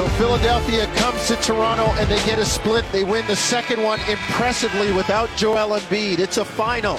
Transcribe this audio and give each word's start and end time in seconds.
So 0.00 0.08
Philadelphia 0.16 0.86
comes 0.94 1.28
to 1.28 1.36
Toronto 1.36 1.84
and 2.00 2.08
they 2.08 2.24
get 2.24 2.38
a 2.38 2.44
split. 2.46 2.86
They 2.90 3.04
win 3.04 3.26
the 3.26 3.36
second 3.36 3.82
one 3.82 4.00
impressively 4.08 4.92
without 4.92 5.28
Joel 5.36 5.78
Embiid. 5.78 6.20
It's 6.20 6.38
a 6.38 6.44
final. 6.46 6.96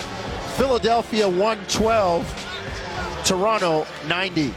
Philadelphia 0.55 1.27
112, 1.27 3.23
Toronto 3.25 3.87
90. 4.07 4.53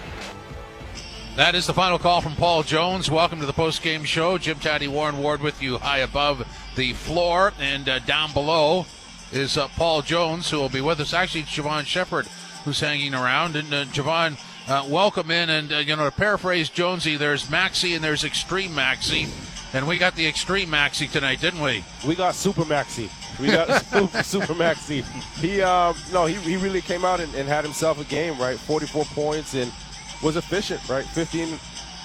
That 1.37 1.55
is 1.55 1.67
the 1.67 1.73
final 1.73 1.99
call 1.99 2.21
from 2.21 2.35
Paul 2.35 2.63
Jones. 2.65 3.11
Welcome 3.11 3.41
to 3.41 3.47
the 3.47 3.55
post-game 3.55 4.05
show. 4.05 4.37
Jim 4.37 4.59
Taddy 4.59 4.89
Warren 4.89 5.23
Ward 5.23 5.41
with 5.41 5.63
you 5.63 5.79
high 5.79 6.01
above 6.01 6.47
the 6.77 6.93
floor 6.93 7.55
and 7.59 7.89
uh, 7.89 7.99
down 8.01 8.35
below 8.35 8.85
is 9.33 9.57
uh, 9.57 9.69
Paul 9.69 10.03
Jones 10.03 10.51
who 10.51 10.59
will 10.59 10.69
be 10.69 10.83
with 10.83 11.01
us. 11.01 11.15
Actually, 11.15 11.41
it's 11.41 11.57
Jevohn 11.57 11.87
Shepherd 11.87 12.27
who's 12.67 12.81
hanging 12.81 13.15
around. 13.15 13.57
And 13.57 13.73
uh, 13.73 13.85
Jevohn, 13.87 14.37
uh, 14.69 14.87
welcome 14.89 15.31
in. 15.31 15.51
And, 15.51 15.73
uh, 15.73 15.77
you 15.79 15.97
know, 15.97 16.05
to 16.05 16.11
paraphrase 16.11 16.69
Jonesy, 16.69 17.17
there's 17.17 17.51
Maxey 17.51 17.95
and 17.95 18.03
there's 18.03 18.25
Extreme 18.25 18.75
Maxey. 18.75 19.27
And 19.73 19.89
we 19.89 19.99
got 19.99 20.15
the 20.15 20.27
Extreme 20.27 20.71
Maxey 20.71 21.09
tonight, 21.09 21.41
didn't 21.41 21.61
we? 21.61 21.85
We 22.07 22.15
got 22.15 22.35
Super 22.35 22.65
Maxey. 22.65 23.11
We 23.41 23.49
got 23.49 23.85
Super, 23.85 24.23
Super 24.23 24.55
Maxey. 24.55 25.03
He, 25.37 25.61
um, 25.63 25.97
no, 26.13 26.27
he, 26.27 26.35
he 26.35 26.57
really 26.57 26.81
came 26.81 27.05
out 27.05 27.21
and, 27.21 27.35
and 27.35 27.49
had 27.49 27.65
himself 27.65 28.01
a 28.01 28.05
game, 28.05 28.39
right? 28.39 28.59
44 28.59 29.05
points 29.07 29.55
and– 29.55 29.73
was 30.25 30.37
efficient, 30.37 30.87
right? 30.89 31.05
15 31.05 31.59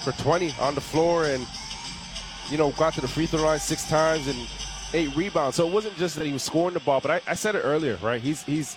for 0.04 0.12
20 0.12 0.54
on 0.60 0.74
the 0.74 0.80
floor 0.80 1.24
and, 1.24 1.46
you 2.50 2.58
know, 2.58 2.70
got 2.72 2.92
to 2.94 3.00
the 3.00 3.08
free 3.08 3.26
throw 3.26 3.42
line 3.42 3.58
six 3.58 3.88
times 3.88 4.28
and 4.28 4.38
eight 4.92 5.14
rebounds. 5.16 5.56
So 5.56 5.66
it 5.66 5.72
wasn't 5.72 5.96
just 5.96 6.16
that 6.16 6.26
he 6.26 6.32
was 6.32 6.42
scoring 6.42 6.74
the 6.74 6.80
ball, 6.80 7.00
but 7.00 7.10
I, 7.10 7.20
I 7.26 7.34
said 7.34 7.54
it 7.54 7.60
earlier, 7.60 7.96
right? 7.96 8.20
He's, 8.20 8.42
he's 8.42 8.76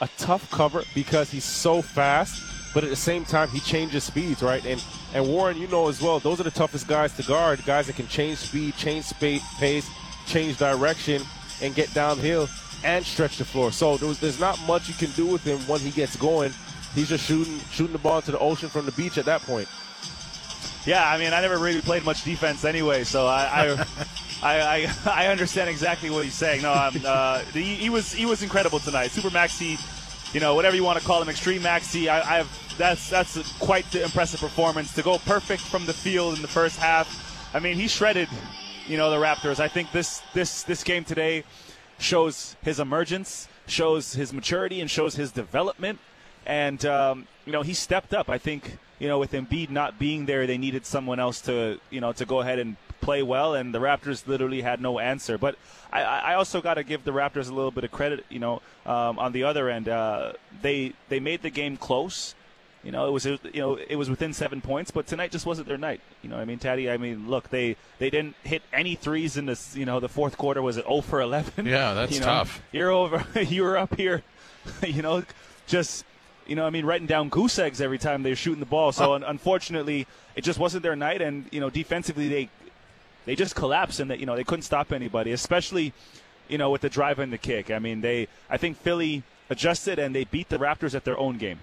a 0.00 0.08
tough 0.16 0.48
cover 0.50 0.84
because 0.94 1.30
he's 1.30 1.44
so 1.44 1.82
fast, 1.82 2.40
but 2.74 2.84
at 2.84 2.90
the 2.90 2.96
same 2.96 3.24
time, 3.24 3.48
he 3.48 3.60
changes 3.60 4.04
speeds, 4.04 4.42
right? 4.42 4.64
And, 4.66 4.84
and 5.14 5.26
Warren, 5.26 5.56
you 5.56 5.68
know 5.68 5.88
as 5.88 6.02
well, 6.02 6.18
those 6.18 6.40
are 6.40 6.44
the 6.44 6.50
toughest 6.50 6.86
guys 6.88 7.14
to 7.16 7.22
guard, 7.22 7.64
guys 7.64 7.86
that 7.86 7.96
can 7.96 8.08
change 8.08 8.38
speed, 8.38 8.76
change 8.76 9.04
space, 9.04 9.42
pace, 9.58 9.88
change 10.26 10.58
direction, 10.58 11.22
and 11.62 11.74
get 11.74 11.92
downhill 11.94 12.48
and 12.84 13.04
stretch 13.04 13.38
the 13.38 13.44
floor. 13.44 13.72
So 13.72 13.96
there's, 13.96 14.18
there's 14.18 14.40
not 14.40 14.60
much 14.66 14.88
you 14.88 14.94
can 14.94 15.10
do 15.12 15.26
with 15.26 15.44
him 15.44 15.58
when 15.60 15.80
he 15.80 15.90
gets 15.90 16.16
going 16.16 16.52
he's 16.94 17.08
just 17.08 17.26
shooting 17.26 17.58
shooting 17.70 17.92
the 17.92 17.98
ball 17.98 18.16
into 18.16 18.30
the 18.30 18.38
ocean 18.38 18.68
from 18.68 18.86
the 18.86 18.92
beach 18.92 19.18
at 19.18 19.24
that 19.26 19.42
point. 19.42 19.68
Yeah, 20.86 21.08
I 21.08 21.18
mean, 21.18 21.32
I 21.32 21.40
never 21.40 21.58
really 21.58 21.80
played 21.80 22.04
much 22.04 22.24
defense 22.24 22.64
anyway, 22.64 23.04
so 23.04 23.26
I. 23.26 23.76
I 23.76 23.86
I, 24.42 24.60
I, 24.60 24.94
I, 25.06 25.26
understand 25.28 25.70
exactly 25.70 26.10
what 26.10 26.24
he's 26.24 26.34
saying. 26.34 26.60
No, 26.60 26.72
uh, 26.72 27.38
he, 27.54 27.76
he, 27.76 27.88
was 27.88 28.12
he 28.12 28.26
was 28.26 28.42
incredible 28.42 28.78
tonight. 28.78 29.10
Super 29.10 29.30
Maxey, 29.30 29.78
you 30.34 30.40
know, 30.40 30.54
whatever 30.54 30.74
you 30.76 30.84
want 30.84 30.98
to 30.98 31.04
call 31.04 31.22
him, 31.22 31.28
Extreme 31.28 31.62
Maxey. 31.62 32.08
I, 32.08 32.18
I 32.18 32.36
have 32.38 32.76
that's 32.76 33.08
that's 33.08 33.36
quite 33.58 33.88
the 33.92 34.02
impressive 34.02 34.40
performance 34.40 34.92
to 34.94 35.02
go 35.02 35.18
perfect 35.18 35.62
from 35.62 35.86
the 35.86 35.92
field 35.92 36.34
in 36.34 36.42
the 36.42 36.48
first 36.48 36.76
half. 36.78 37.08
I 37.54 37.60
mean, 37.60 37.76
he 37.76 37.86
shredded, 37.86 38.28
you 38.88 38.96
know, 38.96 39.10
the 39.10 39.16
Raptors. 39.16 39.60
I 39.60 39.68
think 39.68 39.92
this 39.92 40.22
this 40.34 40.64
this 40.64 40.82
game 40.82 41.04
today 41.04 41.44
shows 41.98 42.56
his 42.62 42.80
emergence, 42.80 43.48
shows 43.66 44.14
his 44.14 44.32
maturity, 44.32 44.80
and 44.80 44.90
shows 44.90 45.14
his 45.14 45.30
development. 45.30 46.00
And, 46.46 46.84
um, 46.84 47.26
you 47.46 47.52
know, 47.52 47.62
he 47.62 47.72
stepped 47.72 48.12
up. 48.12 48.28
I 48.28 48.36
think, 48.36 48.76
you 48.98 49.08
know, 49.08 49.18
with 49.18 49.32
Embiid 49.32 49.70
not 49.70 49.98
being 49.98 50.26
there, 50.26 50.46
they 50.46 50.58
needed 50.58 50.84
someone 50.84 51.18
else 51.18 51.40
to, 51.42 51.80
you 51.90 52.00
know, 52.00 52.12
to 52.12 52.26
go 52.26 52.40
ahead 52.40 52.58
and 52.58 52.76
play 53.04 53.22
well, 53.22 53.54
and 53.54 53.74
the 53.74 53.78
Raptors 53.78 54.26
literally 54.26 54.62
had 54.62 54.80
no 54.80 54.98
answer. 54.98 55.38
But 55.38 55.56
I, 55.92 56.02
I 56.02 56.34
also 56.34 56.60
got 56.60 56.74
to 56.74 56.84
give 56.84 57.04
the 57.04 57.12
Raptors 57.12 57.48
a 57.48 57.54
little 57.54 57.70
bit 57.70 57.84
of 57.84 57.92
credit, 57.92 58.24
you 58.28 58.38
know, 58.38 58.62
um, 58.86 59.18
on 59.18 59.32
the 59.32 59.44
other 59.44 59.68
end. 59.68 59.88
Uh, 59.88 60.32
they 60.62 60.94
they 61.08 61.20
made 61.20 61.42
the 61.42 61.50
game 61.50 61.76
close. 61.76 62.34
You 62.82 62.92
know, 62.92 63.06
it 63.06 63.12
was 63.12 63.24
you 63.24 63.38
know 63.54 63.76
it 63.76 63.96
was 63.96 64.10
within 64.10 64.32
seven 64.32 64.60
points, 64.60 64.90
but 64.90 65.06
tonight 65.06 65.30
just 65.30 65.46
wasn't 65.46 65.68
their 65.68 65.78
night. 65.78 66.00
You 66.22 66.28
know, 66.28 66.36
I 66.36 66.44
mean, 66.44 66.58
Taddy. 66.58 66.90
I 66.90 66.96
mean, 66.98 67.28
look, 67.28 67.48
they 67.48 67.76
they 67.98 68.10
didn't 68.10 68.36
hit 68.42 68.62
any 68.72 68.94
threes 68.94 69.36
in 69.36 69.46
this. 69.46 69.74
You 69.76 69.86
know, 69.86 70.00
the 70.00 70.08
fourth 70.08 70.36
quarter 70.36 70.60
was 70.60 70.76
it 70.76 70.84
0 70.84 71.00
for 71.00 71.20
11. 71.20 71.66
Yeah, 71.66 71.94
that's 71.94 72.12
you 72.12 72.20
know, 72.20 72.26
tough. 72.26 72.62
You're 72.72 72.90
over. 72.90 73.24
You're 73.40 73.76
up 73.76 73.96
here. 73.96 74.22
You 74.82 75.02
know, 75.02 75.22
just 75.66 76.06
you 76.46 76.56
know, 76.56 76.66
I 76.66 76.70
mean, 76.70 76.86
writing 76.86 77.06
down 77.06 77.28
goose 77.28 77.58
eggs 77.58 77.82
every 77.82 77.98
time 77.98 78.22
they're 78.22 78.34
shooting 78.34 78.60
the 78.60 78.66
ball. 78.66 78.92
So 78.92 79.12
unfortunately, 79.12 80.06
it 80.36 80.42
just 80.42 80.58
wasn't 80.58 80.82
their 80.82 80.96
night, 80.96 81.20
and 81.20 81.46
you 81.52 81.60
know, 81.60 81.68
defensively 81.68 82.28
they 82.28 82.48
they 83.24 83.34
just 83.34 83.54
collapsed, 83.54 84.00
and 84.00 84.10
that 84.10 84.18
you 84.18 84.26
know 84.26 84.36
they 84.36 84.44
couldn't 84.44 84.62
stop 84.62 84.92
anybody, 84.92 85.32
especially 85.32 85.92
you 86.48 86.58
know 86.58 86.70
with 86.70 86.82
the 86.82 86.88
drive 86.88 87.18
and 87.18 87.32
the 87.32 87.38
kick. 87.38 87.70
I 87.70 87.78
mean, 87.78 88.00
they 88.00 88.28
I 88.48 88.56
think 88.56 88.76
Philly 88.78 89.22
adjusted 89.50 89.98
and 89.98 90.14
they 90.14 90.24
beat 90.24 90.48
the 90.48 90.58
Raptors 90.58 90.94
at 90.94 91.04
their 91.04 91.18
own 91.18 91.36
game. 91.38 91.58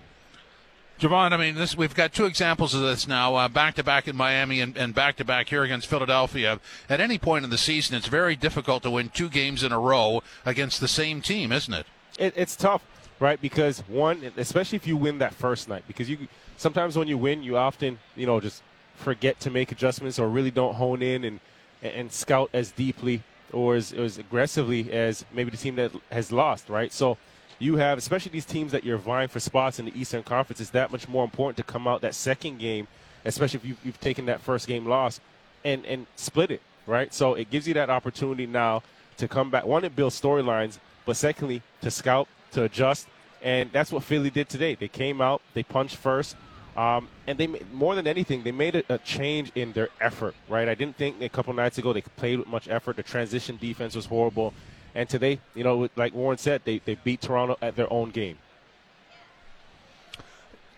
Jevohn, 0.99 1.31
I 1.31 1.37
mean, 1.37 1.55
this 1.55 1.75
we've 1.75 1.95
got 1.95 2.13
two 2.13 2.25
examples 2.25 2.75
of 2.75 2.81
this 2.81 3.07
now, 3.07 3.47
back 3.47 3.75
to 3.75 3.83
back 3.83 4.07
in 4.07 4.15
Miami 4.15 4.61
and 4.61 4.93
back 4.93 5.15
to 5.17 5.25
back 5.25 5.49
here 5.49 5.63
against 5.63 5.87
Philadelphia. 5.87 6.59
At 6.89 6.99
any 6.99 7.17
point 7.17 7.43
in 7.43 7.49
the 7.49 7.57
season, 7.57 7.95
it's 7.95 8.07
very 8.07 8.35
difficult 8.35 8.83
to 8.83 8.91
win 8.91 9.09
two 9.09 9.29
games 9.29 9.63
in 9.63 9.71
a 9.71 9.79
row 9.79 10.21
against 10.45 10.79
the 10.79 10.87
same 10.87 11.21
team, 11.21 11.51
isn't 11.51 11.73
it? 11.73 11.85
it 12.19 12.33
it's 12.35 12.55
tough 12.55 12.83
right? 13.21 13.39
Because 13.39 13.79
one, 13.87 14.33
especially 14.35 14.75
if 14.75 14.87
you 14.87 14.97
win 14.97 15.19
that 15.19 15.33
first 15.33 15.69
night, 15.69 15.83
because 15.87 16.09
you 16.09 16.27
sometimes 16.57 16.97
when 16.97 17.07
you 17.07 17.17
win, 17.17 17.43
you 17.43 17.55
often 17.55 17.99
you 18.17 18.25
know 18.25 18.41
just 18.41 18.61
forget 18.95 19.39
to 19.39 19.49
make 19.49 19.71
adjustments 19.71 20.19
or 20.19 20.27
really 20.27 20.51
don't 20.51 20.73
hone 20.73 21.01
in 21.01 21.23
and 21.23 21.39
and 21.81 22.11
scout 22.11 22.49
as 22.53 22.71
deeply 22.71 23.23
or 23.51 23.75
as, 23.75 23.91
as 23.91 24.17
aggressively 24.17 24.91
as 24.91 25.25
maybe 25.33 25.49
the 25.49 25.57
team 25.57 25.75
that 25.75 25.91
has 26.11 26.31
lost, 26.31 26.69
right? 26.69 26.91
So 26.93 27.17
you 27.59 27.75
have, 27.75 27.97
especially 27.97 28.31
these 28.31 28.45
teams 28.45 28.71
that 28.71 28.83
you're 28.83 28.97
vying 28.97 29.27
for 29.27 29.39
spots 29.39 29.79
in 29.79 29.85
the 29.85 29.99
Eastern 29.99 30.23
Conference, 30.23 30.59
it's 30.59 30.71
that 30.71 30.91
much 30.91 31.07
more 31.07 31.23
important 31.23 31.57
to 31.57 31.63
come 31.63 31.87
out 31.87 32.01
that 32.01 32.15
second 32.15 32.59
game, 32.59 32.87
especially 33.25 33.59
if 33.59 33.65
you've, 33.65 33.85
you've 33.85 33.99
taken 33.99 34.25
that 34.25 34.41
first 34.41 34.67
game 34.67 34.85
loss, 34.85 35.19
and 35.63 35.85
and 35.85 36.07
split 36.15 36.49
it, 36.49 36.61
right? 36.87 37.13
So 37.13 37.35
it 37.35 37.51
gives 37.51 37.67
you 37.67 37.75
that 37.75 37.89
opportunity 37.89 38.47
now 38.47 38.81
to 39.17 39.27
come 39.27 39.51
back. 39.51 39.65
One, 39.65 39.83
it 39.83 39.95
builds 39.95 40.19
storylines, 40.19 40.79
but 41.05 41.15
secondly, 41.17 41.61
to 41.81 41.91
scout 41.91 42.27
to 42.53 42.63
adjust. 42.63 43.07
And 43.43 43.71
that's 43.71 43.91
what 43.91 44.03
Philly 44.03 44.29
did 44.29 44.49
today. 44.49 44.75
They 44.75 44.87
came 44.87 45.21
out, 45.21 45.41
they 45.53 45.63
punched 45.63 45.95
first, 45.95 46.35
um, 46.75 47.09
and 47.27 47.37
they 47.37 47.47
more 47.73 47.95
than 47.95 48.07
anything, 48.07 48.43
they 48.43 48.51
made 48.51 48.75
a, 48.75 48.83
a, 48.93 48.97
change 48.99 49.51
in 49.55 49.73
their 49.73 49.89
effort. 49.99 50.35
Right? 50.47 50.69
I 50.69 50.75
didn't 50.75 50.95
think 50.95 51.21
a 51.21 51.29
couple 51.29 51.53
nights 51.53 51.77
ago 51.77 51.91
they 51.91 52.01
played 52.01 52.39
with 52.39 52.47
much 52.47 52.69
effort. 52.69 52.95
The 52.95 53.03
transition 53.03 53.57
defense 53.57 53.95
was 53.95 54.05
horrible, 54.05 54.53
and 54.95 55.09
today, 55.09 55.39
you 55.53 55.63
know, 55.63 55.89
like 55.95 56.13
Warren 56.13 56.37
said, 56.37 56.61
they 56.63 56.79
they 56.79 56.95
beat 56.95 57.21
Toronto 57.21 57.57
at 57.61 57.75
their 57.75 57.91
own 57.91 58.11
game. 58.11 58.37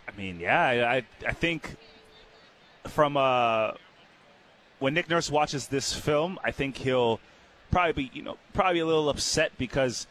I 0.07 0.17
mean, 0.17 0.39
yeah, 0.39 0.89
I 0.89 1.03
I 1.27 1.33
think 1.33 1.75
from 2.87 3.15
uh, 3.17 3.71
when 4.79 4.93
Nick 4.95 5.09
Nurse 5.09 5.29
watches 5.29 5.67
this 5.67 5.93
film, 5.93 6.39
I 6.43 6.51
think 6.51 6.77
he'll 6.77 7.19
probably 7.71 7.93
be 7.93 8.11
you 8.13 8.23
know 8.23 8.37
probably 8.53 8.79
a 8.79 8.85
little 8.85 9.09
upset 9.09 9.51
because 9.57 10.07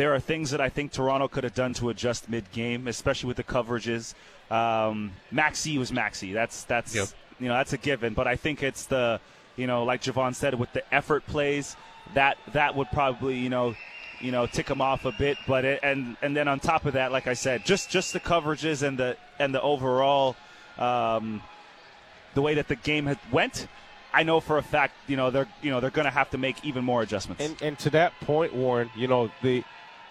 there 0.00 0.14
are 0.14 0.18
things 0.18 0.50
that 0.52 0.62
I 0.62 0.70
think 0.70 0.92
Toronto 0.92 1.28
could 1.28 1.44
have 1.44 1.52
done 1.52 1.74
to 1.74 1.90
adjust 1.90 2.30
mid-game, 2.30 2.88
especially 2.88 3.28
with 3.28 3.36
the 3.36 3.44
coverages. 3.44 4.14
Um, 4.50 5.12
Maxey 5.30 5.76
was 5.76 5.92
Maxey. 5.92 6.32
That's 6.32 6.64
that's 6.64 6.94
yep. 6.94 7.08
you 7.38 7.48
know 7.48 7.54
that's 7.54 7.74
a 7.74 7.76
given. 7.76 8.14
But 8.14 8.26
I 8.26 8.36
think 8.36 8.62
it's 8.62 8.86
the 8.86 9.20
you 9.56 9.66
know 9.66 9.84
like 9.84 10.00
Jevohn 10.00 10.34
said 10.34 10.54
with 10.54 10.72
the 10.72 10.82
effort 10.94 11.26
plays 11.26 11.76
that 12.14 12.38
that 12.54 12.74
would 12.74 12.88
probably 12.94 13.36
you 13.36 13.50
know 13.50 13.74
you 14.22 14.32
know 14.32 14.46
tick 14.46 14.68
him 14.68 14.80
off 14.80 15.04
a 15.04 15.12
bit. 15.12 15.36
But 15.46 15.66
it, 15.66 15.80
and 15.82 16.16
and 16.22 16.34
then 16.34 16.48
on 16.48 16.60
top 16.60 16.86
of 16.86 16.94
that, 16.94 17.12
like 17.12 17.26
I 17.26 17.34
said, 17.34 17.66
just 17.66 17.90
just 17.90 18.14
the 18.14 18.20
coverages 18.20 18.82
and 18.82 18.96
the 18.96 19.18
and 19.38 19.54
the 19.54 19.60
overall 19.60 20.34
um, 20.78 21.42
the 22.32 22.40
way 22.40 22.54
that 22.54 22.68
the 22.68 22.76
game 22.76 23.04
had 23.04 23.18
went. 23.30 23.68
I 24.14 24.22
know 24.22 24.40
for 24.40 24.56
a 24.56 24.62
fact, 24.62 24.94
you 25.08 25.18
know 25.18 25.30
they're 25.30 25.48
you 25.60 25.70
know 25.70 25.80
they're 25.80 25.90
going 25.90 26.06
to 26.06 26.10
have 26.10 26.30
to 26.30 26.38
make 26.38 26.64
even 26.64 26.84
more 26.84 27.02
adjustments. 27.02 27.44
And, 27.44 27.60
and 27.60 27.78
to 27.80 27.90
that 27.90 28.18
point, 28.22 28.54
Warren, 28.54 28.88
you 28.96 29.06
know 29.06 29.30
the 29.42 29.62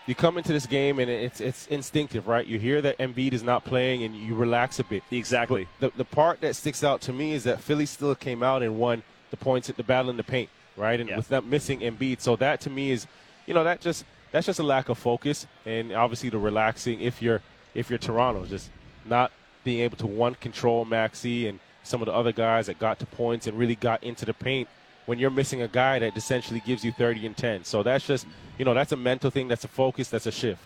you 0.10 0.16
come 0.16 0.40
into 0.40 0.52
this 0.52 0.66
game 0.66 0.98
and 0.98 1.10
it's 1.10 1.40
it's 1.40 1.68
instinctive, 1.68 2.28
right? 2.28 2.46
You 2.46 2.58
hear 2.58 2.82
that 2.82 2.98
Embiid 2.98 3.32
is 3.32 3.44
not 3.44 3.64
playing 3.64 4.02
and 4.04 4.16
you 4.16 4.34
relax 4.34 4.80
a 4.80 4.84
bit. 4.84 5.04
Exactly. 5.12 5.68
the 5.80 5.92
the 5.96 6.04
part 6.04 6.42
that 6.42 6.56
sticks 6.56 6.84
out 6.84 7.00
to 7.02 7.14
me 7.14 7.34
is 7.34 7.44
that 7.44 7.62
Philly 7.62 7.86
still 7.86 8.16
came 8.16 8.42
out 8.42 8.64
and 8.64 8.80
won 8.80 9.04
the 9.30 9.38
points 9.38 9.70
at 9.70 9.78
the 9.78 9.84
battle 9.84 10.10
in 10.10 10.18
the 10.18 10.24
paint, 10.24 10.50
right? 10.76 11.00
And 11.00 11.10
yeah. 11.10 11.18
with 11.18 11.28
them 11.28 11.48
missing 11.48 11.82
Embiid, 11.82 12.22
so 12.22 12.36
that 12.38 12.60
to 12.62 12.72
me 12.72 12.90
is, 12.90 13.06
you 13.46 13.54
know, 13.54 13.64
that 13.64 13.82
just 13.82 14.04
that's 14.32 14.48
just 14.48 14.60
a 14.60 14.64
lack 14.64 14.90
of 14.90 14.98
focus 14.98 15.46
and 15.68 15.92
obviously 15.92 16.30
the 16.30 16.40
relaxing 16.40 17.02
if 17.02 17.22
you're 17.22 17.44
if 17.76 17.92
you're 17.92 18.00
Toronto, 18.00 18.48
just 18.48 18.72
not 19.06 19.32
being 19.64 19.82
able 19.82 19.98
to 19.98 20.08
one 20.08 20.34
control 20.34 20.86
Maxey 20.86 21.48
and 21.48 21.60
some 21.84 22.02
of 22.02 22.08
the 22.08 22.14
other 22.14 22.32
guys 22.32 22.66
that 22.66 22.80
got 22.80 22.98
to 22.98 23.06
points 23.06 23.46
and 23.46 23.60
really 23.60 23.76
got 23.76 24.04
into 24.04 24.26
the 24.26 24.34
paint 24.34 24.68
when 25.10 25.18
you're 25.18 25.32
missing 25.32 25.64
a 25.64 25.68
guy 25.68 25.98
that 25.98 26.16
essentially 26.16 26.62
gives 26.64 26.86
you 26.86 26.92
30 26.92 27.26
and 27.26 27.36
10. 27.36 27.64
So 27.64 27.82
that's 27.82 28.06
just, 28.06 28.28
you 28.60 28.64
know, 28.64 28.76
that's 28.76 28.92
a 28.92 28.96
mental 28.96 29.32
thing, 29.32 29.48
that's 29.48 29.64
a 29.64 29.68
focus, 29.68 30.08
that's 30.08 30.28
a 30.28 30.32
shift. 30.32 30.62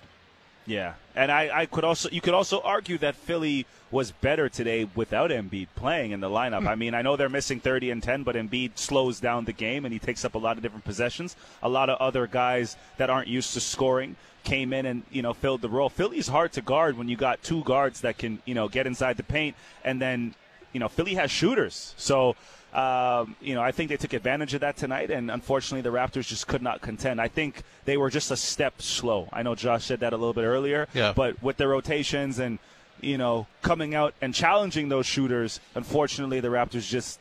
Yeah, 0.66 0.96
and 1.16 1.32
I, 1.32 1.62
I 1.62 1.66
could 1.66 1.86
also 1.86 2.10
you 2.10 2.20
could 2.20 2.34
also 2.34 2.60
argue 2.62 2.98
that 3.00 3.16
Philly 3.16 3.66
was 3.90 4.12
better 4.12 4.50
today 4.50 4.90
without 4.96 5.30
Embiid 5.30 5.68
playing 5.76 6.12
in 6.12 6.20
the 6.20 6.30
lineup. 6.30 6.68
I 6.68 6.76
mean, 6.76 6.94
I 6.94 7.02
know 7.02 7.16
they're 7.16 7.30
missing 7.30 7.60
30 7.60 7.92
and 7.92 8.04
10, 8.04 8.24
but 8.24 8.36
Embiid 8.36 8.78
slows 8.78 9.20
down 9.20 9.46
the 9.46 9.54
game 9.54 9.86
and 9.86 9.94
he 9.94 10.00
takes 10.00 10.26
up 10.26 10.36
a 10.36 10.38
lot 10.38 10.58
of 10.58 10.64
different 10.64 10.86
possessions. 10.86 11.36
A 11.62 11.70
lot 11.70 11.90
of 11.90 11.98
other 12.00 12.28
guys 12.28 12.78
that 12.98 13.10
aren't 13.10 13.28
used 13.28 13.54
to 13.54 13.62
scoring 13.62 14.16
came 14.44 14.74
in 14.74 14.86
and 14.86 15.04
you 15.10 15.22
know 15.22 15.34
filled 15.34 15.62
the 15.62 15.70
role. 15.70 15.90
Philly's 15.90 16.28
hard 16.28 16.52
to 16.54 16.62
guard 16.62 16.98
when 16.98 17.08
you 17.08 17.16
got 17.16 17.42
two 17.44 17.64
guards 17.64 18.02
that 18.02 18.18
can 18.18 18.42
you 18.46 18.54
know 18.54 18.68
get 18.68 18.88
inside 18.88 19.16
the 19.16 19.24
paint 19.24 19.56
and 19.86 20.02
then 20.02 20.36
you 20.74 20.80
know, 20.80 20.90
Philly 20.90 21.14
has 21.16 21.32
shooters. 21.32 21.94
So, 21.98 22.36
um, 22.74 23.36
you 23.40 23.54
know, 23.54 23.62
I 23.62 23.72
think 23.72 23.90
they 23.90 23.98
took 23.98 24.14
advantage 24.14 24.54
of 24.56 24.62
that 24.62 24.76
tonight, 24.78 25.12
and 25.12 25.30
unfortunately, 25.30 25.82
the 25.82 25.96
Raptors 25.96 26.28
just 26.28 26.48
could 26.48 26.62
not 26.64 26.82
contend. 26.82 27.22
I 27.22 27.28
think 27.28 27.62
they 27.86 27.98
were 27.98 28.10
just 28.10 28.32
a 28.32 28.36
step 28.36 28.82
slow. 28.82 29.30
I 29.32 29.44
know 29.44 29.54
Josh 29.56 29.86
said 29.86 30.00
that 30.00 30.12
a 30.14 30.18
little 30.18 30.34
bit 30.34 30.44
earlier, 30.46 30.88
Yeah. 30.94 31.14
but 31.16 31.42
with 31.44 31.58
their 31.58 31.70
rotations 31.70 32.40
and 32.40 32.58
you 33.02 33.18
know 33.18 33.48
coming 33.62 33.94
out 33.94 34.14
and 34.22 34.34
challenging 34.34 34.90
those 34.90 35.06
shooters, 35.06 35.60
unfortunately, 35.76 36.40
the 36.40 36.48
Raptors 36.48 36.88
just 36.88 37.20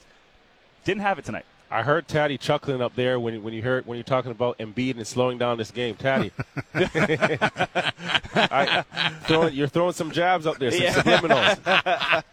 didn't 0.84 1.02
have 1.02 1.18
it 1.18 1.24
tonight. 1.26 1.44
I 1.72 1.82
heard 1.82 2.06
Taddy 2.06 2.36
chuckling 2.36 2.82
up 2.82 2.94
there 2.96 3.18
when 3.18 3.42
when 3.42 3.54
you 3.54 3.62
heard 3.62 3.86
when 3.86 3.96
you're 3.96 4.04
talking 4.04 4.30
about 4.30 4.58
Embiid 4.58 4.96
and 4.96 5.06
slowing 5.06 5.38
down 5.38 5.56
this 5.56 5.70
game. 5.70 5.94
Taddy, 5.94 6.30
I, 8.34 8.84
throwing, 9.24 9.54
you're 9.54 9.68
throwing 9.68 9.94
some 9.94 10.10
jabs 10.10 10.46
up 10.46 10.58
there, 10.58 10.70
some 10.70 11.02
subliminals. 11.02 12.24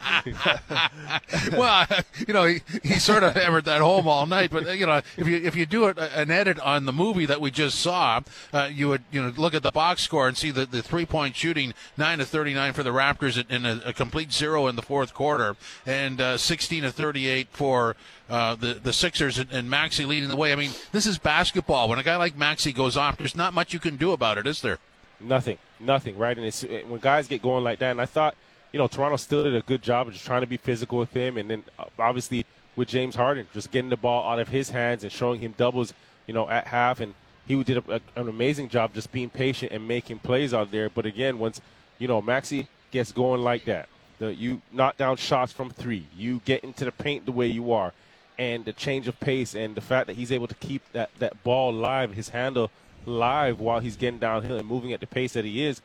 well, 1.58 1.88
you 2.28 2.34
know, 2.34 2.44
he, 2.46 2.62
he 2.84 3.00
sort 3.00 3.24
of 3.24 3.34
hammered 3.34 3.64
that 3.64 3.80
home 3.80 4.10
all 4.10 4.26
night. 4.26 4.52
But 4.52 4.78
you 4.78 4.86
know, 4.86 5.02
if 5.16 5.26
you 5.26 5.38
if 5.38 5.56
you 5.56 5.66
do 5.66 5.86
it, 5.86 5.98
an 5.98 6.32
edit 6.32 6.60
on 6.60 6.84
the 6.86 6.94
movie 6.94 7.26
that 7.26 7.40
we 7.40 7.50
just 7.50 7.80
saw, 7.80 8.20
uh, 8.52 8.70
you 8.70 8.90
would 8.90 9.04
you 9.10 9.22
know 9.22 9.32
look 9.38 9.54
at 9.54 9.64
the 9.64 9.72
box 9.72 10.02
score 10.02 10.28
and 10.28 10.36
see 10.36 10.52
the, 10.52 10.66
the 10.66 10.84
three 10.84 11.06
point 11.06 11.38
shooting 11.38 11.74
nine 11.96 12.18
to 12.18 12.26
thirty 12.26 12.54
nine 12.54 12.74
for 12.74 12.84
the 12.84 12.92
Raptors 12.92 13.42
and 13.50 13.66
a, 13.66 13.88
a 13.88 13.94
complete 13.94 14.34
zero 14.34 14.68
in 14.68 14.76
the 14.76 14.82
fourth 14.82 15.14
quarter, 15.14 15.56
and 15.86 16.20
uh, 16.20 16.38
sixteen 16.38 16.84
to 16.84 16.92
thirty 16.92 17.28
eight 17.28 17.48
for. 17.52 17.96
Uh, 18.30 18.54
the 18.54 18.76
the 18.76 18.94
Sixers 18.94 19.40
and, 19.40 19.52
and 19.52 19.70
Maxey 19.70 20.06
leading 20.06 20.30
the 20.30 20.36
way. 20.36 20.54
I 20.54 20.56
mean, 20.56 20.72
this 20.92 21.08
is 21.08 21.18
basketball. 21.18 21.90
When 21.90 21.98
a 21.98 22.04
guy 22.04 22.16
like 22.16 22.38
Maxey 22.38 22.72
goes 22.72 22.96
off, 22.96 23.18
there's 23.18 23.36
not 23.36 23.54
much 23.54 23.74
you 23.74 23.80
can 23.80 23.98
do 23.98 24.12
about 24.12 24.38
it, 24.38 24.46
is 24.46 24.62
there? 24.62 24.78
Nothing, 25.20 25.58
nothing, 25.80 26.18
right? 26.18 26.38
And 26.38 26.46
it's 26.46 26.64
when 26.64 27.00
guys 27.00 27.28
get 27.28 27.42
going 27.42 27.64
like 27.64 27.80
that, 27.80 27.92
and 27.92 28.00
I 28.00 28.06
thought, 28.06 28.36
you 28.72 28.78
know, 28.78 28.88
Toronto 28.88 29.18
still 29.18 29.44
did 29.44 29.56
a 29.56 29.62
good 29.62 29.82
job 29.82 30.08
of 30.08 30.14
just 30.14 30.26
trying 30.26 30.42
to 30.42 30.48
be 30.48 30.58
physical 30.58 31.00
with 31.00 31.12
him, 31.12 31.38
and 31.38 31.50
then 31.50 31.64
uh, 31.80 31.86
obviously 31.98 32.46
with 32.76 32.88
James 32.88 33.16
Harden, 33.16 33.48
just 33.54 33.72
getting 33.72 33.90
the 33.90 33.98
ball 33.98 34.32
out 34.32 34.40
of 34.40 34.50
his 34.50 34.70
hands 34.70 35.04
and 35.04 35.12
showing 35.12 35.42
him 35.42 35.54
doubles, 35.58 35.94
you 36.28 36.34
know, 36.34 36.48
at 36.50 36.68
half, 36.68 37.00
and 37.00 37.14
he 37.48 37.62
did 37.64 37.78
a, 37.78 37.96
a, 37.96 38.22
an 38.22 38.30
amazing 38.30 38.70
job 38.70 38.94
just 38.94 39.12
being 39.12 39.30
patient 39.30 39.72
and 39.72 39.88
making 39.88 40.20
plays 40.20 40.54
out 40.54 40.72
there. 40.72 40.90
But 40.90 41.06
again, 41.06 41.40
once 41.40 41.60
you 41.98 42.08
know 42.08 42.22
Maxey 42.22 42.68
gets 42.92 43.12
going 43.12 43.42
like 43.42 43.66
that, 43.66 43.90
the, 44.20 44.34
you 44.34 44.62
knock 44.72 44.98
down 44.98 45.18
shots 45.18 45.52
from 45.52 45.72
three, 45.72 46.06
you 46.16 46.42
get 46.46 46.64
into 46.64 46.86
the 46.86 46.92
paint 46.92 47.26
the 47.26 47.32
way 47.32 47.48
you 47.48 47.74
are, 47.74 47.92
and 48.40 48.64
the 48.64 48.72
change 48.72 49.10
of 49.10 49.20
pace 49.20 49.54
and 49.54 49.76
the 49.76 49.82
fact 49.82 50.08
that 50.08 50.16
he's 50.16 50.32
able 50.32 50.48
to 50.48 50.56
keep 50.56 50.82
that, 50.94 51.10
that 51.20 51.44
ball 51.44 51.74
live, 51.74 52.14
his 52.14 52.30
handle 52.30 52.72
live 53.06 53.60
while 53.60 53.82
he's 53.82 53.98
getting 53.98 54.18
downhill 54.18 54.58
and 54.58 54.66
moving 54.68 54.94
at 54.94 55.02
the 55.02 55.08
pace 55.08 55.34
that 55.34 55.44
he 55.44 55.66
is, 55.66 55.82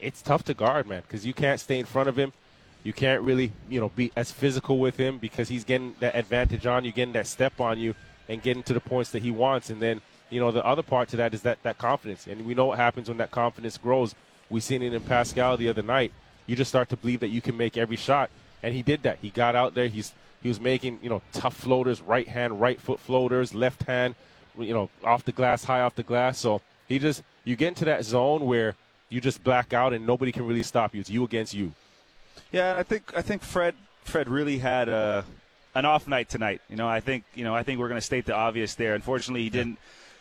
it's 0.00 0.20
tough 0.20 0.42
to 0.44 0.52
guard, 0.52 0.88
man, 0.88 1.02
because 1.02 1.24
you 1.24 1.32
can't 1.32 1.60
stay 1.60 1.78
in 1.78 1.86
front 1.86 2.08
of 2.08 2.18
him. 2.18 2.32
You 2.82 2.92
can't 2.92 3.22
really, 3.22 3.52
you 3.70 3.78
know, 3.78 3.88
be 3.90 4.10
as 4.16 4.32
physical 4.32 4.80
with 4.80 4.96
him 4.96 5.18
because 5.18 5.48
he's 5.48 5.62
getting 5.62 5.94
that 6.00 6.16
advantage 6.16 6.66
on 6.66 6.84
you, 6.84 6.90
getting 6.90 7.14
that 7.14 7.28
step 7.28 7.60
on 7.60 7.78
you, 7.78 7.94
and 8.28 8.42
getting 8.42 8.64
to 8.64 8.72
the 8.72 8.80
points 8.80 9.10
that 9.10 9.22
he 9.22 9.30
wants. 9.30 9.70
And 9.70 9.80
then, 9.80 10.00
you 10.28 10.40
know, 10.40 10.50
the 10.50 10.66
other 10.66 10.82
part 10.82 11.08
to 11.10 11.16
that 11.18 11.32
is 11.32 11.42
that 11.42 11.62
that 11.62 11.78
confidence. 11.78 12.26
And 12.26 12.44
we 12.44 12.56
know 12.56 12.66
what 12.66 12.78
happens 12.78 13.08
when 13.08 13.18
that 13.18 13.30
confidence 13.30 13.78
grows. 13.78 14.16
We 14.50 14.58
seen 14.58 14.82
it 14.82 14.92
in 14.92 15.02
Pascal 15.02 15.56
the 15.56 15.68
other 15.68 15.82
night. 15.82 16.12
You 16.48 16.56
just 16.56 16.70
start 16.70 16.88
to 16.88 16.96
believe 16.96 17.20
that 17.20 17.28
you 17.28 17.40
can 17.40 17.56
make 17.56 17.76
every 17.76 17.96
shot, 17.96 18.28
and 18.60 18.74
he 18.74 18.82
did 18.82 19.04
that. 19.04 19.18
He 19.22 19.30
got 19.30 19.54
out 19.54 19.74
there. 19.74 19.86
He's 19.86 20.12
he 20.42 20.48
was 20.48 20.60
making, 20.60 20.98
you 21.02 21.08
know, 21.08 21.22
tough 21.32 21.56
floaters, 21.56 22.00
right 22.00 22.26
hand, 22.26 22.60
right 22.60 22.80
foot 22.80 23.00
floaters, 23.00 23.54
left 23.54 23.84
hand, 23.84 24.14
you 24.58 24.74
know, 24.74 24.90
off 25.04 25.24
the 25.24 25.32
glass, 25.32 25.64
high 25.64 25.80
off 25.80 25.94
the 25.94 26.02
glass. 26.02 26.38
So 26.38 26.60
he 26.88 26.98
just, 26.98 27.22
you 27.44 27.56
get 27.56 27.68
into 27.68 27.84
that 27.86 28.04
zone 28.04 28.44
where 28.44 28.74
you 29.08 29.20
just 29.20 29.44
black 29.44 29.72
out 29.72 29.92
and 29.92 30.06
nobody 30.06 30.32
can 30.32 30.46
really 30.46 30.62
stop 30.62 30.94
you. 30.94 31.00
It's 31.00 31.10
you 31.10 31.24
against 31.24 31.54
you. 31.54 31.72
Yeah, 32.50 32.74
I 32.76 32.82
think 32.82 33.12
I 33.16 33.22
think 33.22 33.42
Fred 33.42 33.74
Fred 34.04 34.28
really 34.28 34.58
had 34.58 34.88
a 34.88 35.24
an 35.74 35.84
off 35.84 36.06
night 36.08 36.28
tonight. 36.28 36.60
You 36.68 36.76
know, 36.76 36.88
I 36.88 37.00
think 37.00 37.24
you 37.34 37.44
know 37.44 37.54
I 37.54 37.62
think 37.62 37.78
we're 37.78 37.88
going 37.88 38.00
to 38.00 38.06
state 38.06 38.26
the 38.26 38.34
obvious 38.34 38.74
there. 38.74 38.94
Unfortunately, 38.94 39.42
he 39.42 39.50
didn't. 39.50 39.78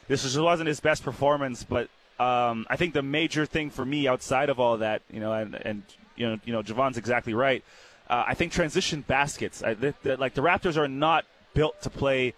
This 0.08 0.24
was, 0.24 0.38
wasn't 0.38 0.68
his 0.68 0.80
best 0.80 1.04
performance, 1.04 1.64
but 1.64 1.90
um, 2.20 2.66
I 2.70 2.76
think 2.76 2.94
the 2.94 3.02
major 3.02 3.46
thing 3.46 3.70
for 3.70 3.86
me 3.86 4.08
outside 4.08 4.50
of 4.50 4.60
all 4.60 4.78
that, 4.78 5.02
you 5.10 5.20
know, 5.20 5.32
and, 5.32 5.56
and 5.56 5.84
you 6.16 6.28
know, 6.28 6.40
you 6.44 6.54
know, 6.54 6.62
Jevohn's 6.62 6.98
exactly 6.98 7.34
right. 7.34 7.64
Uh, 8.12 8.26
I 8.28 8.34
think 8.34 8.52
transition 8.52 9.02
baskets, 9.08 9.64
I, 9.64 9.74
th- 9.74 9.96
th- 10.04 10.20
like 10.20 10.34
the 10.34 10.42
Raptors, 10.42 10.76
are 10.78 10.88
not 10.90 11.26
built 11.54 11.82
to 11.84 11.90
play 11.90 12.34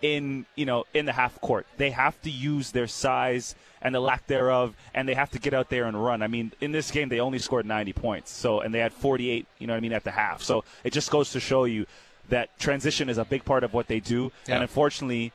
in 0.00 0.46
you 0.54 0.64
know 0.64 0.84
in 0.94 1.04
the 1.06 1.12
half 1.12 1.38
court. 1.40 1.66
They 1.76 1.90
have 1.90 2.20
to 2.22 2.30
use 2.30 2.70
their 2.72 2.86
size 2.86 3.54
and 3.82 3.94
the 3.94 4.00
lack 4.00 4.26
thereof, 4.26 4.74
and 4.94 5.06
they 5.08 5.14
have 5.14 5.30
to 5.32 5.38
get 5.38 5.52
out 5.52 5.68
there 5.68 5.84
and 5.84 6.02
run. 6.02 6.22
I 6.22 6.28
mean, 6.28 6.52
in 6.60 6.72
this 6.72 6.90
game, 6.90 7.08
they 7.10 7.20
only 7.20 7.38
scored 7.38 7.66
90 7.66 7.92
points, 7.92 8.30
so 8.32 8.60
and 8.60 8.72
they 8.74 8.78
had 8.78 8.92
48. 8.92 9.46
You 9.58 9.66
know 9.66 9.74
what 9.74 9.76
I 9.76 9.80
mean 9.80 9.92
at 9.92 10.04
the 10.04 10.10
half. 10.12 10.42
So 10.42 10.64
it 10.82 10.92
just 10.94 11.10
goes 11.10 11.30
to 11.32 11.40
show 11.40 11.64
you 11.64 11.84
that 12.30 12.58
transition 12.58 13.08
is 13.10 13.18
a 13.18 13.24
big 13.24 13.44
part 13.44 13.64
of 13.64 13.74
what 13.74 13.86
they 13.86 14.00
do, 14.00 14.32
Yeah. 14.46 14.54
and 14.54 14.62
unfortunately. 14.62 15.32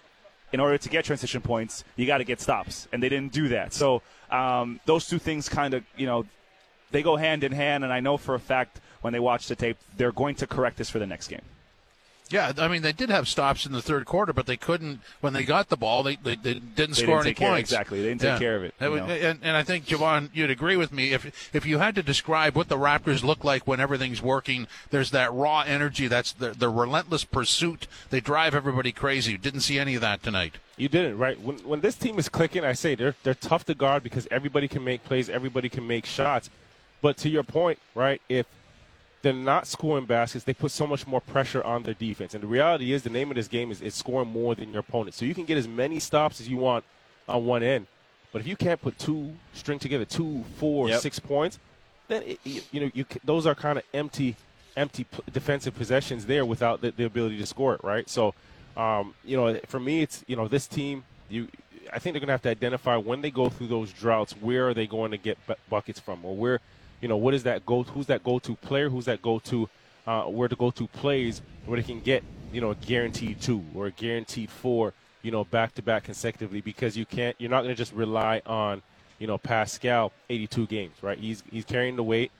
In 0.51 0.59
order 0.59 0.77
to 0.77 0.87
get 0.89 1.03
transition 1.03 1.41
points, 1.41 1.83
you 1.95 2.05
got 2.05 2.19
to 2.19 2.23
get 2.23 2.39
stops, 2.39 2.87
and 2.93 3.01
they 3.01 3.09
didn't 3.09 3.33
do 3.33 3.47
that. 3.47 3.73
So 3.73 4.03
um, 4.29 4.79
those 4.85 5.07
two 5.07 5.17
things 5.17 5.49
kind 5.49 5.73
of, 5.73 5.83
you 5.97 6.05
know, 6.05 6.27
they 6.91 7.01
go 7.01 7.15
hand 7.15 7.43
in 7.43 7.51
hand. 7.51 7.83
And 7.83 7.91
I 7.91 8.01
know 8.01 8.17
for 8.17 8.35
a 8.35 8.39
fact 8.39 8.79
when 9.03 9.13
they 9.13 9.19
watch 9.19 9.47
the 9.47 9.55
tape, 9.55 9.77
they're 9.97 10.11
going 10.11 10.35
to 10.35 10.47
correct 10.47 10.77
this 10.77 10.89
for 10.89 10.97
the 10.99 11.07
next 11.07 11.27
game. 11.27 11.41
Yeah, 12.29 12.53
I 12.57 12.67
mean 12.67 12.81
they 12.81 12.93
did 12.93 13.09
have 13.11 13.27
stops 13.27 13.65
in 13.67 13.73
the 13.73 13.81
third 13.81 14.05
quarter, 14.05 14.33
but 14.33 14.47
they 14.47 14.57
couldn't 14.57 15.01
when 15.21 15.33
they 15.33 15.43
got 15.43 15.69
the 15.69 15.75
ball. 15.77 16.01
They 16.01 16.15
they, 16.15 16.35
they 16.35 16.53
didn't 16.55 16.95
They 16.95 17.03
score 17.03 17.17
didn't 17.17 17.25
any 17.27 17.33
care- 17.35 17.49
points. 17.49 17.69
exactly. 17.71 18.01
They 18.01 18.07
didn't 18.07 18.21
take 18.21 18.39
care 18.39 18.55
of 18.55 18.63
it, 18.63 18.73
And, 18.79 18.95
and, 19.11 19.39
and 19.43 19.57
I 19.57 19.61
think 19.61 19.85
Jevohn, 19.85 20.29
you'd 20.33 20.49
agree 20.49 20.75
with 20.77 20.91
me 20.91 21.11
if 21.13 21.51
if 21.53 21.65
you 21.65 21.77
had 21.77 21.93
to 21.95 22.01
describe 22.01 22.55
what 22.55 22.69
the 22.69 22.77
Raptors 22.77 23.23
look 23.23 23.43
like 23.43 23.67
when 23.67 23.79
everything's 23.79 24.21
working. 24.21 24.67
There's 24.89 25.11
that 25.11 25.31
raw 25.33 25.61
energy. 25.67 26.07
That's 26.07 26.31
the, 26.31 26.51
the 26.51 26.69
relentless 26.69 27.23
pursuit. 27.23 27.85
They 28.09 28.21
drive 28.21 28.55
everybody 28.55 28.93
crazy. 28.93 29.33
You 29.33 29.37
Didn't 29.37 29.59
see 29.61 29.77
any 29.77 29.93
of 29.93 30.01
that 30.01 30.23
tonight. 30.23 30.55
You 30.75 30.87
didn't, 30.89 31.19
right? 31.19 31.39
When, 31.39 31.57
when 31.57 31.81
this 31.81 31.93
team 31.95 32.17
is 32.17 32.29
clicking, 32.29 32.63
I 32.65 32.73
say 32.73 32.95
they're 32.95 33.15
they're 33.23 33.35
tough 33.35 33.65
to 33.65 33.75
guard 33.75 34.01
because 34.01 34.27
everybody 34.31 34.67
can 34.67 34.83
make 34.83 35.03
plays, 35.03 35.29
everybody 35.29 35.69
can 35.69 35.85
make 35.85 36.05
shots. 36.07 36.49
But 37.01 37.17
to 37.17 37.29
your 37.29 37.43
point, 37.43 37.77
right? 37.93 38.21
If 38.27 38.47
they're 39.23 39.33
not 39.33 39.65
scoring 39.65 40.05
baskets, 40.05 40.43
they 40.45 40.53
put 40.53 40.69
so 40.71 40.85
much 40.85 41.07
more 41.07 41.21
pressure 41.21 41.63
on 41.63 41.81
their 41.83 41.95
defense. 41.95 42.35
And 42.35 42.43
the 42.43 42.47
reality 42.47 42.91
is, 42.93 43.01
the 43.03 43.09
name 43.09 43.31
of 43.31 43.35
this 43.35 43.47
game 43.47 43.71
is, 43.71 43.81
is 43.81 43.95
scoring 43.95 44.29
more 44.29 44.53
than 44.53 44.71
your 44.71 44.81
opponent. 44.81 45.15
So 45.15 45.25
you 45.25 45.33
can 45.33 45.45
get 45.45 45.57
as 45.57 45.67
many 45.67 45.99
stops 45.99 46.39
as 46.39 46.47
you 46.47 46.57
want 46.57 46.83
on 47.27 47.45
one 47.45 47.63
end, 47.63 47.87
but 48.31 48.41
if 48.41 48.47
you 48.47 48.55
can't 48.55 48.79
put 48.81 48.99
two 48.99 49.33
string 49.53 49.79
together, 49.79 50.05
two, 50.05 50.43
four, 50.57 50.89
Yep. 50.89 51.01
six 51.01 51.19
points, 51.19 51.57
then 52.09 52.21
it, 52.23 52.39
you, 52.43 52.61
you 52.71 52.79
know 52.81 52.91
you 52.93 53.05
those 53.23 53.47
are 53.47 53.55
kind 53.55 53.77
of 53.79 53.83
empty, 53.93 54.35
empty 54.75 55.05
p- 55.05 55.23
defensive 55.31 55.73
possessions 55.73 56.25
there 56.25 56.45
without 56.45 56.81
the, 56.81 56.91
the 56.91 57.05
ability 57.05 57.37
to 57.37 57.45
score 57.45 57.73
it, 57.75 57.83
right? 57.83 58.09
So, 58.09 58.33
um, 58.75 59.13
you 59.23 59.37
know, 59.37 59.57
for 59.67 59.79
me, 59.79 60.01
it's 60.01 60.23
you 60.27 60.35
know 60.35 60.47
this 60.49 60.67
team. 60.67 61.05
You, 61.29 61.47
I 61.93 61.99
think 61.99 62.13
they're 62.13 62.19
going 62.19 62.27
to 62.27 62.33
have 62.33 62.41
to 62.43 62.49
identify 62.49 62.97
when 62.97 63.21
they 63.21 63.31
go 63.31 63.47
through 63.49 63.67
those 63.67 63.91
droughts, 63.93 64.33
where 64.33 64.67
are 64.67 64.73
they 64.73 64.87
going 64.87 65.11
to 65.11 65.17
get 65.17 65.37
bu- 65.47 65.53
buckets 65.69 65.99
from, 65.99 66.25
or 66.25 66.35
where, 66.35 66.59
you 67.03 67.09
know, 67.09 67.17
what 67.17 67.33
is 67.33 67.43
that 67.43 67.65
go? 67.65 67.83
Who's 67.83 68.05
that 68.07 68.23
go-to 68.23 68.55
player? 68.55 68.89
Who's 68.89 69.05
that 69.05 69.21
go-to? 69.21 69.69
Uh, 70.07 70.23
where 70.23 70.47
to 70.47 70.55
go-to 70.55 70.87
plays 70.87 71.41
where 71.65 71.79
they 71.79 71.85
can 71.85 71.99
get, 71.99 72.23
you 72.51 72.61
know, 72.61 72.71
a 72.71 72.75
guaranteed 72.75 73.41
two 73.41 73.63
or 73.75 73.87
a 73.87 73.91
guaranteed 73.91 74.49
four, 74.49 74.93
you 75.21 75.31
know, 75.31 75.43
back-to-back 75.43 76.05
consecutively 76.05 76.61
because 76.61 76.97
you 76.97 77.05
can't. 77.05 77.35
You're 77.39 77.49
not 77.49 77.63
going 77.63 77.75
to 77.75 77.77
just 77.77 77.91
rely 77.93 78.41
on, 78.45 78.81
you 79.19 79.27
know, 79.27 79.37
Pascal 79.37 80.13
82 80.29 80.67
games, 80.67 80.95
right? 81.01 81.17
He's 81.17 81.43
he's 81.51 81.65
carrying 81.65 81.97
the 81.97 82.03
weight, 82.03 82.31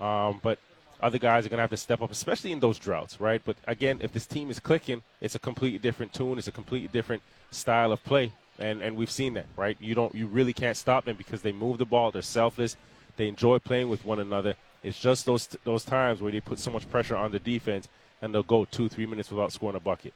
um, 0.00 0.40
but 0.42 0.58
other 1.02 1.18
guys 1.18 1.46
are 1.46 1.48
going 1.48 1.58
to 1.58 1.62
have 1.62 1.70
to 1.70 1.76
step 1.76 2.02
up, 2.02 2.10
especially 2.10 2.52
in 2.52 2.60
those 2.60 2.78
droughts, 2.78 3.20
right? 3.20 3.40
But 3.44 3.56
again, 3.66 4.00
if 4.02 4.12
this 4.12 4.26
team 4.26 4.50
is 4.50 4.60
clicking, 4.60 5.02
it's 5.22 5.34
a 5.34 5.38
completely 5.38 5.78
different 5.78 6.12
tune. 6.12 6.36
It's 6.38 6.48
a 6.48 6.52
completely 6.52 6.88
different 6.88 7.22
style 7.50 7.92
of 7.92 8.02
play, 8.04 8.32
and 8.58 8.82
and 8.82 8.96
we've 8.96 9.10
seen 9.10 9.34
that, 9.34 9.46
right? 9.56 9.78
You 9.80 9.94
don't, 9.94 10.14
you 10.14 10.26
really 10.26 10.52
can't 10.52 10.76
stop 10.76 11.06
them 11.06 11.16
because 11.16 11.40
they 11.42 11.52
move 11.52 11.78
the 11.78 11.86
ball. 11.86 12.10
They're 12.10 12.22
selfless. 12.22 12.76
They 13.20 13.28
enjoy 13.28 13.58
playing 13.58 13.90
with 13.90 14.06
one 14.06 14.18
another. 14.18 14.54
It's 14.82 14.98
just 14.98 15.26
those 15.26 15.46
those 15.64 15.84
times 15.84 16.22
where 16.22 16.32
they 16.32 16.40
put 16.40 16.58
so 16.58 16.70
much 16.70 16.90
pressure 16.90 17.14
on 17.14 17.32
the 17.32 17.38
defense, 17.38 17.86
and 18.22 18.34
they'll 18.34 18.42
go 18.42 18.64
two, 18.64 18.88
three 18.88 19.04
minutes 19.04 19.30
without 19.30 19.52
scoring 19.52 19.76
a 19.76 19.80
bucket. 19.80 20.14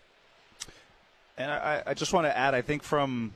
And 1.37 1.51
I, 1.51 1.83
I 1.89 1.93
just 1.93 2.15
want 2.15 2.27
to 2.27 2.35
add, 2.35 2.55
I 2.55 2.63
think 2.63 2.83
from 2.83 3.35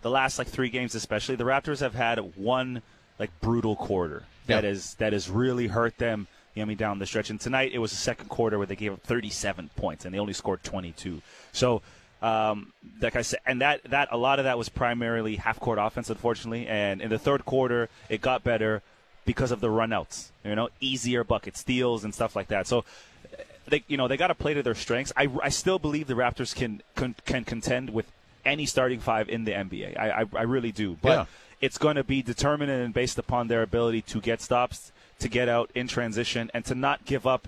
the 0.00 0.08
last 0.08 0.38
like 0.38 0.48
three 0.48 0.70
games, 0.70 0.94
especially, 0.94 1.36
the 1.36 1.44
Raptors 1.44 1.80
have 1.80 1.94
had 1.94 2.34
one 2.34 2.80
like 3.18 3.30
brutal 3.42 3.76
quarter 3.76 4.22
that 4.46 4.64
Yeah. 4.64 4.70
is 4.70 4.94
that 4.94 5.12
has 5.12 5.28
really 5.28 5.66
hurt 5.66 5.98
them. 5.98 6.26
You 6.54 6.60
know, 6.60 6.62
what 6.62 6.64
I 6.64 6.68
mean, 6.68 6.76
down 6.78 6.98
the 6.98 7.04
stretch. 7.04 7.28
And 7.28 7.38
tonight 7.38 7.72
it 7.74 7.78
was 7.78 7.90
the 7.90 7.98
second 7.98 8.30
quarter 8.30 8.56
where 8.56 8.66
they 8.66 8.74
gave 8.74 8.94
up 8.94 9.02
37 9.02 9.68
points 9.76 10.06
and 10.06 10.14
they 10.14 10.18
only 10.18 10.32
scored 10.32 10.62
22. 10.64 11.20
So, 11.52 11.82
um, 12.22 12.72
like 13.02 13.16
I 13.16 13.20
said, 13.22 13.40
and 13.44 13.60
that 13.60 13.82
that 13.90 14.08
a 14.12 14.16
lot 14.16 14.38
of 14.38 14.46
that 14.46 14.56
was 14.56 14.70
primarily 14.70 15.36
half 15.36 15.60
court 15.60 15.78
offense, 15.78 16.08
unfortunately. 16.08 16.66
And 16.66 17.02
in 17.02 17.10
the 17.10 17.18
third 17.18 17.44
quarter, 17.44 17.90
it 18.08 18.22
got 18.22 18.42
better 18.42 18.80
because 19.24 19.50
of 19.50 19.60
the 19.60 19.68
runouts. 19.68 20.30
You 20.44 20.54
know, 20.54 20.68
easier 20.80 21.24
bucket 21.24 21.56
steals 21.56 22.04
and 22.04 22.14
stuff 22.14 22.34
like 22.36 22.48
that. 22.48 22.66
So 22.66 22.84
they 23.68 23.84
you 23.88 23.96
know 23.96 24.08
they 24.08 24.16
got 24.16 24.28
to 24.28 24.34
play 24.34 24.54
to 24.54 24.62
their 24.62 24.74
strengths. 24.74 25.12
I, 25.16 25.28
I 25.42 25.48
still 25.50 25.78
believe 25.78 26.06
the 26.06 26.14
Raptors 26.14 26.54
can 26.54 26.82
can, 26.96 27.14
can 27.24 27.44
contend 27.44 27.90
with 27.90 28.10
any 28.44 28.66
starting 28.66 29.00
five 29.00 29.28
in 29.28 29.44
the 29.44 29.52
NBA. 29.52 29.98
I 29.98 30.22
I, 30.22 30.24
I 30.34 30.42
really 30.42 30.72
do, 30.72 30.96
but 31.02 31.10
Yeah. 31.10 31.24
it's 31.60 31.78
going 31.78 31.96
to 31.96 32.04
be 32.04 32.22
determined 32.22 32.70
and 32.70 32.92
based 32.94 33.18
upon 33.18 33.48
their 33.48 33.62
ability 33.62 34.02
to 34.02 34.20
get 34.20 34.40
stops, 34.40 34.92
to 35.18 35.28
get 35.28 35.48
out 35.48 35.70
in 35.74 35.86
transition, 35.88 36.50
and 36.54 36.64
to 36.64 36.74
not 36.74 37.04
give 37.04 37.26
up 37.26 37.46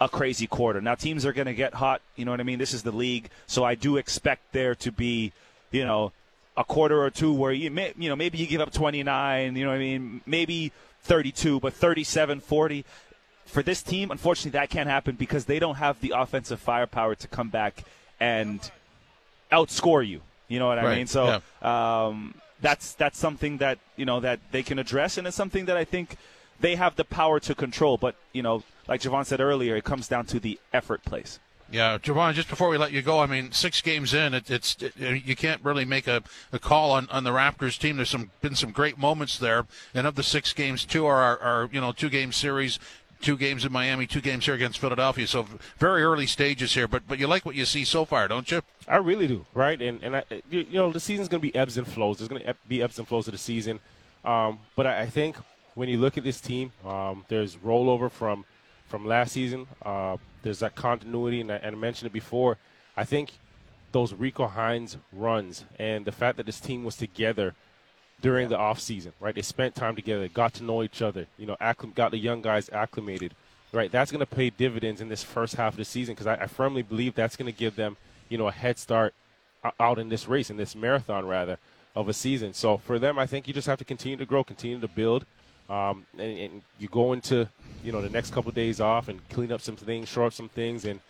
a 0.00 0.08
crazy 0.08 0.48
quarter. 0.48 0.80
Now 0.80 0.96
teams 0.96 1.24
are 1.24 1.32
going 1.32 1.46
to 1.46 1.54
get 1.54 1.74
hot. 1.74 2.02
You 2.16 2.24
know 2.24 2.32
what 2.32 2.40
I 2.40 2.42
mean? 2.42 2.58
This 2.58 2.74
is 2.74 2.82
the 2.82 2.90
league, 2.92 3.30
so 3.46 3.62
I 3.64 3.76
do 3.76 3.96
expect 3.96 4.52
there 4.52 4.74
to 4.74 4.90
be, 4.90 5.32
you 5.70 5.84
know, 5.84 6.10
a 6.56 6.64
quarter 6.64 7.00
or 7.02 7.10
two 7.10 7.32
where 7.32 7.52
you 7.52 7.70
may, 7.70 7.92
you 7.96 8.08
know 8.08 8.16
maybe 8.16 8.38
you 8.38 8.46
give 8.48 8.60
up 8.60 8.72
29. 8.72 9.56
You 9.56 9.64
know 9.64 9.70
what 9.70 9.76
I 9.76 9.78
mean? 9.78 10.20
Maybe 10.26 10.72
32, 11.04 11.60
but 11.60 11.72
37, 11.72 12.40
40. 12.40 12.84
For 13.46 13.62
this 13.62 13.82
team, 13.82 14.10
unfortunately, 14.10 14.58
that 14.58 14.70
can't 14.70 14.88
happen 14.88 15.16
because 15.16 15.44
they 15.44 15.58
don't 15.58 15.76
have 15.76 16.00
the 16.00 16.12
offensive 16.16 16.58
firepower 16.58 17.14
to 17.14 17.28
come 17.28 17.50
back 17.50 17.84
and 18.18 18.58
outscore 19.52 20.06
you. 20.06 20.22
You 20.48 20.58
know 20.58 20.66
what 20.66 20.78
I 20.78 20.84
Right, 20.84 20.96
mean? 20.98 21.06
So 21.06 21.40
um, 21.62 22.34
that's 22.60 22.94
that's 22.94 23.18
something 23.18 23.58
that 23.58 23.78
you 23.96 24.04
know 24.04 24.20
that 24.20 24.40
they 24.50 24.62
can 24.62 24.78
address, 24.78 25.18
and 25.18 25.26
it's 25.26 25.36
something 25.36 25.66
that 25.66 25.76
I 25.76 25.84
think 25.84 26.16
they 26.60 26.76
have 26.76 26.96
the 26.96 27.04
power 27.04 27.38
to 27.40 27.54
control. 27.54 27.96
But 27.98 28.16
you 28.32 28.42
know, 28.42 28.62
like 28.88 29.00
Jevohn 29.02 29.26
said 29.26 29.40
earlier, 29.40 29.76
it 29.76 29.84
comes 29.84 30.08
down 30.08 30.24
to 30.26 30.40
the 30.40 30.58
effort 30.72 31.04
place. 31.04 31.38
Yeah, 31.74 31.98
Jevohn, 31.98 32.34
just 32.34 32.48
before 32.48 32.68
we 32.68 32.78
let 32.78 32.92
you 32.92 33.02
go, 33.02 33.18
I 33.18 33.26
mean, 33.26 33.50
six 33.50 33.80
games 33.80 34.14
in, 34.14 34.32
it, 34.32 34.48
it's 34.48 34.76
it, 34.80 34.96
you 34.96 35.34
can't 35.34 35.60
really 35.64 35.84
make 35.84 36.06
a, 36.06 36.22
a 36.52 36.60
call 36.60 36.92
on, 36.92 37.08
on 37.10 37.24
the 37.24 37.32
Raptors 37.32 37.76
team. 37.76 37.96
There's 37.96 38.10
some 38.10 38.30
been 38.40 38.54
some 38.54 38.70
great 38.70 38.96
moments 38.96 39.38
there, 39.38 39.66
and 39.92 40.06
of 40.06 40.14
the 40.14 40.22
six 40.22 40.52
games, 40.52 40.84
two 40.84 41.04
are, 41.04 41.36
are 41.36 41.68
you 41.72 41.80
know 41.80 41.90
two 41.90 42.10
game 42.10 42.30
series, 42.30 42.78
two 43.20 43.36
games 43.36 43.64
in 43.64 43.72
Miami, 43.72 44.06
two 44.06 44.20
games 44.20 44.44
here 44.44 44.54
against 44.54 44.78
Philadelphia. 44.78 45.26
So 45.26 45.48
very 45.76 46.04
early 46.04 46.28
stages 46.28 46.74
here, 46.74 46.86
but 46.86 47.08
but 47.08 47.18
you 47.18 47.26
like 47.26 47.44
what 47.44 47.56
you 47.56 47.64
see 47.64 47.82
so 47.84 48.04
far, 48.04 48.28
don't 48.28 48.48
you? 48.52 48.62
I 48.86 48.98
really 48.98 49.26
do, 49.26 49.44
right? 49.52 49.82
And 49.82 50.00
and 50.04 50.14
I, 50.18 50.22
you, 50.48 50.60
you 50.70 50.78
know, 50.78 50.92
the 50.92 51.00
season's 51.00 51.26
going 51.26 51.40
to 51.40 51.48
be 51.50 51.56
ebbs 51.56 51.76
and 51.76 51.88
flows. 51.88 52.18
There's 52.18 52.28
going 52.28 52.44
to 52.44 52.54
be 52.68 52.84
ebbs 52.84 53.00
and 53.00 53.08
flows 53.08 53.26
of 53.26 53.32
the 53.32 53.38
season, 53.38 53.80
um, 54.24 54.60
but 54.76 54.86
I, 54.86 55.00
I 55.00 55.06
think 55.06 55.34
when 55.74 55.88
you 55.88 55.98
look 55.98 56.16
at 56.16 56.22
this 56.22 56.40
team, 56.40 56.70
um, 56.84 57.24
there's 57.26 57.56
rollover 57.56 58.12
from 58.12 58.44
from 58.86 59.06
last 59.06 59.32
season. 59.32 59.66
Uh, 59.84 60.16
there's 60.42 60.60
that 60.60 60.74
continuity, 60.74 61.40
and 61.40 61.50
I, 61.50 61.56
and 61.56 61.76
I 61.76 61.78
mentioned 61.78 62.06
it 62.06 62.12
before. 62.12 62.58
I 62.96 63.04
think 63.04 63.32
those 63.92 64.12
Rico 64.12 64.46
Hines 64.46 64.96
runs 65.12 65.64
and 65.78 66.04
the 66.04 66.12
fact 66.12 66.36
that 66.36 66.46
this 66.46 66.60
team 66.60 66.84
was 66.84 66.96
together 66.96 67.54
during 68.20 68.48
the 68.48 68.58
off 68.58 68.80
season, 68.80 69.12
right? 69.20 69.34
They 69.34 69.42
spent 69.42 69.74
time 69.74 69.96
together, 69.96 70.28
got 70.28 70.54
to 70.54 70.64
know 70.64 70.82
each 70.82 71.02
other, 71.02 71.26
you 71.38 71.46
know, 71.46 71.56
acclim- 71.60 71.94
got 71.94 72.10
the 72.10 72.18
young 72.18 72.42
guys 72.42 72.68
acclimated, 72.70 73.34
right? 73.72 73.90
That's 73.90 74.10
going 74.10 74.20
to 74.20 74.26
pay 74.26 74.50
dividends 74.50 75.00
in 75.00 75.08
this 75.08 75.22
first 75.22 75.56
half 75.56 75.74
of 75.74 75.76
the 75.76 75.84
season 75.84 76.14
because 76.14 76.26
I, 76.26 76.34
I 76.34 76.46
firmly 76.46 76.82
believe 76.82 77.14
that's 77.14 77.36
going 77.36 77.52
to 77.52 77.58
give 77.58 77.76
them, 77.76 77.96
you 78.28 78.38
know, 78.38 78.48
a 78.48 78.52
head 78.52 78.78
start 78.78 79.14
out 79.78 79.98
in 79.98 80.08
this 80.08 80.28
race, 80.28 80.50
in 80.50 80.56
this 80.56 80.74
marathon 80.74 81.26
rather 81.26 81.58
of 81.94 82.08
a 82.08 82.12
season. 82.12 82.52
So 82.52 82.78
for 82.78 82.98
them, 82.98 83.18
I 83.18 83.26
think 83.26 83.46
you 83.46 83.54
just 83.54 83.66
have 83.66 83.78
to 83.78 83.84
continue 83.84 84.16
to 84.16 84.26
grow, 84.26 84.42
continue 84.42 84.80
to 84.80 84.88
build, 84.88 85.26
um, 85.68 86.06
and, 86.18 86.38
and 86.38 86.62
you 86.78 86.88
go 86.88 87.12
into, 87.12 87.48
you 87.82 87.92
know, 87.92 88.02
the 88.02 88.10
next 88.10 88.32
couple 88.32 88.48
of 88.48 88.54
days 88.54 88.80
off 88.80 89.08
and 89.08 89.26
clean 89.30 89.52
up 89.52 89.60
some 89.60 89.76
things, 89.76 90.08
shore 90.08 90.26
up 90.26 90.32
some 90.32 90.48
things, 90.48 90.84
and 90.84 91.00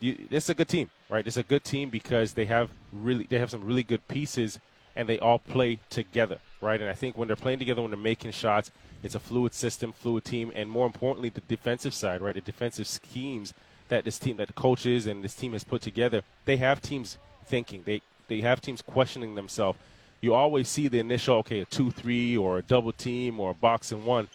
you, 0.00 0.16
it's 0.30 0.48
a 0.48 0.54
good 0.54 0.68
team, 0.68 0.90
right? 1.08 1.26
It's 1.26 1.36
a 1.36 1.42
good 1.42 1.64
team 1.64 1.90
because 1.90 2.34
they 2.34 2.46
have 2.46 2.70
really 2.92 3.24
they 3.24 3.38
have 3.38 3.50
some 3.50 3.64
really 3.64 3.82
good 3.82 4.06
pieces 4.08 4.58
and 4.96 5.08
they 5.08 5.18
all 5.18 5.38
play 5.38 5.78
together, 5.88 6.38
right? 6.60 6.80
And 6.80 6.90
I 6.90 6.94
think 6.94 7.16
when 7.16 7.28
they're 7.28 7.36
playing 7.36 7.58
together, 7.58 7.82
when 7.82 7.90
they're 7.90 8.00
making 8.00 8.32
shots, 8.32 8.70
it's 9.02 9.14
a 9.14 9.20
fluid 9.20 9.54
system, 9.54 9.92
fluid 9.92 10.24
team, 10.24 10.52
and 10.54 10.70
more 10.70 10.86
importantly, 10.86 11.28
the 11.28 11.40
defensive 11.42 11.94
side, 11.94 12.20
right? 12.20 12.34
The 12.34 12.40
defensive 12.40 12.86
schemes 12.86 13.54
that 13.88 14.04
this 14.04 14.18
team, 14.18 14.36
that 14.36 14.48
the 14.48 14.52
coaches 14.54 15.06
and 15.06 15.22
this 15.22 15.34
team 15.34 15.52
has 15.52 15.64
put 15.64 15.82
together, 15.82 16.22
they 16.44 16.56
have 16.56 16.80
teams 16.80 17.18
thinking. 17.44 17.82
They 17.84 18.02
they 18.28 18.40
have 18.40 18.60
teams 18.60 18.82
questioning 18.82 19.34
themselves. 19.34 19.78
You 20.20 20.34
always 20.34 20.68
see 20.68 20.88
the 20.88 20.98
initial, 20.98 21.36
okay, 21.36 21.60
a 21.60 21.64
two-three 21.64 22.36
or 22.36 22.58
a 22.58 22.62
double 22.62 22.92
team 22.92 23.40
or 23.40 23.52
a 23.52 23.54
box 23.54 23.90
and 23.92 24.04
one, 24.04 24.28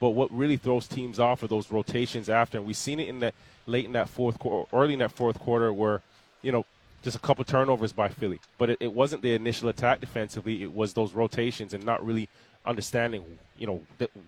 but 0.00 0.10
what 0.10 0.30
really 0.32 0.56
throws 0.56 0.86
teams 0.88 1.18
off 1.18 1.42
are 1.42 1.46
those 1.46 1.70
rotations 1.70 2.28
after, 2.28 2.58
and 2.58 2.66
we've 2.66 2.76
seen 2.76 3.00
it 3.00 3.08
in 3.08 3.20
that 3.20 3.34
late 3.66 3.84
in 3.84 3.92
that 3.92 4.08
fourth 4.08 4.38
quarter, 4.38 4.68
early 4.74 4.94
in 4.94 4.98
that 5.00 5.12
fourth 5.12 5.38
quarter, 5.38 5.72
where 5.72 6.02
you 6.42 6.50
know 6.50 6.64
just 7.02 7.16
a 7.16 7.20
couple 7.20 7.44
turnovers 7.44 7.92
by 7.92 8.08
Philly, 8.08 8.40
but 8.58 8.70
it, 8.70 8.78
it 8.80 8.92
wasn't 8.92 9.22
the 9.22 9.34
initial 9.34 9.68
attack 9.68 10.00
defensively; 10.00 10.62
it 10.62 10.74
was 10.74 10.92
those 10.92 11.12
rotations 11.14 11.74
and 11.74 11.84
not 11.84 12.04
really 12.04 12.28
understanding, 12.66 13.24
you 13.56 13.66
know, 13.66 13.80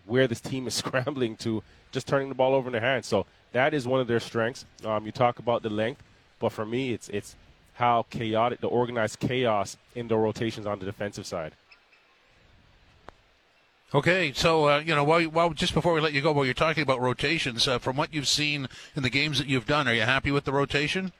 where 0.06 0.26
this 0.26 0.40
team 0.40 0.66
is 0.66 0.74
scrambling 0.82 1.36
to, 1.36 1.62
just 1.92 2.06
turning 2.06 2.28
the 2.28 2.34
ball 2.34 2.54
over 2.54 2.68
in 2.68 2.72
their 2.72 2.80
hands. 2.80 3.06
So 3.06 3.26
that 3.52 3.74
is 3.74 3.86
one 3.86 4.00
of 4.00 4.06
their 4.06 4.20
strengths. 4.20 4.64
Um, 4.84 5.06
you 5.06 5.12
talk 5.12 5.38
about 5.38 5.62
the 5.62 5.70
length, 5.70 6.02
but 6.38 6.50
for 6.50 6.64
me, 6.64 6.92
it's 6.92 7.08
it's 7.10 7.36
how 7.80 8.04
chaotic 8.10 8.60
the 8.60 8.68
organized 8.68 9.18
chaos 9.18 9.76
in 9.94 10.06
the 10.06 10.16
rotations 10.16 10.66
on 10.66 10.78
the 10.78 10.84
defensive 10.84 11.26
side. 11.26 11.52
Okay, 13.92 14.32
so 14.32 14.68
uh, 14.68 14.78
you 14.78 14.94
know, 14.94 15.02
while, 15.02 15.22
while 15.24 15.50
just 15.50 15.74
before 15.74 15.94
we 15.94 16.00
let 16.00 16.12
you 16.12 16.20
go, 16.20 16.30
while 16.30 16.44
you're 16.44 16.54
talking 16.54 16.82
about 16.82 17.00
rotations, 17.00 17.66
uh, 17.66 17.78
from 17.78 17.96
what 17.96 18.14
you've 18.14 18.28
seen 18.28 18.68
in 18.94 19.02
the 19.02 19.10
games 19.10 19.38
that 19.38 19.48
you've 19.48 19.66
done, 19.66 19.88
are 19.88 19.94
you 19.94 20.02
happy 20.02 20.30
with 20.30 20.44
the 20.44 20.52
rotation? 20.52 21.12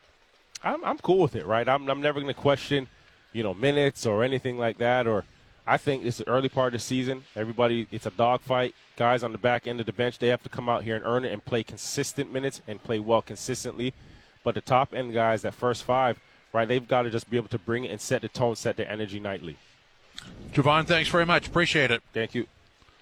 I'm 0.62 0.84
I'm 0.84 0.98
cool 0.98 1.18
with 1.18 1.34
it, 1.34 1.46
right? 1.46 1.66
I'm 1.66 1.88
I'm 1.88 2.02
never 2.02 2.20
going 2.20 2.32
to 2.32 2.40
question, 2.40 2.86
you 3.32 3.42
know, 3.42 3.54
minutes 3.54 4.04
or 4.06 4.22
anything 4.22 4.58
like 4.58 4.78
that. 4.78 5.06
Or 5.06 5.24
I 5.66 5.78
think 5.78 6.04
it's 6.04 6.18
the 6.18 6.28
early 6.28 6.50
part 6.50 6.74
of 6.74 6.80
the 6.80 6.84
season. 6.84 7.24
Everybody, 7.34 7.88
it's 7.90 8.06
a 8.06 8.10
dogfight. 8.10 8.74
Guys 8.96 9.22
on 9.22 9.32
the 9.32 9.38
back 9.38 9.66
end 9.66 9.80
of 9.80 9.86
the 9.86 9.94
bench, 9.94 10.18
they 10.18 10.28
have 10.28 10.42
to 10.42 10.50
come 10.50 10.68
out 10.68 10.84
here 10.84 10.94
and 10.94 11.04
earn 11.06 11.24
it 11.24 11.32
and 11.32 11.42
play 11.42 11.64
consistent 11.64 12.30
minutes 12.30 12.60
and 12.68 12.84
play 12.84 13.00
well 13.00 13.22
consistently. 13.22 13.94
But 14.44 14.54
the 14.54 14.60
top 14.60 14.94
end 14.94 15.14
guys, 15.14 15.42
that 15.42 15.54
first 15.54 15.84
five, 15.84 16.20
right? 16.52 16.66
They've 16.66 16.86
got 16.86 17.02
to 17.02 17.10
just 17.10 17.30
be 17.30 17.36
able 17.36 17.48
to 17.48 17.58
bring 17.58 17.84
it 17.84 17.90
and 17.90 18.00
set 18.00 18.22
the 18.22 18.28
tone, 18.28 18.56
set 18.56 18.76
the 18.76 18.90
energy 18.90 19.20
nightly. 19.20 19.56
Jevohn, 20.52 20.86
thanks 20.86 21.08
very 21.08 21.26
much. 21.26 21.46
Appreciate 21.46 21.90
it. 21.90 22.02
Thank 22.12 22.34
you. 22.34 22.46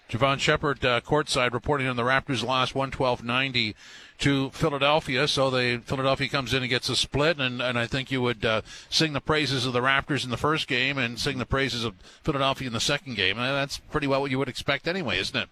Jevohn 0.09 0.38
Shepherd, 0.38 0.85
uh, 0.87 1.02
courtside, 1.02 1.52
reporting 1.52 1.87
on 1.87 1.97
the 1.97 2.02
Raptors' 2.02 2.43
loss 2.43 2.73
112-90 2.73 3.75
to 4.19 4.50
Philadelphia. 4.50 5.28
So 5.28 5.50
the 5.50 5.83
Philadelphia 5.85 6.28
comes 6.28 6.55
in 6.55 6.62
and 6.62 6.71
gets 6.71 6.88
a 6.88 6.97
split, 6.97 7.38
and, 7.38 7.61
and 7.61 7.78
I 7.78 7.87
think 7.87 8.11
you 8.11 8.23
would 8.23 8.43
uh, 8.45 8.62
sing 8.88 9.12
the 9.12 9.21
praises 9.21 9.67
of 9.67 9.75
the 9.75 9.81
Raptors 9.81 10.25
in 10.25 10.31
the 10.31 10.38
first 10.38 10.67
game 10.67 10.97
and 10.97 11.19
sing 11.19 11.37
the 11.37 11.45
praises 11.45 11.85
of 11.85 11.95
Philadelphia 12.23 12.67
in 12.67 12.73
the 12.73 12.81
second 12.81 13.17
game. 13.17 13.37
And 13.38 13.55
that's 13.55 13.78
pretty 13.78 14.07
well 14.07 14.23
what 14.23 14.31
you 14.31 14.38
would 14.38 14.49
expect 14.49 14.88
anyway, 14.88 15.19
isn't 15.19 15.37
it? 15.37 15.49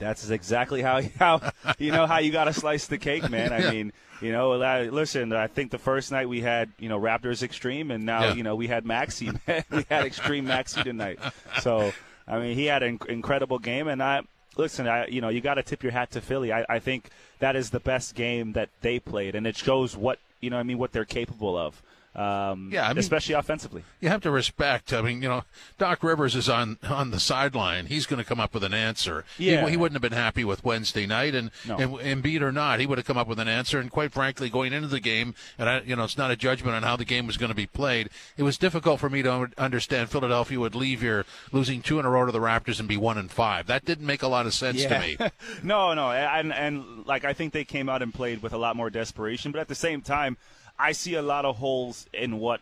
That's 0.00 0.28
exactly 0.30 0.82
how 0.82 1.00
how 1.18 1.52
you 1.78 1.92
know 1.92 2.06
how 2.06 2.18
you 2.18 2.32
got 2.32 2.44
to 2.44 2.52
slice 2.52 2.86
the 2.88 2.98
cake, 2.98 3.30
man. 3.30 3.52
I 3.52 3.70
mean, 3.70 3.92
you 4.20 4.32
know, 4.32 4.56
listen. 4.90 5.32
I 5.32 5.46
think 5.46 5.70
the 5.70 5.78
first 5.78 6.10
night 6.10 6.28
we 6.28 6.40
had 6.40 6.72
you 6.78 6.88
know 6.88 6.98
Raptors 6.98 7.42
Extreme, 7.44 7.90
and 7.92 8.04
now 8.04 8.24
Yeah. 8.24 8.34
you 8.34 8.42
know 8.42 8.56
we 8.56 8.66
had 8.66 8.84
Maxey. 8.84 9.30
Man. 9.46 9.62
we 9.70 9.84
had 9.88 10.04
Extreme 10.06 10.46
Maxey 10.46 10.82
tonight. 10.82 11.20
So 11.60 11.92
I 12.26 12.38
mean, 12.40 12.56
he 12.56 12.64
had 12.64 12.82
an 12.82 12.98
incredible 13.08 13.58
game, 13.58 13.86
and 13.88 14.02
I 14.02 14.22
listen. 14.56 14.88
I 14.88 15.06
you 15.06 15.20
know 15.20 15.28
you 15.28 15.40
got 15.40 15.54
to 15.54 15.62
tip 15.62 15.82
your 15.82 15.92
hat 15.92 16.10
to 16.12 16.20
Philly. 16.20 16.52
I, 16.52 16.64
I 16.68 16.78
think 16.78 17.10
that 17.38 17.54
is 17.54 17.70
the 17.70 17.80
best 17.80 18.14
game 18.14 18.54
that 18.54 18.70
they 18.80 18.98
played, 18.98 19.34
and 19.34 19.46
it 19.46 19.56
shows 19.56 19.96
what 19.96 20.18
you 20.40 20.48
know. 20.50 20.56
I 20.58 20.62
mean, 20.62 20.78
what 20.78 20.92
they're 20.92 21.04
capable 21.04 21.56
of. 21.56 21.82
Um, 22.14 22.70
Yeah, 22.72 22.86
I 22.86 22.88
mean- 22.88 22.98
especially 22.98 23.34
offensively. 23.34 23.84
You 24.00 24.08
have 24.08 24.20
to 24.22 24.30
respect. 24.32 24.92
I 24.92 25.00
mean, 25.00 25.22
you 25.22 25.28
know, 25.28 25.44
Doc 25.78 26.02
Rivers 26.02 26.34
is 26.34 26.48
on 26.48 26.78
on 26.88 27.12
the 27.12 27.20
sideline. 27.20 27.86
He's 27.86 28.04
going 28.06 28.18
to 28.18 28.24
come 28.24 28.40
up 28.40 28.52
with 28.52 28.64
an 28.64 28.74
answer. 28.74 29.24
He- 29.38 29.52
Yeah. 29.52 29.68
he, 29.68 29.76
wouldn't 29.76 29.94
have 29.94 30.02
been 30.10 30.18
happy 30.18 30.44
with 30.44 30.64
Wednesday 30.64 31.06
night, 31.06 31.34
and 31.36 31.50
No. 31.64 31.76
and 31.76 32.24
Embiid 32.24 32.40
or 32.42 32.50
not, 32.50 32.80
he 32.80 32.86
would 32.86 32.98
have 32.98 33.06
come 33.06 33.16
up 33.16 33.28
with 33.28 33.38
an 33.38 33.46
answer. 33.48 33.78
And 33.78 33.90
quite 33.90 34.12
frankly, 34.12 34.50
going 34.50 34.72
into 34.72 34.88
the 34.88 34.98
game, 35.00 35.34
and 35.56 35.68
I, 35.68 35.80
you 35.82 35.94
know, 35.94 36.02
it's 36.04 36.18
not 36.18 36.30
a 36.32 36.36
judgment 36.36 36.74
on 36.74 36.82
how 36.82 36.96
the 36.96 37.04
game 37.04 37.26
was 37.28 37.36
going 37.36 37.50
to 37.50 37.54
be 37.54 37.66
played. 37.66 38.10
It 38.36 38.42
was 38.42 38.58
difficult 38.58 38.98
for 38.98 39.08
me 39.08 39.22
to 39.22 39.48
understand 39.56 40.10
Philadelphia 40.10 40.58
would 40.58 40.74
leave 40.74 41.00
here 41.00 41.24
losing 41.52 41.80
two 41.80 42.00
in 42.00 42.04
a 42.06 42.10
row 42.10 42.26
to 42.26 42.32
the 42.32 42.40
Raptors 42.40 42.80
and 42.80 42.88
be 42.88 42.96
one 42.96 43.18
and 43.18 43.30
five. 43.30 43.66
That 43.68 43.84
didn't 43.84 44.06
make 44.06 44.22
a 44.22 44.28
lot 44.28 44.46
of 44.46 44.54
sense 44.54 44.82
to 44.84 44.98
me. 44.98 45.16
no, 45.62 45.94
no, 45.94 46.10
and 46.10 46.52
and 46.52 47.06
like 47.06 47.24
I 47.24 47.32
think 47.34 47.52
they 47.52 47.64
came 47.64 47.88
out 47.88 48.02
and 48.02 48.12
played 48.12 48.42
with 48.42 48.52
a 48.52 48.58
lot 48.58 48.74
more 48.74 48.90
desperation, 48.90 49.52
but 49.52 49.60
at 49.60 49.68
the 49.68 49.74
same 49.76 50.02
time, 50.02 50.36
I 50.80 50.92
see 50.92 51.14
a 51.14 51.22
lot 51.22 51.44
of 51.44 51.56
holes 51.58 52.06
in 52.12 52.38
what 52.38 52.60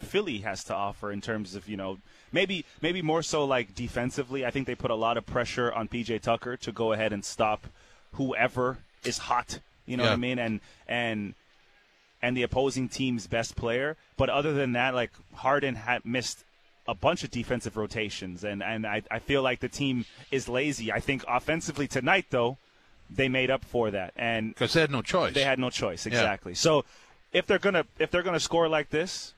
Philly 0.00 0.38
has 0.38 0.64
to 0.64 0.74
offer 0.74 1.12
in 1.12 1.20
terms 1.20 1.54
of 1.54 1.68
you 1.68 1.76
know 1.76 1.98
maybe 2.32 2.64
maybe 2.80 3.02
more 3.02 3.22
so 3.22 3.44
like 3.44 3.74
defensively. 3.74 4.44
I 4.44 4.50
think 4.50 4.66
they 4.66 4.74
put 4.74 4.90
a 4.90 4.94
lot 4.94 5.16
of 5.16 5.26
pressure 5.26 5.72
on 5.72 5.88
PJ 5.88 6.20
Tucker 6.22 6.56
to 6.56 6.72
go 6.72 6.92
ahead 6.92 7.12
and 7.12 7.24
stop 7.24 7.66
whoever 8.12 8.78
is 9.04 9.18
hot. 9.18 9.60
You 9.86 9.96
know 9.96 10.04
what 10.04 10.12
I 10.12 10.16
mean? 10.16 10.38
And 10.38 10.60
and 10.88 11.34
and 12.22 12.36
the 12.36 12.42
opposing 12.42 12.88
team's 12.88 13.26
best 13.26 13.56
player. 13.56 13.96
But 14.16 14.28
other 14.30 14.52
than 14.52 14.72
that, 14.72 14.94
like 14.94 15.10
Harden 15.34 15.74
had 15.74 16.04
missed 16.04 16.44
a 16.88 16.94
bunch 16.94 17.24
of 17.24 17.30
defensive 17.30 17.76
rotations, 17.76 18.42
and 18.44 18.62
and 18.62 18.86
I, 18.86 19.02
I 19.10 19.18
feel 19.18 19.42
like 19.42 19.60
the 19.60 19.68
team 19.68 20.06
is 20.30 20.48
lazy. 20.48 20.90
I 20.92 21.00
think 21.00 21.24
offensively 21.28 21.86
tonight, 21.86 22.26
though, 22.30 22.58
they 23.08 23.28
made 23.28 23.50
up 23.50 23.64
for 23.64 23.90
that, 23.90 24.12
and 24.16 24.54
Because 24.54 24.72
they 24.72 24.80
had 24.80 24.90
no 24.90 25.02
choice. 25.02 25.34
they 25.34 25.44
had 25.44 25.58
no 25.58 25.70
choice 25.70 26.06
exactly. 26.06 26.54
So 26.54 26.84
if 27.32 27.46
they're 27.46 27.58
gonna 27.58 27.84
if 27.98 28.10
they're 28.10 28.22
gonna 28.22 28.40
score 28.40 28.68
like 28.68 28.90
this 28.90 29.34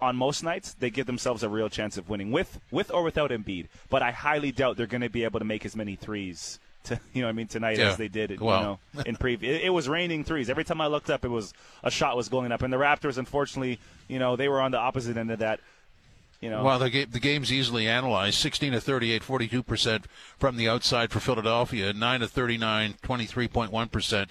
on 0.00 0.16
most 0.16 0.42
nights, 0.42 0.74
they 0.74 0.88
give 0.90 1.06
themselves 1.06 1.42
a 1.42 1.48
real 1.48 1.68
chance 1.68 1.96
of 1.98 2.08
winning 2.08 2.30
with 2.32 2.58
with 2.70 2.90
or 2.90 3.02
without 3.02 3.30
Embiid. 3.30 3.66
But 3.90 4.02
I 4.02 4.10
highly 4.12 4.50
doubt 4.52 4.76
they're 4.76 4.86
going 4.86 5.02
to 5.02 5.10
be 5.10 5.24
able 5.24 5.38
to 5.40 5.44
make 5.44 5.64
as 5.66 5.76
many 5.76 5.96
threes. 5.96 6.58
To, 6.84 6.98
you 7.12 7.20
know, 7.20 7.28
I 7.28 7.32
mean, 7.32 7.46
tonight 7.46 7.76
Yeah. 7.76 7.90
as 7.90 7.98
they 7.98 8.08
did, 8.08 8.30
you 8.30 8.38
Well. 8.40 8.80
know, 8.94 9.02
in 9.04 9.14
previous. 9.26 9.60
It, 9.60 9.66
it 9.66 9.68
was 9.68 9.86
raining 9.86 10.24
threes. 10.24 10.48
Every 10.48 10.64
time 10.64 10.80
I 10.80 10.86
looked 10.86 11.10
up, 11.10 11.26
it 11.26 11.28
was 11.28 11.52
a 11.82 11.90
shot 11.90 12.16
was 12.16 12.30
going 12.30 12.52
up. 12.52 12.62
And 12.62 12.72
the 12.72 12.78
Raptors, 12.78 13.18
unfortunately, 13.18 13.78
you 14.08 14.18
know, 14.18 14.34
they 14.34 14.48
were 14.48 14.62
on 14.62 14.70
the 14.70 14.78
opposite 14.78 15.18
end 15.18 15.30
of 15.30 15.40
that. 15.40 15.60
You 16.40 16.48
know, 16.48 16.64
Well, 16.64 16.78
the, 16.78 16.88
ga- 16.88 17.04
the 17.04 17.20
game's 17.20 17.52
easily 17.52 17.86
analyzed 17.86 18.38
16 18.38 18.72
to 18.72 18.80
38, 18.80 19.20
42% 19.22 20.04
from 20.38 20.56
the 20.56 20.70
outside 20.70 21.10
for 21.12 21.20
Philadelphia, 21.20 21.92
9 21.92 22.20
to 22.20 22.26
39, 22.26 22.94
23.1% 23.02 24.30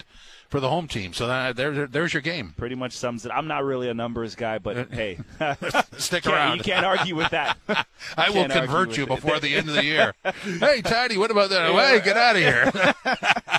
for 0.50 0.60
the 0.60 0.68
home 0.68 0.86
team. 0.88 1.12
So 1.14 1.26
that, 1.28 1.56
there, 1.56 1.70
there- 1.72 1.86
there's 1.86 2.12
your 2.12 2.20
game. 2.20 2.54
pretty 2.56 2.74
much 2.74 2.92
sums 2.92 3.24
it. 3.24 3.32
I'm 3.34 3.46
not 3.46 3.64
really 3.64 3.88
a 3.88 3.94
numbers 3.94 4.34
guy, 4.34 4.58
but 4.58 4.76
uh, 4.76 4.84
hey, 4.90 5.18
Stick 5.96 6.26
around. 6.26 6.58
you 6.58 6.64
can't 6.64 6.84
argue 6.84 7.16
with 7.16 7.30
that. 7.30 7.56
I 8.16 8.30
will 8.30 8.48
convert 8.48 8.96
you 8.96 9.04
it. 9.04 9.08
before 9.08 9.40
the 9.40 9.54
end 9.56 9.68
of 9.68 9.74
the 9.76 9.84
year. 9.84 10.12
hey, 10.42 10.82
Taddy, 10.82 11.16
what 11.16 11.30
about 11.30 11.50
that? 11.50 11.70
Hey, 11.72 12.00
get 12.04 12.16
out 12.16 12.36
of 12.36 12.42
here. 12.42 13.56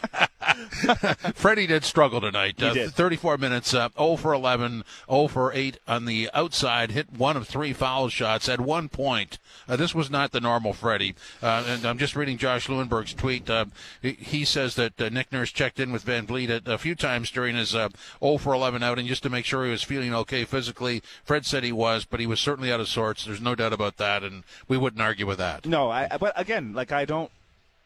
Freddie 1.35 1.67
did 1.67 1.83
struggle 1.83 2.21
tonight. 2.21 2.61
Uh, 2.61 2.73
did. 2.73 2.93
34 2.93 3.37
minutes, 3.37 3.73
uh, 3.73 3.89
0 3.97 4.15
for 4.17 4.33
11, 4.33 4.83
0 5.09 5.27
for 5.27 5.51
8 5.53 5.77
on 5.87 6.05
the 6.05 6.29
outside, 6.33 6.91
hit 6.91 7.11
one 7.11 7.37
of 7.37 7.47
three 7.47 7.73
foul 7.73 8.09
shots 8.09 8.47
at 8.49 8.59
one 8.61 8.89
point. 8.89 9.37
Uh, 9.67 9.75
this 9.75 9.93
was 9.95 10.09
not 10.09 10.31
the 10.31 10.41
normal 10.41 10.73
Freddie. 10.73 11.15
Uh, 11.41 11.63
and 11.67 11.85
I'm 11.85 11.97
just 11.97 12.15
reading 12.15 12.37
Josh 12.37 12.67
Lewenberg's 12.67 13.13
tweet. 13.13 13.49
Uh, 13.49 13.65
he, 14.01 14.11
he 14.13 14.45
says 14.45 14.75
that 14.75 14.99
uh, 15.01 15.09
Nick 15.09 15.31
Nurse 15.31 15.51
checked 15.51 15.79
in 15.79 15.91
with 15.91 16.05
VanVleet 16.05 16.65
a, 16.67 16.73
a 16.73 16.77
few 16.77 16.95
times 16.95 17.31
during 17.31 17.55
his 17.55 17.73
uh, 17.75 17.89
0 18.23 18.37
for 18.37 18.53
11 18.53 18.83
outing 18.83 19.07
just 19.07 19.23
to 19.23 19.29
make 19.29 19.45
sure 19.45 19.65
he 19.65 19.71
was 19.71 19.83
feeling 19.83 20.13
okay 20.13 20.45
physically. 20.45 21.01
Fred 21.23 21.45
said 21.45 21.63
he 21.63 21.71
was, 21.71 22.05
but 22.05 22.19
he 22.19 22.27
was 22.27 22.39
certainly 22.39 22.71
out 22.71 22.79
of 22.79 22.87
sorts. 22.87 23.25
There's 23.25 23.41
no 23.41 23.55
doubt 23.55 23.73
about 23.73 23.97
that, 23.97 24.23
and 24.23 24.43
we 24.67 24.77
wouldn't 24.77 25.01
argue 25.01 25.25
with 25.25 25.37
that. 25.39 25.65
No, 25.65 25.89
I, 25.89 26.07
I- 26.11 26.17
but 26.17 26.33
again, 26.39 26.73
like 26.73 26.91
I 26.91 27.05
don't, 27.05 27.31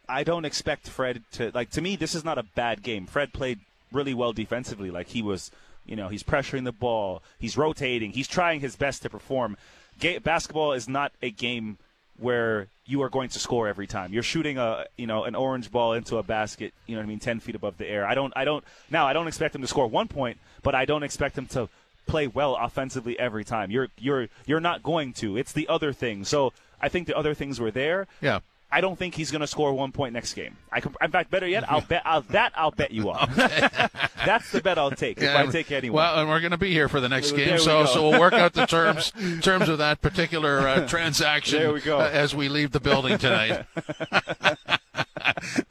I 0.07 0.23
don't 0.23 0.45
expect 0.45 0.87
Fred 0.89 1.23
to 1.33 1.51
like. 1.53 1.69
To 1.71 1.81
me, 1.81 1.95
this 1.95 2.15
is 2.15 2.23
not 2.23 2.37
a 2.37 2.43
bad 2.43 2.83
game. 2.83 3.05
Fred 3.05 3.33
played 3.33 3.59
really 3.91 4.13
well 4.13 4.33
defensively. 4.33 4.91
Like 4.91 5.09
he 5.09 5.21
was, 5.21 5.51
you 5.85 5.95
know, 5.95 6.07
he's 6.07 6.23
pressuring 6.23 6.63
the 6.63 6.71
ball, 6.71 7.21
he's 7.39 7.57
rotating, 7.57 8.11
he's 8.11 8.27
trying 8.27 8.59
his 8.59 8.75
best 8.75 9.01
to 9.03 9.09
perform. 9.09 9.57
Ga- 9.99 10.19
basketball 10.19 10.73
is 10.73 10.89
not 10.89 11.11
a 11.21 11.29
game 11.29 11.77
where 12.17 12.67
you 12.85 13.01
are 13.01 13.09
going 13.09 13.29
to 13.29 13.39
score 13.39 13.67
every 13.67 13.87
time. 13.87 14.13
You're 14.13 14.23
shooting 14.23 14.57
a, 14.57 14.85
you 14.95 15.07
know, 15.07 15.23
an 15.23 15.35
orange 15.35 15.71
ball 15.71 15.93
into 15.93 16.17
a 16.17 16.23
basket. 16.23 16.73
You 16.87 16.95
know 16.95 17.01
what 17.01 17.05
I 17.05 17.09
mean, 17.09 17.19
ten 17.19 17.39
feet 17.39 17.55
above 17.55 17.77
the 17.77 17.87
air. 17.87 18.05
I 18.05 18.15
don't, 18.15 18.33
I 18.35 18.45
don't. 18.45 18.63
Now 18.89 19.07
I 19.07 19.13
don't 19.13 19.27
expect 19.27 19.55
him 19.55 19.61
to 19.61 19.67
score 19.67 19.87
one 19.87 20.07
point, 20.07 20.37
but 20.63 20.75
I 20.75 20.85
don't 20.85 21.03
expect 21.03 21.37
him 21.37 21.47
to 21.47 21.69
play 22.07 22.27
well 22.27 22.55
offensively 22.59 23.17
every 23.17 23.43
time. 23.43 23.71
You're, 23.71 23.87
you're, 23.97 24.27
you're 24.45 24.59
not 24.59 24.83
going 24.83 25.13
to. 25.13 25.37
It's 25.37 25.51
the 25.51 25.67
other 25.67 25.91
thing. 25.91 26.23
So 26.23 26.53
I 26.79 26.89
think 26.89 27.07
the 27.07 27.17
other 27.17 27.33
things 27.33 27.59
were 27.59 27.71
there. 27.71 28.07
Yeah. 28.21 28.39
I 28.75 28.81
don't 28.81 28.99
think 28.99 29.15
he's 29.15 29.31
going 29.31 29.39
to 29.39 29.47
score 29.47 29.71
one 29.73 29.93
point 29.93 30.11
next 30.11 30.33
game. 30.33 30.57
I 30.69 30.81
can, 30.81 30.93
in 31.01 31.09
fact, 31.09 31.31
better 31.31 31.47
yet, 31.47 31.63
I'll 31.71 31.79
bet 31.87 32.01
I'll, 32.03 32.23
that 32.23 32.51
I'll 32.57 32.71
bet 32.71 32.91
you 32.91 33.09
on. 33.09 33.31
That's 33.35 34.51
the 34.51 34.59
bet 34.61 34.77
I'll 34.77 34.91
take 34.91 35.17
if 35.21 35.33
I 35.33 35.45
take 35.45 35.71
anyone. 35.71 35.95
Well, 36.03 36.19
and 36.19 36.27
we're 36.29 36.41
going 36.41 36.51
to 36.51 36.57
be 36.57 36.73
here 36.73 36.89
for 36.89 36.99
the 36.99 37.07
next 37.07 37.31
game, 37.31 37.57
so 37.57 37.83
go. 37.83 37.85
so 37.85 38.09
we'll 38.09 38.19
work 38.19 38.33
out 38.33 38.51
the 38.51 38.65
terms 38.65 39.13
terms 39.41 39.69
of 39.69 39.77
that 39.77 40.01
particular 40.01 40.59
uh, 40.67 40.87
transaction 40.89 41.59
There 41.59 41.71
we 41.71 41.79
go. 41.79 41.99
uh, 42.01 42.09
as 42.11 42.35
we 42.35 42.49
leave 42.49 42.71
the 42.73 42.81
building 42.81 43.17
tonight. 43.17 43.65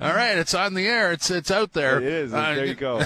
All 0.00 0.14
right, 0.14 0.38
it's 0.38 0.54
on 0.54 0.72
the 0.72 0.86
air. 0.86 1.12
It's 1.12 1.30
it's 1.30 1.50
out 1.50 1.72
there. 1.74 1.98
It 1.98 2.04
is. 2.04 2.30
There 2.32 2.64
you 2.64 2.74
go. 2.74 3.02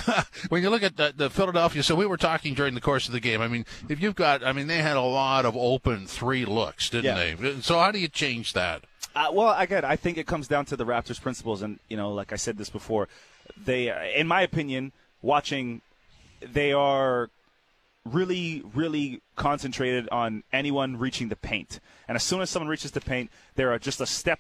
when 0.49 0.63
you 0.63 0.71
look 0.71 0.85
at 0.85 0.97
the, 0.97 1.13
the 1.17 1.29
Philadelphia, 1.29 1.83
so 1.83 1.97
we 1.97 2.07
were 2.07 2.17
talking 2.17 2.55
during 2.55 2.75
the 2.75 2.81
course 2.81 3.07
of 3.09 3.13
the 3.13 3.21
game. 3.21 3.41
I 3.41 3.49
mean, 3.49 3.65
if 3.89 4.01
you've 4.01 4.15
got, 4.15 4.45
I 4.45 4.53
mean, 4.53 4.69
they 4.69 4.79
had 4.79 4.97
a 4.97 5.03
lot 5.03 5.45
of 5.45 5.57
open 5.57 6.07
three 6.07 6.45
looks, 6.45 6.89
didn't 6.91 7.05
Yeah. 7.17 7.35
they? 7.35 7.61
So 7.63 7.79
how 7.81 7.91
do 7.91 7.99
you 7.99 8.09
change 8.09 8.53
that? 8.53 8.85
Uh, 9.15 9.31
well, 9.33 9.55
again, 9.59 9.85
I 9.85 9.97
think 9.97 10.19
it 10.19 10.27
comes 10.27 10.49
down 10.49 10.65
to 10.67 10.77
the 10.77 10.87
Raptors' 10.87 11.21
principles, 11.21 11.63
and 11.63 11.79
you 11.89 11.97
know, 11.97 12.13
like 12.13 12.33
I 12.33 12.37
said 12.37 12.57
this 12.57 12.71
before, 12.71 13.09
they, 13.57 13.93
in 14.15 14.27
my 14.27 14.43
opinion, 14.43 14.93
watching, 15.23 15.81
they 16.41 16.73
are 16.73 17.31
really, 18.05 18.63
really 18.75 19.21
concentrated 19.37 20.09
on 20.11 20.45
anyone 20.53 20.99
reaching 20.99 21.29
the 21.29 21.37
paint, 21.37 21.81
and 22.07 22.17
as 22.17 22.23
soon 22.23 22.41
as 22.41 22.51
someone 22.51 22.69
reaches 22.69 22.93
the 22.93 23.01
paint, 23.01 23.31
they're 23.57 23.79
just 23.79 24.01
a 24.01 24.07
step 24.07 24.39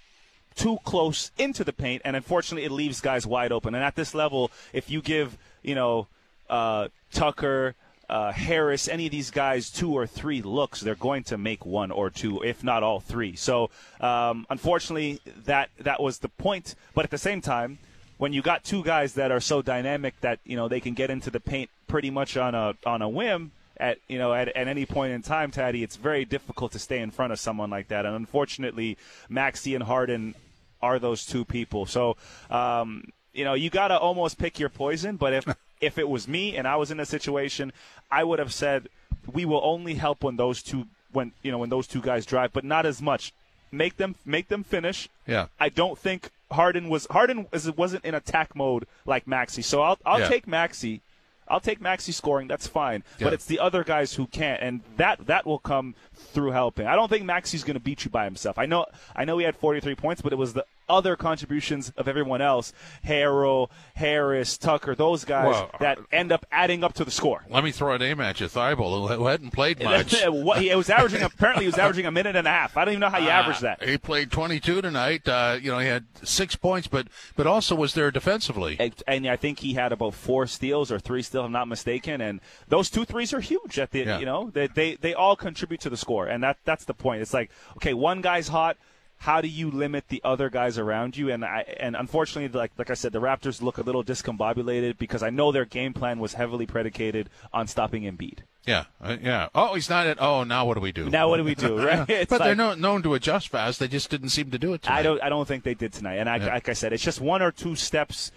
too 0.55 0.79
close 0.85 1.31
into 1.39 1.65
the 1.65 1.73
paint, 1.73 2.03
and 2.05 2.17
unfortunately, 2.17 2.65
it 2.65 2.73
leaves 2.73 3.01
guys 3.01 3.27
wide 3.27 3.53
open. 3.53 3.75
And 3.75 3.85
at 3.85 3.97
this 3.97 4.15
level, 4.15 4.51
if 4.73 4.91
you 4.91 5.01
give, 5.01 5.39
you 5.63 5.75
know, 5.75 6.09
uh, 6.51 6.89
Tucker, 7.13 7.75
uh, 8.09 8.33
Harris, 8.33 8.89
any 8.89 9.07
of 9.07 9.13
these 9.13 9.31
guys 9.31 9.71
two 9.71 9.93
or 9.93 10.07
three 10.07 10.41
looks, 10.43 10.81
they're 10.81 10.95
going 10.95 11.25
to 11.25 11.39
make 11.39 11.67
one 11.67 11.91
or 11.91 12.11
two, 12.11 12.43
if 12.43 12.65
not 12.65 12.83
all 12.83 13.01
three. 13.01 13.37
So, 13.37 13.71
um, 14.01 14.47
unfortunately, 14.49 15.21
that 15.45 15.71
that 15.81 16.03
was 16.03 16.19
the 16.19 16.29
point. 16.29 16.75
But 16.95 17.05
at 17.05 17.11
the 17.11 17.19
same 17.19 17.41
time, 17.41 17.79
when 18.17 18.33
you 18.33 18.43
got 18.43 18.65
two 18.65 18.83
guys 18.83 19.15
that 19.15 19.31
are 19.31 19.41
so 19.41 19.63
dynamic 19.63 20.21
that 20.23 20.41
you 20.45 20.57
know 20.57 20.69
they 20.69 20.81
can 20.81 20.95
get 20.95 21.11
into 21.11 21.31
the 21.31 21.41
paint 21.41 21.71
pretty 21.87 22.11
much 22.11 22.37
on 22.37 22.55
a 22.55 22.75
on 22.85 23.03
a 23.03 23.09
whim. 23.09 23.53
At 23.81 23.99
you 24.09 24.19
know 24.19 24.35
at, 24.35 24.49
at 24.49 24.67
any 24.67 24.87
point 24.87 25.13
in 25.13 25.23
time, 25.23 25.53
Taddy, 25.53 25.85
it's 25.85 25.95
very 25.95 26.25
difficult 26.25 26.73
to 26.73 26.81
stay 26.81 26.99
in 26.99 27.13
front 27.13 27.33
of 27.33 27.39
someone 27.39 27.71
like 27.71 27.89
that. 27.89 28.07
And 28.07 28.17
unfortunately, 28.17 28.99
Maxey 29.29 29.77
and 29.77 29.85
Harden 29.85 30.35
are 30.83 30.99
those 30.99 31.25
two 31.25 31.45
people. 31.45 31.87
So, 31.87 32.17
um, 32.51 33.05
you 33.33 33.45
know, 33.45 33.55
you 33.55 33.71
got 33.71 33.89
to 33.89 33.99
almost 33.99 34.37
pick 34.39 34.59
your 34.59 34.69
poison. 34.69 35.17
But 35.17 35.33
if 35.33 35.47
if 35.81 35.99
it 35.99 36.09
was 36.09 36.27
me 36.29 36.57
and 36.57 36.67
I 36.67 36.77
was 36.77 36.91
in 36.91 37.01
a 37.01 37.07
situation, 37.07 37.73
I 38.11 38.25
would 38.25 38.39
have 38.39 38.53
said 38.53 38.89
we 39.33 39.45
will 39.45 39.61
only 39.63 39.95
help 39.95 40.23
when 40.25 40.37
those 40.37 40.63
two 40.63 40.87
when 41.13 41.33
you 41.43 41.51
know 41.51 41.59
when 41.59 41.71
those 41.71 41.87
two 41.87 42.01
guys 42.01 42.27
drive, 42.27 42.53
but 42.53 42.65
not 42.65 42.87
as 42.87 43.01
much. 43.03 43.33
Make 43.71 43.97
them 43.99 44.15
make 44.25 44.49
them 44.49 44.65
finish. 44.65 45.09
Yeah. 45.27 45.47
I 45.61 45.69
don't 45.69 45.99
think 45.99 46.31
Harden 46.51 46.89
was 46.89 47.07
Harden 47.11 47.47
was, 47.53 47.71
wasn't 47.77 48.05
in 48.05 48.15
attack 48.15 48.57
mode 48.57 48.87
like 49.05 49.27
Maxey. 49.27 49.63
So 49.63 49.83
I'll 49.83 49.99
I'll 50.07 50.21
Yeah. 50.21 50.29
take 50.29 50.47
Maxey. 50.47 51.03
I'll 51.51 51.61
take 51.61 51.81
Maxey 51.81 52.13
scoring. 52.13 52.47
That's 52.49 52.67
fine. 52.67 53.03
Yeah. 53.19 53.25
But 53.27 53.33
it's 53.35 53.47
the 53.47 53.59
other 53.59 53.83
guys 53.85 54.15
who 54.15 54.27
can't, 54.27 54.63
and 54.63 54.81
that 54.97 55.27
that 55.27 55.47
will 55.47 55.59
come 55.59 55.95
through 56.15 56.51
helping. 56.53 56.87
I 56.87 56.95
don't 56.95 57.09
think 57.09 57.25
Maxey's 57.25 57.65
going 57.65 57.75
to 57.75 57.81
beat 57.81 58.05
you 58.05 58.11
by 58.11 58.25
himself. 58.25 58.59
I 58.59 58.67
know 58.67 58.87
I 59.15 59.25
know 59.25 59.37
he 59.39 59.45
had 59.45 59.57
43 59.57 59.95
points, 59.95 60.23
but 60.23 60.33
it 60.33 60.37
was 60.37 60.55
the 60.55 60.65
other 60.89 61.17
contributions 61.17 61.93
of 61.97 62.09
everyone 62.09 62.41
else, 62.41 62.73
Harrell, 63.05 63.69
Harris, 63.95 64.57
Tucker, 64.59 64.95
those 64.95 65.25
guys 65.25 65.47
Well, 65.47 65.71
that 65.81 65.99
end 66.13 66.33
up 66.33 66.47
adding 66.51 66.85
up 66.85 66.95
to 66.95 67.05
the 67.05 67.11
score. 67.11 67.45
Let 67.49 67.65
me 67.65 67.73
throw 67.73 67.95
a 67.95 67.99
name 67.99 68.21
at 68.21 68.41
you, 68.41 68.47
Thybulle, 68.47 69.15
who, 69.17 69.27
hadn't 69.27 69.51
played 69.51 69.83
much. 69.85 70.15
what, 70.27 70.61
he 70.61 70.75
was 70.75 70.91
averaging 70.91 71.23
apparently 71.23 71.65
he 71.65 71.69
was 71.69 71.79
averaging 71.79 72.07
a 72.07 72.11
minute 72.11 72.37
and 72.37 72.47
a 72.47 72.51
half. 72.51 72.77
I 72.77 72.85
don't 72.85 72.93
even 72.95 73.01
know 73.01 73.11
how 73.11 73.19
you 73.19 73.29
average 73.29 73.61
that. 73.61 73.83
Uh, 73.83 73.87
he 73.87 73.99
played 73.99 74.31
22 74.31 74.83
tonight. 74.83 75.27
Uh, 75.29 75.59
you 75.61 75.71
know, 75.71 75.79
he 75.79 75.87
had 75.89 76.07
six 76.23 76.57
points, 76.57 76.87
but 76.89 77.09
but 77.37 77.47
also 77.47 77.75
was 77.75 77.95
there 77.95 78.11
defensively. 78.11 78.77
And- 78.79 78.95
and 79.07 79.27
I 79.27 79.37
think 79.37 79.61
he 79.61 79.75
had 79.75 79.93
about 79.93 80.15
four 80.15 80.47
steals 80.47 80.91
or 80.93 80.99
three 80.99 81.23
steals, 81.23 81.43
if 81.43 81.47
I'm 81.47 81.53
not 81.53 81.69
mistaken. 81.69 82.21
And 82.21 82.41
those 82.69 82.91
two 82.91 83.05
threes 83.05 83.33
are 83.33 83.41
huge. 83.41 83.79
At 83.79 83.91
the 83.91 84.01
Yeah. 84.01 84.19
you 84.19 84.27
know 84.27 84.51
they, 84.53 84.67
they 84.67 84.95
they 84.97 85.15
all 85.15 85.37
contribute 85.37 85.81
to 85.83 85.91
the 85.91 85.97
score, 85.97 86.27
and 86.27 86.43
that 86.43 86.59
that's 86.65 86.85
the 86.85 86.95
point. 86.95 87.23
It's 87.23 87.35
like 87.35 87.51
okay, 87.77 87.95
one 87.95 88.21
guy's 88.21 88.49
hot. 88.49 88.77
How 89.23 89.41
do 89.41 89.49
you 89.49 89.71
limit 89.71 90.05
the 90.09 90.21
other 90.25 90.49
guys 90.49 90.79
around 90.79 91.17
you? 91.17 91.31
And 91.31 91.45
I 91.45 91.63
and 91.81 91.97
unfortunately, 91.97 92.57
like 92.57 92.71
like 92.79 92.89
I 92.91 92.95
said, 92.95 93.13
the 93.13 93.21
Raptors 93.21 93.61
look 93.61 93.77
a 93.79 93.83
little 93.83 94.05
discombobulated 94.05 94.97
because 94.97 95.23
I 95.25 95.31
know 95.31 95.51
their 95.51 95.65
game 95.65 95.93
plan 95.93 96.21
was 96.21 96.35
heavily 96.35 96.67
predicated 96.67 97.29
on 97.53 97.67
stopping 97.67 98.05
Embiid. 98.05 98.39
Yeah, 98.65 98.85
uh, 99.03 99.17
yeah. 99.21 99.49
Oh, 99.55 99.75
he's 99.75 99.89
not 99.91 100.07
at. 100.07 100.21
Oh, 100.23 100.45
now 100.45 100.67
what 100.67 100.75
do 100.75 100.81
we 100.81 100.93
do? 100.93 101.09
Now 101.11 101.29
what 101.29 101.39
do 101.39 101.45
we 101.45 101.55
do? 101.57 101.85
Right? 101.85 102.09
It's 102.11 102.31
but 102.31 102.39
they're 102.39 102.49
like- 102.55 102.59
no, 102.59 102.75
known 102.75 103.03
to 103.03 103.15
adjust 103.15 103.49
fast. 103.49 103.81
They 103.81 103.89
just 103.89 104.09
didn't 104.11 104.29
seem 104.29 104.51
to 104.53 104.59
do 104.59 104.73
it. 104.75 104.83
Tonight. 104.83 104.99
I 104.99 105.03
don't. 105.03 105.23
I 105.23 105.29
don't 105.29 105.49
think 105.49 105.65
they 105.65 105.75
did 105.75 105.93
tonight. 105.93 106.17
And 106.17 106.29
I, 106.29 106.37
Yeah. 106.37 106.47
like 106.55 106.69
I 106.69 106.75
said, 106.75 106.93
it's 106.93 107.03
just 107.03 107.21
one 107.21 107.43
or 107.43 107.51
two 107.51 107.75
steps 107.75 108.31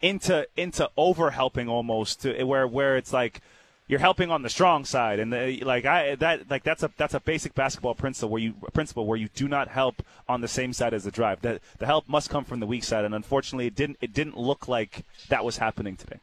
into 0.00 0.46
into 0.56 0.90
over 0.96 1.30
helping 1.30 1.68
almost 1.68 2.22
to 2.22 2.42
where 2.44 2.66
where 2.66 2.96
it's 2.96 3.12
like 3.12 3.40
you're 3.88 4.00
helping 4.00 4.30
on 4.30 4.42
the 4.42 4.48
strong 4.48 4.84
side, 4.84 5.18
and 5.18 5.32
the, 5.32 5.62
like 5.64 5.84
I 5.84 6.14
that 6.16 6.50
like 6.50 6.62
that's 6.62 6.82
a 6.82 6.90
that's 6.96 7.14
a 7.14 7.20
basic 7.20 7.54
basketball 7.54 7.94
principle 7.94 8.30
where 8.30 8.40
you 8.40 8.54
principle 8.72 9.06
where 9.06 9.18
you 9.18 9.28
do 9.34 9.48
not 9.48 9.68
help 9.68 10.02
on 10.28 10.40
the 10.40 10.48
same 10.48 10.72
side 10.72 10.94
as 10.94 11.04
the 11.04 11.10
drive. 11.10 11.42
That 11.42 11.60
the 11.78 11.86
help 11.86 12.08
must 12.08 12.30
come 12.30 12.44
from 12.44 12.60
the 12.60 12.66
weak 12.66 12.84
side, 12.84 13.04
and 13.04 13.14
unfortunately, 13.14 13.66
it 13.66 13.74
didn't 13.74 13.98
it 14.00 14.12
didn't 14.12 14.36
look 14.36 14.68
like 14.68 15.04
that 15.28 15.44
was 15.44 15.58
happening 15.58 15.96
today. 15.96 16.20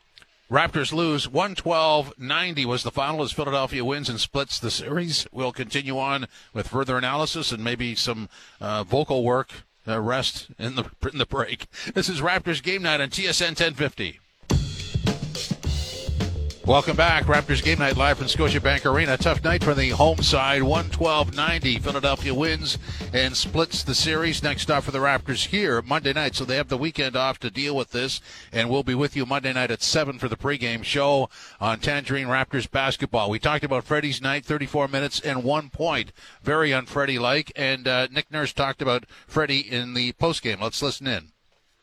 Raptors 0.50 0.92
lose 0.92 1.28
112-90 1.28 2.66
was 2.66 2.82
the 2.82 2.90
final 2.90 3.22
as 3.22 3.32
Philadelphia 3.32 3.86
wins 3.86 4.10
and 4.10 4.20
splits 4.20 4.58
the 4.58 4.72
series. 4.72 5.28
We'll 5.32 5.52
continue 5.52 6.00
on 6.00 6.26
with 6.54 6.70
further 6.70 6.98
analysis 6.98 7.52
and 7.52 7.64
maybe 7.64 7.94
some 7.94 8.30
uh, 8.60 8.84
vocal 8.84 9.24
work 9.24 9.52
uh, 9.88 10.02
rest 10.02 10.48
in 10.58 10.74
the 10.74 10.86
in 11.12 11.20
the 11.20 11.28
break. 11.28 11.68
This 11.94 12.10
is 12.10 12.22
Raptors 12.22 12.64
game 12.64 12.82
night 12.82 13.00
on 13.00 13.10
TSN 13.10 13.60
1050. 13.60 14.20
Welcome 16.70 16.96
back. 16.96 17.24
Raptors 17.24 17.64
game 17.64 17.80
night 17.80 17.98
live 17.98 18.20
from 18.20 18.28
Scotiabank 18.28 18.86
Arena. 18.86 19.18
Tough 19.18 19.44
night 19.44 19.64
for 19.64 19.74
the 19.74 19.90
home 19.90 20.22
side. 20.22 20.62
112-90. 20.62 21.82
Philadelphia 21.82 22.32
wins 22.32 22.78
and 23.12 23.36
splits 23.36 23.82
the 23.82 23.96
series. 23.96 24.44
Next 24.44 24.62
stop 24.62 24.84
for 24.84 24.92
the 24.92 25.00
Raptors 25.00 25.48
here 25.48 25.82
Monday 25.82 26.14
night. 26.14 26.36
So 26.36 26.46
they 26.46 26.58
have 26.58 26.68
the 26.68 26.78
weekend 26.78 27.16
off 27.16 27.40
to 27.40 27.50
deal 27.50 27.76
with 27.76 27.90
this. 27.90 28.22
And 28.54 28.70
we'll 28.70 28.84
be 28.84 28.94
with 28.94 29.16
you 29.16 29.26
Monday 29.26 29.52
night 29.52 29.72
at 29.72 29.82
7 29.82 30.20
for 30.20 30.28
the 30.28 30.38
pregame 30.38 30.84
show 30.84 31.32
on 31.60 31.80
Tangerine 31.80 32.28
Raptors 32.28 32.70
basketball. 32.70 33.32
We 33.32 33.40
talked 33.40 33.64
about 33.64 33.84
Freddie's 33.84 34.22
night, 34.22 34.46
34 34.46 34.90
minutes 34.90 35.20
and 35.20 35.44
one 35.44 35.72
point. 35.72 36.12
Very 36.44 36.72
un-Freddie-like. 36.72 37.52
And 37.56 37.88
uh, 37.88 38.10
Nick 38.12 38.32
Nurse 38.32 38.54
talked 38.54 38.84
about 38.84 39.08
Freddie 39.26 39.62
in 39.62 39.96
the 39.96 40.14
postgame. 40.14 40.62
Let's 40.62 40.84
listen 40.84 41.08
in. 41.08 41.32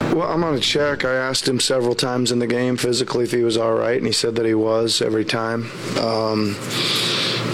Well, 0.01 0.33
I'm 0.33 0.45
on 0.45 0.55
a 0.55 0.61
check. 0.61 1.05
I 1.05 1.13
asked 1.15 1.47
him 1.47 1.61
several 1.61 1.95
times 1.95 2.33
in 2.33 2.39
the 2.39 2.47
game 2.47 2.79
physically 2.79 3.25
if 3.25 3.33
he 3.33 3.43
was 3.43 3.59
all 3.59 3.75
right, 3.75 3.99
and 3.99 4.07
he 4.07 4.13
said 4.13 4.35
that 4.37 4.47
he 4.47 4.55
was 4.55 5.03
every 5.03 5.27
time. 5.27 5.71
Um, 6.01 6.57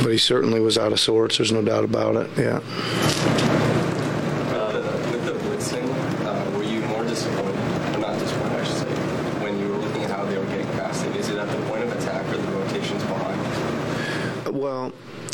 but 0.01 0.13
he 0.13 0.19
certainly 0.19 0.61
was 0.61 0.79
out 0.79 0.93
of 0.93 1.01
sorts. 1.01 1.39
There's 1.39 1.51
no 1.51 1.63
doubt 1.63 1.83
about 1.83 2.15
it. 2.15 2.31
Yeah. 2.39 2.61
Uh, 4.55 4.73
with 5.11 5.25
the 5.25 5.33
blitzing, 5.33 5.83
uh, 6.25 6.57
were 6.57 6.63
you 6.63 6.79
more 6.83 7.03
disappointed, 7.03 7.97
or 7.97 7.99
not 7.99 8.17
disappointed, 8.21 8.61
I 8.61 8.63
should 8.63 8.77
say, 8.77 8.95
when 9.43 9.59
you 9.59 9.67
were 9.67 9.79
looking 9.79 10.05
at 10.05 10.11
how 10.11 10.25
they 10.25 10.39
were 10.39 10.47
getting 10.47 10.67
past 10.69 11.05
it? 11.05 11.17
Is 11.17 11.31
it 11.31 11.39
at 11.39 11.49
the 11.49 11.67
point 11.67 11.83
of 11.83 11.91
attack 11.91 12.25
or 12.33 12.37
the 12.37 12.53
rotations 12.53 13.03
behind? 13.03 14.57
Well, 14.57 14.93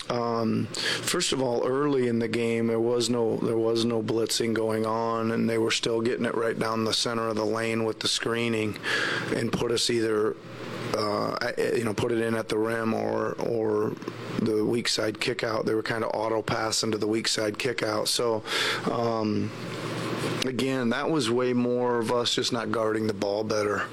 um, 0.08 0.57
first 0.74 1.32
of 1.32 1.42
all, 1.42 1.66
early 1.66 2.08
in 2.08 2.18
the 2.18 2.28
game, 2.28 2.68
there 2.68 2.80
was 2.80 3.10
no 3.10 3.36
there 3.38 3.58
was 3.58 3.84
no 3.84 4.02
blitzing 4.02 4.54
going 4.54 4.86
on, 4.86 5.32
and 5.32 5.48
they 5.48 5.58
were 5.58 5.70
still 5.70 6.00
getting 6.00 6.24
it 6.24 6.34
right 6.34 6.58
down 6.58 6.84
the 6.84 6.94
center 6.94 7.28
of 7.28 7.36
the 7.36 7.44
lane 7.44 7.84
with 7.84 8.00
the 8.00 8.08
screening, 8.08 8.76
and 9.34 9.52
put 9.52 9.70
us 9.70 9.90
either. 9.90 10.36
Uh, 10.96 11.36
you 11.76 11.84
know, 11.84 11.92
put 11.92 12.10
it 12.10 12.18
in 12.18 12.34
at 12.34 12.48
the 12.48 12.56
rim 12.56 12.94
or 12.94 13.32
or 13.34 13.92
the 14.40 14.64
weak 14.64 14.88
side 14.88 15.20
kick 15.20 15.44
out. 15.44 15.66
They 15.66 15.74
were 15.74 15.82
kind 15.82 16.02
of 16.02 16.10
auto 16.14 16.40
passing 16.40 16.92
to 16.92 16.98
the 16.98 17.06
weak 17.06 17.28
side 17.28 17.58
kick 17.58 17.82
out. 17.82 18.08
So, 18.08 18.42
um, 18.90 19.50
again, 20.44 20.90
that 20.90 21.10
was 21.10 21.30
way 21.30 21.52
more 21.52 21.98
of 21.98 22.12
us 22.12 22.34
just 22.34 22.52
not 22.52 22.70
guarding 22.70 23.06
the 23.06 23.12
ball 23.12 23.44
better. 23.44 23.84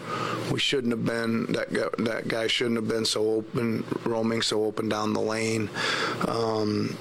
We 0.51 0.59
shouldn't 0.59 0.91
have 0.91 1.05
been 1.05 1.45
that 1.53 1.73
guy, 1.73 1.87
that 1.99 2.27
guy 2.27 2.47
shouldn't 2.47 2.77
have 2.77 2.87
been 2.87 3.05
so 3.05 3.29
open, 3.31 3.83
roaming 4.03 4.41
so 4.41 4.63
open 4.63 4.89
down 4.89 5.13
the 5.13 5.21
lane. 5.21 5.69
Um, 6.27 6.97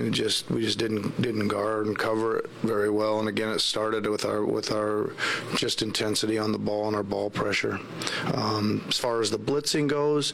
and 0.00 0.14
just 0.14 0.50
we 0.50 0.62
just 0.62 0.78
didn't 0.78 1.20
didn't 1.20 1.48
guard 1.48 1.86
and 1.86 1.98
cover 1.98 2.38
it 2.38 2.50
very 2.62 2.90
well. 2.90 3.20
And 3.20 3.28
again, 3.28 3.50
it 3.50 3.60
started 3.60 4.06
with 4.06 4.24
our 4.24 4.44
with 4.44 4.72
our 4.72 5.12
just 5.56 5.82
intensity 5.82 6.38
on 6.38 6.52
the 6.52 6.58
ball 6.58 6.86
and 6.86 6.96
our 6.96 7.02
ball 7.02 7.30
pressure. 7.30 7.78
Um, 8.34 8.84
as 8.88 8.98
far 8.98 9.20
as 9.20 9.30
the 9.30 9.38
blitzing 9.38 9.88
goes, 9.88 10.32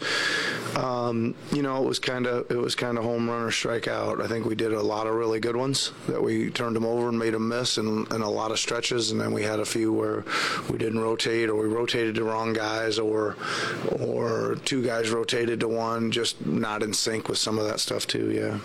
um, 0.77 1.35
you 1.53 1.63
know, 1.63 1.83
it 1.83 1.87
was 1.87 1.99
kind 1.99 2.27
of 2.27 2.51
it 2.51 2.57
was 2.57 2.75
kind 2.75 2.97
of 2.97 3.05
home 3.05 3.29
run 3.29 3.43
or 3.43 3.51
strikeout. 3.51 4.23
I 4.23 4.29
think 4.29 4.47
we 4.47 4.55
did 4.55 4.73
a 4.73 4.83
lot 4.83 5.07
of 5.07 5.15
really 5.15 5.41
good 5.41 5.57
ones 5.57 5.93
that 6.07 6.23
we 6.23 6.51
turned 6.51 6.77
them 6.77 6.87
over 6.87 7.09
and 7.09 7.19
made 7.19 7.35
them 7.35 7.49
miss, 7.49 7.79
and, 7.79 8.11
and 8.13 8.23
a 8.23 8.29
lot 8.29 8.51
of 8.51 8.59
stretches. 8.59 9.11
And 9.11 9.21
then 9.21 9.33
we 9.33 9.43
had 9.43 9.59
a 9.59 9.65
few 9.65 9.93
where 9.93 10.25
we 10.71 10.79
didn't 10.79 11.01
rotate, 11.01 11.49
or 11.51 11.57
we 11.57 11.67
rotated 11.67 12.15
the 12.15 12.25
wrong 12.25 12.53
guys, 12.53 12.99
or 12.99 13.37
or 13.99 14.57
two 14.65 14.83
guys 14.85 15.11
rotated 15.11 15.61
to 15.61 15.69
one, 15.69 16.13
just 16.13 16.45
not 16.47 16.83
in 16.83 16.93
sync 16.93 17.29
with 17.29 17.39
some 17.39 17.59
of 17.59 17.67
that 17.67 17.81
stuff 17.81 18.07
too. 18.07 18.31
Yeah. 18.31 18.59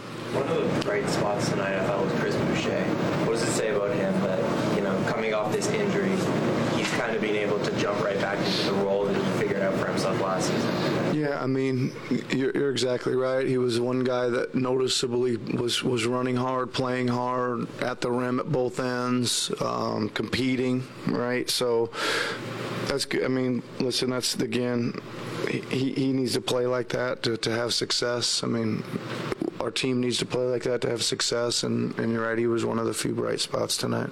Bright 0.92 1.10
spots 1.10 1.50
tonight 1.50 1.74
I 1.74 1.88
thought 1.88 2.04
was 2.04 2.12
Chris 2.20 2.36
Boucher. 2.36 2.84
What 3.24 3.32
does 3.32 3.44
it 3.44 3.54
say 3.54 3.74
about 3.74 3.96
him 3.96 4.14
that, 4.24 4.76
you 4.76 4.82
know, 4.82 5.02
coming 5.08 5.34
off 5.34 5.50
this 5.54 5.70
injury, 5.70 6.10
he's 6.76 6.92
kind 7.00 7.16
of 7.16 7.22
being 7.22 7.38
able 7.38 7.60
to 7.60 7.72
jump 7.78 8.04
right 8.04 8.20
back 8.20 8.38
into 8.40 8.64
the 8.64 8.74
role 8.74 9.06
that 9.06 9.16
he 9.16 9.40
figured 9.40 9.62
out 9.62 9.74
for 9.76 9.86
himself 9.86 10.20
last 10.20 10.50
season? 10.50 11.16
Yeah, 11.18 11.42
I 11.42 11.48
mean, 11.48 11.94
you're, 12.30 12.52
you're 12.52 12.72
exactly 12.72 13.16
right. 13.16 13.48
He 13.48 13.58
was 13.58 13.80
one 13.80 14.04
guy 14.04 14.28
that 14.28 14.54
noticeably 14.54 15.38
was 15.38 15.82
was 15.82 16.06
running 16.06 16.36
hard, 16.36 16.74
playing 16.74 17.08
hard 17.08 17.70
at 17.82 18.02
the 18.02 18.12
rim 18.12 18.42
at 18.42 18.52
both 18.52 18.78
ends, 18.78 19.50
um, 19.62 20.10
competing. 20.10 20.84
Right, 21.08 21.50
so 21.50 21.90
that's 22.88 23.06
good. 23.06 23.24
I 23.24 23.30
mean, 23.30 23.64
listen, 23.80 24.10
that's 24.10 24.36
again, 24.36 25.00
he, 25.48 25.94
he 25.94 26.12
needs 26.12 26.34
to 26.34 26.42
play 26.42 26.66
like 26.66 26.90
that 26.90 27.24
to, 27.24 27.38
to 27.38 27.52
have 27.52 27.74
success. 27.74 28.44
I 28.44 28.48
mean, 28.48 28.84
our 29.62 29.72
team 29.72 30.02
needs 30.02 30.18
to 30.18 30.26
play 30.26 30.44
like 30.46 30.64
that 30.64 30.82
to 30.82 30.90
have 30.90 31.04
success, 31.04 31.64
and, 31.64 31.98
and 32.00 32.12
you're 32.12 32.26
right, 32.28 32.38
he 32.38 32.48
was 32.48 32.66
one 32.66 32.80
of 32.80 32.86
the 32.86 32.94
few 32.94 33.14
bright 33.14 33.40
spots 33.40 33.78
tonight. 33.78 34.10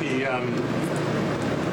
The, 0.00 0.26
um, 0.26 0.52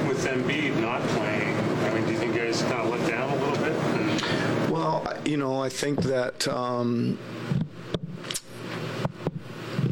with 0.07 0.25
Embiid 0.25 0.79
not 0.79 1.01
playing, 1.01 1.57
I 1.57 1.93
mean, 1.93 2.05
do 2.05 2.11
you 2.11 2.17
think 2.17 2.35
guys 2.35 2.61
kind 2.61 2.73
of 2.73 2.89
let 2.89 3.09
down 3.09 3.29
a 3.29 3.35
little 3.35 3.63
bit? 3.63 4.71
Well, 4.71 5.11
you 5.25 5.37
know, 5.37 5.61
I 5.61 5.69
think 5.69 6.03
that 6.03 6.47
um, 6.47 7.17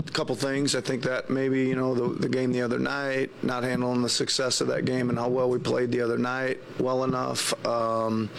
a 0.07 0.11
couple 0.11 0.35
things. 0.35 0.75
I 0.75 0.81
think 0.81 1.03
that 1.03 1.29
maybe 1.29 1.65
you 1.65 1.75
know 1.75 1.95
the, 1.95 2.19
the 2.19 2.29
game 2.29 2.51
the 2.51 2.61
other 2.61 2.79
night, 2.79 3.31
not 3.43 3.63
handling 3.63 4.03
the 4.03 4.09
success 4.09 4.61
of 4.61 4.67
that 4.67 4.85
game 4.85 5.09
and 5.09 5.17
how 5.17 5.29
well 5.29 5.49
we 5.49 5.57
played 5.57 5.91
the 5.91 6.01
other 6.01 6.17
night 6.17 6.59
well 6.79 7.03
enough. 7.03 7.53
Um, 7.65 8.29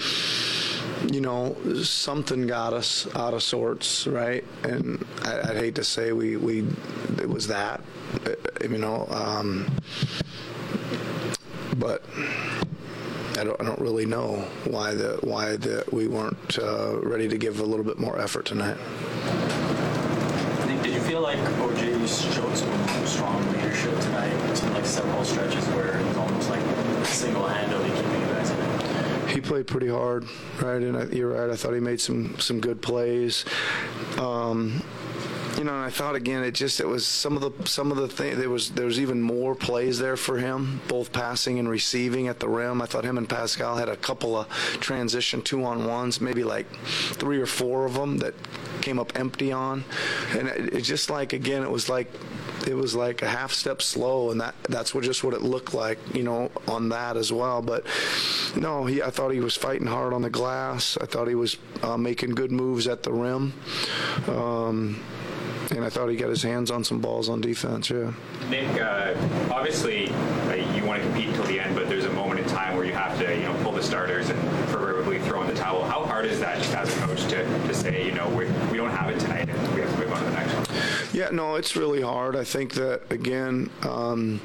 you 1.10 1.20
know, 1.20 1.56
something 1.82 2.46
got 2.46 2.72
us 2.72 3.06
out 3.14 3.34
of 3.34 3.42
sorts, 3.42 4.06
right? 4.06 4.44
And 4.62 5.04
I, 5.22 5.50
I'd 5.50 5.56
hate 5.56 5.74
to 5.76 5.84
say 5.84 6.12
we 6.12 6.36
we 6.36 6.66
it 7.18 7.28
was 7.28 7.46
that, 7.48 7.80
you 8.62 8.78
know, 8.78 9.06
um, 9.10 9.70
but. 11.76 12.02
I 13.36 13.42
don't, 13.42 13.60
I 13.60 13.64
don't 13.64 13.80
really 13.80 14.06
know 14.06 14.46
why 14.62 14.94
the 14.94 15.18
why 15.22 15.56
the 15.56 15.84
we 15.90 16.06
weren't 16.06 16.56
uh, 16.56 17.00
ready 17.00 17.26
to 17.26 17.36
give 17.36 17.58
a 17.58 17.64
little 17.64 17.84
bit 17.84 17.98
more 17.98 18.16
effort 18.20 18.46
tonight. 18.46 18.76
Did 20.84 20.94
you 20.94 21.00
feel 21.00 21.20
like 21.20 21.38
OG 21.58 21.78
showed 22.06 22.56
some 22.56 23.06
strong 23.06 23.52
leadership 23.52 23.98
tonight? 24.00 24.56
Seemed 24.56 24.74
like 24.74 24.86
several 24.86 25.24
stretches 25.24 25.66
where 25.70 25.98
it 25.98 26.06
was 26.06 26.16
almost 26.16 26.48
like 26.48 26.62
single-handedly 27.06 27.90
keeping 27.90 28.20
you 28.20 28.26
guys 28.28 28.50
in 28.50 28.58
it. 28.60 29.30
He 29.30 29.33
played 29.44 29.66
pretty 29.66 29.88
hard, 29.88 30.24
right? 30.60 30.82
And 30.82 30.96
I, 30.96 31.04
you're 31.06 31.30
right. 31.30 31.50
I 31.50 31.56
thought 31.56 31.74
he 31.74 31.80
made 31.80 32.00
some 32.00 32.38
some 32.38 32.60
good 32.60 32.82
plays. 32.82 33.44
Um, 34.18 34.82
you 35.56 35.64
know, 35.64 35.74
and 35.74 35.84
I 35.84 35.90
thought 35.90 36.14
again, 36.14 36.42
it 36.42 36.52
just 36.52 36.80
it 36.80 36.86
was 36.86 37.06
some 37.06 37.36
of 37.36 37.42
the 37.42 37.68
some 37.68 37.90
of 37.90 37.96
the 37.96 38.08
thing. 38.08 38.38
There 38.38 38.50
was 38.50 38.70
there 38.70 38.86
was 38.86 38.98
even 38.98 39.20
more 39.20 39.54
plays 39.54 39.98
there 39.98 40.16
for 40.16 40.38
him, 40.38 40.80
both 40.88 41.12
passing 41.12 41.58
and 41.58 41.68
receiving 41.68 42.28
at 42.28 42.40
the 42.40 42.48
rim. 42.48 42.82
I 42.82 42.86
thought 42.86 43.04
him 43.04 43.18
and 43.18 43.28
Pascal 43.28 43.76
had 43.76 43.88
a 43.88 43.96
couple 43.96 44.36
of 44.36 44.48
transition 44.80 45.42
two 45.42 45.64
on 45.64 45.86
ones, 45.86 46.20
maybe 46.20 46.44
like 46.44 46.66
three 47.12 47.40
or 47.40 47.46
four 47.46 47.84
of 47.84 47.94
them 47.94 48.18
that 48.18 48.34
came 48.80 48.98
up 48.98 49.18
empty 49.18 49.52
on, 49.52 49.84
and 50.36 50.48
it, 50.48 50.74
it 50.74 50.80
just 50.82 51.10
like 51.10 51.32
again, 51.32 51.62
it 51.62 51.70
was 51.70 51.88
like 51.88 52.10
it 52.66 52.74
was 52.74 52.94
like 52.94 53.22
a 53.22 53.28
half 53.28 53.52
step 53.52 53.82
slow, 53.82 54.30
and 54.30 54.40
that 54.40 54.54
that's 54.68 54.94
what 54.94 55.04
just 55.04 55.22
what 55.22 55.34
it 55.34 55.42
looked 55.42 55.74
like, 55.74 55.98
you 56.14 56.22
know, 56.22 56.50
on 56.66 56.88
that 56.88 57.16
as 57.16 57.32
well. 57.32 57.62
But 57.62 57.86
no, 58.56 58.86
he 58.86 59.02
I 59.02 59.10
thought 59.10 59.30
he 59.30 59.40
was 59.40 59.56
fighting 59.56 59.86
hard 59.86 60.12
on 60.12 60.22
the 60.22 60.30
glass. 60.30 60.98
I 61.00 61.06
thought 61.06 61.28
he 61.28 61.34
was 61.34 61.56
uh, 61.82 61.96
making 61.96 62.30
good 62.30 62.50
moves 62.50 62.86
at 62.86 63.02
the 63.02 63.12
rim. 63.12 63.52
Um, 64.26 65.00
and 65.74 65.84
I 65.84 65.88
thought 65.88 66.08
he 66.08 66.16
got 66.16 66.30
his 66.30 66.42
hands 66.42 66.70
on 66.70 66.84
some 66.84 67.00
balls 67.00 67.28
on 67.28 67.40
defense. 67.40 67.90
Yeah. 67.90 68.12
Nick, 68.48 68.80
uh, 68.80 69.14
obviously 69.50 70.08
uh, 70.08 70.54
you 70.74 70.84
want 70.84 71.02
to 71.02 71.08
compete 71.08 71.28
until 71.28 71.44
the 71.44 71.60
end, 71.60 71.74
but 71.74 71.88
there's 71.88 72.04
a 72.04 72.12
moment 72.12 72.40
in 72.40 72.46
time 72.46 72.76
where 72.76 72.84
you 72.84 72.92
have 72.92 73.18
to, 73.18 73.36
you 73.36 73.42
know, 73.42 73.54
pull 73.62 73.72
the 73.72 73.82
starters 73.82 74.30
and 74.30 74.40
proverbially 74.68 75.18
throw 75.20 75.42
in 75.42 75.48
the 75.48 75.54
towel. 75.54 75.84
How 75.84 76.04
hard 76.04 76.26
is 76.26 76.40
that, 76.40 76.58
just 76.58 76.74
as 76.74 76.96
a 76.96 77.00
coach, 77.00 77.22
to, 77.24 77.44
to 77.44 77.74
say, 77.74 78.06
you 78.06 78.12
know, 78.12 78.28
we 78.30 78.46
we 78.70 78.76
don't 78.76 78.90
have 78.90 79.10
it 79.10 79.18
tonight 79.20 79.48
and 79.48 79.74
we 79.74 79.80
have 79.80 79.92
to 79.92 79.98
move 79.98 80.12
on 80.12 80.18
to 80.20 80.30
the 80.30 80.36
next 80.36 80.54
one? 80.54 80.66
Yeah, 81.12 81.28
no, 81.30 81.56
it's 81.56 81.76
really 81.76 82.02
hard. 82.02 82.36
I 82.36 82.44
think 82.44 82.74
that 82.74 83.02
again, 83.10 83.70
um, 83.82 84.40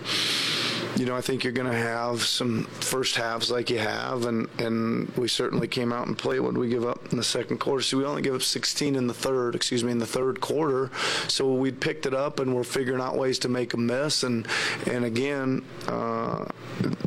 you 0.99 1.05
know, 1.05 1.15
I 1.15 1.21
think 1.21 1.45
you're 1.45 1.53
going 1.53 1.71
to 1.71 1.77
have 1.77 2.23
some 2.23 2.65
first 2.65 3.15
halves 3.15 3.49
like 3.49 3.69
you 3.69 3.79
have, 3.79 4.25
and 4.25 4.49
and 4.59 5.07
we 5.15 5.29
certainly 5.29 5.65
came 5.65 5.93
out 5.93 6.07
and 6.07 6.17
played. 6.17 6.41
What 6.41 6.55
we 6.55 6.67
give 6.67 6.85
up 6.85 7.13
in 7.13 7.17
the 7.17 7.23
second 7.23 7.59
quarter? 7.59 7.81
So 7.81 7.97
we 7.97 8.03
only 8.03 8.21
gave 8.21 8.35
up 8.35 8.41
16 8.41 8.97
in 8.97 9.07
the 9.07 9.13
third. 9.13 9.55
Excuse 9.55 9.81
me, 9.81 9.93
in 9.93 9.99
the 9.99 10.05
third 10.05 10.41
quarter. 10.41 10.91
So 11.29 11.53
we 11.53 11.71
picked 11.71 12.05
it 12.05 12.13
up, 12.13 12.41
and 12.41 12.53
we're 12.53 12.65
figuring 12.65 12.99
out 12.99 13.15
ways 13.15 13.39
to 13.39 13.47
make 13.47 13.73
a 13.73 13.77
miss. 13.77 14.23
And 14.23 14.45
and 14.87 15.05
again, 15.05 15.63
uh, 15.87 16.43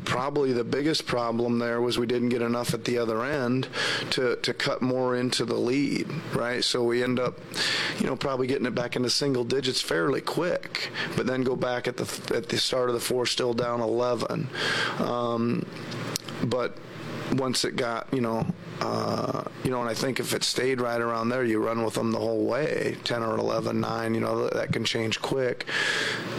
probably 0.06 0.54
the 0.54 0.64
biggest 0.64 1.04
problem 1.04 1.58
there 1.58 1.82
was 1.82 1.98
we 1.98 2.06
didn't 2.06 2.30
get 2.30 2.40
enough 2.40 2.72
at 2.72 2.86
the 2.86 2.96
other 2.96 3.22
end 3.22 3.68
to 4.12 4.36
to 4.36 4.54
cut 4.54 4.80
more 4.80 5.16
into 5.16 5.44
the 5.44 5.56
lead, 5.56 6.08
right? 6.34 6.64
So 6.64 6.82
we 6.82 7.02
end 7.02 7.20
up, 7.20 7.38
you 7.98 8.06
know, 8.06 8.16
probably 8.16 8.46
getting 8.46 8.66
it 8.66 8.74
back 8.74 8.96
into 8.96 9.10
single 9.10 9.44
digits 9.44 9.82
fairly 9.82 10.22
quick, 10.22 10.90
but 11.14 11.26
then 11.26 11.42
go 11.42 11.56
back 11.56 11.86
at 11.86 11.98
the 11.98 12.34
at 12.34 12.48
the 12.48 12.56
start 12.56 12.88
of 12.88 12.94
the 12.94 13.00
four 13.00 13.26
still 13.26 13.52
down 13.52 13.81
11. 13.82 14.48
Um, 14.98 15.66
but 16.44 16.76
once 17.34 17.64
it 17.64 17.76
got, 17.76 18.08
you 18.12 18.20
know, 18.20 18.46
uh, 18.80 19.44
you 19.64 19.70
know, 19.70 19.80
and 19.80 19.88
I 19.88 19.94
think 19.94 20.18
if 20.18 20.34
it 20.34 20.42
stayed 20.42 20.80
right 20.80 21.00
around 21.00 21.28
there, 21.28 21.44
you 21.44 21.64
run 21.64 21.84
with 21.84 21.94
them 21.94 22.10
the 22.10 22.18
whole 22.18 22.44
way, 22.44 22.96
10 23.04 23.22
or 23.22 23.38
11, 23.38 23.80
9, 23.80 24.14
you 24.14 24.20
know, 24.20 24.48
that, 24.48 24.72
can 24.72 24.84
change 24.84 25.20
quick. 25.22 25.66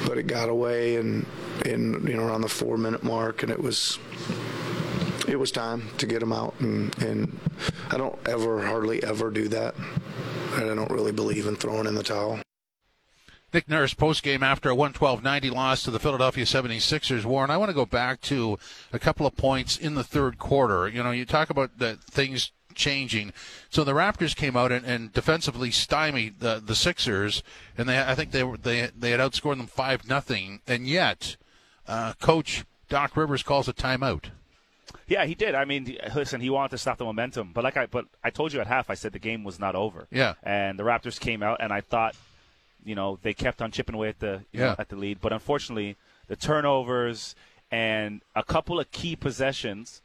But 0.05 0.17
it 0.17 0.27
got 0.27 0.49
away 0.49 0.97
and, 0.97 1.25
in, 1.65 2.05
you 2.05 2.15
know, 2.15 2.25
around 2.25 2.41
the 2.41 2.49
four 2.49 2.77
minute 2.77 3.03
mark, 3.03 3.43
and 3.43 3.51
it 3.51 3.61
was, 3.61 3.97
it 5.27 5.37
was 5.37 5.51
time 5.51 5.89
to 5.99 6.05
get 6.05 6.19
them 6.19 6.33
out. 6.33 6.53
And, 6.59 6.97
and 7.01 7.39
I 7.91 7.97
don't 7.97 8.17
ever, 8.27 8.65
hardly 8.65 9.03
ever 9.03 9.31
do 9.31 9.47
that. 9.49 9.75
And 10.55 10.69
I 10.69 10.75
don't 10.75 10.91
really 10.91 11.13
believe 11.13 11.47
in 11.47 11.55
throwing 11.55 11.87
in 11.87 11.95
the 11.95 12.03
towel. 12.03 12.39
Nick 13.53 13.69
Nurse 13.69 13.93
postgame 13.93 14.41
after 14.41 14.71
a 14.71 14.75
112-90 14.75 15.51
loss 15.51 15.83
to 15.83 15.91
the 15.91 15.99
Philadelphia 15.99 16.43
76ers. 16.43 17.23
Warren, 17.23 17.51
I 17.51 17.57
want 17.57 17.69
to 17.69 17.75
go 17.75 17.85
back 17.85 18.19
to 18.21 18.57
a 18.91 18.99
couple 18.99 19.27
of 19.27 19.37
points 19.37 19.77
in 19.77 19.93
the 19.93 20.03
third 20.03 20.39
quarter. 20.39 20.87
You 20.87 21.03
know, 21.03 21.11
you 21.11 21.25
talk 21.25 21.49
about 21.49 21.77
the 21.77 21.97
things 22.09 22.51
changing. 22.73 23.31
So 23.69 23.83
the 23.83 23.93
Raptors 23.93 24.35
came 24.35 24.57
out 24.57 24.71
and, 24.71 24.85
and 24.85 25.13
defensively 25.13 25.71
stymied 25.71 26.39
the, 26.39 26.61
the 26.65 26.75
Sixers, 26.75 27.43
and 27.77 27.87
they 27.87 27.99
I 27.99 28.15
think 28.15 28.31
they 28.31 28.43
were 28.43 28.57
they 28.57 28.89
they 28.97 29.11
had 29.11 29.19
outscored 29.19 29.57
them 29.57 29.67
five 29.67 30.07
nothing, 30.07 30.61
and 30.67 30.87
yet 30.87 31.35
uh, 31.87 32.13
Coach 32.19 32.65
Doc 32.89 33.15
Rivers 33.15 33.43
calls 33.43 33.67
a 33.67 33.73
timeout. 33.73 34.25
Yeah, 35.07 35.25
he 35.25 35.35
did. 35.35 35.53
I 35.53 35.65
mean, 35.65 35.97
listen, 36.15 36.41
he 36.41 36.49
wanted 36.49 36.71
to 36.71 36.77
stop 36.77 36.97
the 36.97 37.05
momentum, 37.05 37.51
but 37.53 37.63
like 37.63 37.77
I, 37.77 37.85
but 37.85 38.05
I 38.23 38.29
told 38.29 38.53
you 38.53 38.61
at 38.61 38.67
half, 38.67 38.89
I 38.89 38.93
said 38.95 39.13
the 39.13 39.19
game 39.19 39.43
was 39.43 39.59
not 39.59 39.75
over. 39.75 40.07
Yeah. 40.11 40.35
And 40.43 40.79
the 40.79 40.83
Raptors 40.83 41.19
came 41.19 41.43
out, 41.43 41.57
and 41.59 41.73
I 41.73 41.81
thought, 41.81 42.15
you 42.85 42.95
know, 42.95 43.19
they 43.21 43.33
kept 43.33 43.61
on 43.61 43.71
chipping 43.71 43.95
away 43.95 44.09
at 44.09 44.19
the 44.19 44.43
Yeah. 44.51 44.59
know, 44.69 44.75
at 44.79 44.89
the 44.89 44.95
lead, 44.95 45.19
but 45.21 45.31
unfortunately, 45.33 45.95
the 46.27 46.35
turnovers 46.35 47.35
and 47.71 48.21
a 48.35 48.43
couple 48.43 48.79
of 48.79 48.91
key 48.91 49.15
possessions 49.15 50.01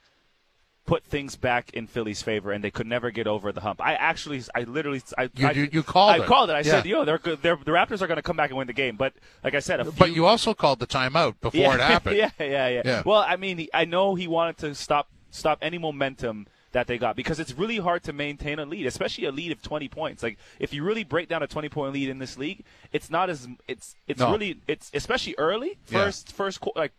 put 0.86 1.04
things 1.04 1.36
back 1.36 1.70
in 1.74 1.86
Philly's 1.86 2.22
favor, 2.22 2.50
and 2.50 2.64
they 2.64 2.70
could 2.70 2.86
never 2.86 3.10
get 3.10 3.26
over 3.26 3.52
the 3.52 3.60
hump. 3.60 3.78
I 3.84 3.92
actually, 3.92 4.42
I 4.54 4.62
literally, 4.62 5.02
I, 5.18 5.28
You- 5.36 5.46
I, 5.46 5.50
you- 5.50 5.68
you 5.70 5.82
called 5.82 6.12
I 6.12 6.24
it. 6.24 6.26
called 6.26 6.48
it. 6.48 6.54
I 6.54 6.58
Yeah. 6.60 6.62
said, 6.62 6.86
yo, 6.86 7.04
they're, 7.04 7.18
good- 7.18 7.42
they're 7.42 7.56
the 7.56 7.72
Raptors 7.72 8.00
are 8.00 8.06
going 8.06 8.16
to 8.16 8.22
come 8.22 8.38
back 8.38 8.48
and 8.48 8.56
win 8.56 8.66
the 8.68 8.72
game. 8.72 8.96
But 8.96 9.12
like 9.44 9.54
I 9.54 9.60
said, 9.60 9.80
a 9.80 9.84
few, 9.84 9.92
But 9.92 10.12
you 10.12 10.24
also 10.24 10.54
called 10.54 10.78
the 10.78 10.86
timeout 10.86 11.34
before 11.42 11.60
yeah, 11.60 11.74
it 11.74 11.80
happened. 11.94 12.16
yeah, 12.16 12.30
yeah, 12.40 12.68
yeah, 12.68 12.82
Yeah. 12.86 13.02
Well, 13.04 13.18
I 13.20 13.36
mean, 13.36 13.68
I 13.74 13.84
know 13.84 14.14
he 14.14 14.26
wanted 14.26 14.56
to 14.58 14.74
stop 14.74 15.08
stop 15.30 15.58
any 15.60 15.76
momentum 15.76 16.46
that 16.72 16.86
they 16.86 16.98
got 16.98 17.16
because 17.16 17.40
it's 17.40 17.52
really 17.52 17.78
hard 17.78 18.02
to 18.04 18.12
maintain 18.12 18.58
a 18.58 18.66
lead, 18.66 18.86
especially 18.86 19.24
a 19.24 19.32
lead 19.32 19.52
of 19.52 19.62
20 19.62 19.88
points. 19.88 20.22
Like 20.22 20.38
if 20.58 20.72
you 20.74 20.84
really 20.84 21.04
break 21.04 21.28
down 21.28 21.42
a 21.42 21.46
20 21.46 21.68
point 21.68 21.92
lead 21.94 22.08
in 22.08 22.18
this 22.18 22.36
league, 22.36 22.64
it's 22.92 23.08
not 23.10 23.30
as 23.30 23.48
it's 23.66 23.94
it's 24.06 24.20
No. 24.20 24.32
really 24.32 24.58
it's 24.68 24.90
especially 24.94 25.34
early 25.38 25.78
Yeah. 25.88 26.04
first 26.04 26.32
first 26.32 26.60
qu- 26.60 26.72
like 26.76 26.92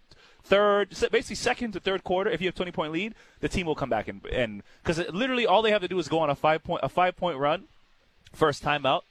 third 0.43 0.89
basically 1.12 1.36
second 1.36 1.73
to 1.73 1.79
third 1.79 2.03
quarter 2.03 2.29
if 2.32 2.41
you 2.41 2.47
have 2.47 2.55
20 2.55 2.71
point 2.71 2.91
lead 2.93 3.13
the 3.41 3.49
team 3.49 3.65
will 3.67 3.75
come 3.75 3.89
back 3.89 4.08
and 4.08 4.25
and 4.27 4.63
because 4.82 4.97
literally 5.10 5.45
all 5.45 5.62
they 5.62 5.69
have 5.69 5.82
to 5.82 5.88
do 5.88 5.99
is 5.99 6.08
go 6.08 6.19
on 6.19 6.29
a 6.29 6.36
five 6.36 6.63
point 6.63 6.79
a 6.82 6.89
five 6.89 7.15
point 7.15 7.38
run 7.38 7.65
first 8.34 8.63
time 8.63 8.86
out 8.86 9.03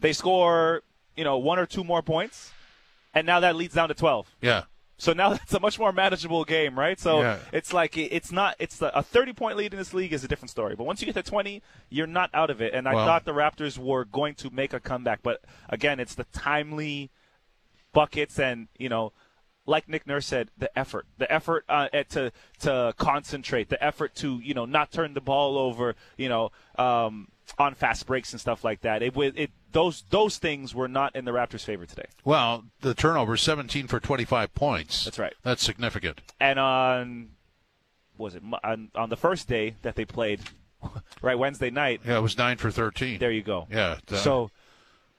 they 0.00 0.12
score 0.12 0.82
you 1.16 1.22
know 1.24 1.38
one 1.38 1.58
or 1.58 1.66
two 1.66 1.84
more 1.84 2.02
points 2.02 2.52
and 3.14 3.26
now 3.26 3.38
that 3.40 3.54
leads 3.56 3.74
down 3.74 3.88
to 3.88 3.94
12 3.94 4.26
Yeah. 4.42 4.64
So 4.98 5.12
now 5.12 5.30
that's 5.34 5.52
a 5.54 5.60
much 5.60 5.78
more 5.78 5.92
manageable 5.92 6.44
game, 6.44 6.78
right? 6.78 6.98
So 6.98 7.20
Yeah. 7.22 7.38
it's 7.52 7.72
like 7.72 7.96
it's 7.96 8.32
not 8.32 8.56
it's 8.58 8.80
a 8.80 9.02
30 9.02 9.32
point 9.32 9.56
lead 9.56 9.72
in 9.72 9.78
this 9.78 9.92
league 9.94 10.12
is 10.12 10.24
a 10.24 10.28
different 10.28 10.50
story. 10.50 10.74
But 10.74 10.84
once 10.84 11.00
you 11.00 11.06
get 11.06 11.14
to 11.14 11.22
20, 11.22 11.62
you're 11.90 12.06
not 12.06 12.30
out 12.32 12.50
of 12.50 12.60
it. 12.60 12.74
And 12.74 12.88
I 12.88 12.94
Well- 12.94 13.06
thought 13.06 13.24
the 13.24 13.34
Raptors 13.34 13.78
were 13.78 14.04
going 14.04 14.34
to 14.36 14.50
make 14.50 14.72
a 14.72 14.80
comeback, 14.80 15.20
but 15.22 15.42
again, 15.68 16.00
it's 16.00 16.14
the 16.14 16.24
timely 16.24 17.10
buckets 17.92 18.38
and 18.38 18.68
you 18.78 18.88
know. 18.88 19.12
Like 19.68 19.88
Nick 19.88 20.06
Nurse 20.06 20.26
said, 20.26 20.50
the 20.56 20.70
effort, 20.78 21.06
the 21.18 21.28
effort 21.32 21.64
uh, 21.68 21.88
eh, 21.92 22.04
to 22.10 22.30
to 22.60 22.94
concentrate, 22.98 23.68
the 23.68 23.82
effort 23.82 24.14
to 24.14 24.38
you 24.38 24.54
know 24.54 24.64
not 24.64 24.92
turn 24.92 25.12
the 25.14 25.20
ball 25.20 25.58
over, 25.58 25.96
you 26.16 26.28
know, 26.28 26.52
um, 26.78 27.26
on 27.58 27.74
fast 27.74 28.06
breaks 28.06 28.30
and 28.30 28.40
stuff 28.40 28.62
like 28.62 28.82
that. 28.82 29.02
It, 29.02 29.16
would, 29.16 29.36
it 29.36 29.50
those 29.76 30.04
those 30.10 30.38
things 30.38 30.74
were 30.74 30.88
not 30.88 31.14
in 31.14 31.24
the 31.26 31.32
Raptors' 31.32 31.64
favor 31.64 31.84
today. 31.86 32.06
Well, 32.24 32.64
the 32.80 32.94
turnover 32.94 33.36
17 33.36 33.86
for 33.86 34.00
25 34.00 34.54
points. 34.54 35.04
That's 35.04 35.18
right. 35.18 35.34
That's 35.42 35.62
significant. 35.62 36.20
and 36.40 36.58
on 36.58 37.28
was 38.18 38.34
it 38.34 38.42
on, 38.64 38.90
on 38.94 39.10
the 39.10 39.16
first 39.16 39.46
day 39.48 39.74
that 39.82 39.94
they 39.94 40.04
played 40.06 40.40
right 41.22 41.38
wednesday 41.38 41.68
night 41.70 42.00
Yeah, 42.06 42.16
it 42.18 42.22
was 42.22 42.38
9 42.38 42.56
for 42.56 42.70
13. 42.70 43.18
there 43.18 43.30
you 43.30 43.42
go 43.42 43.66
Yeah. 43.70 43.98
uh, 44.10 44.16
so 44.16 44.50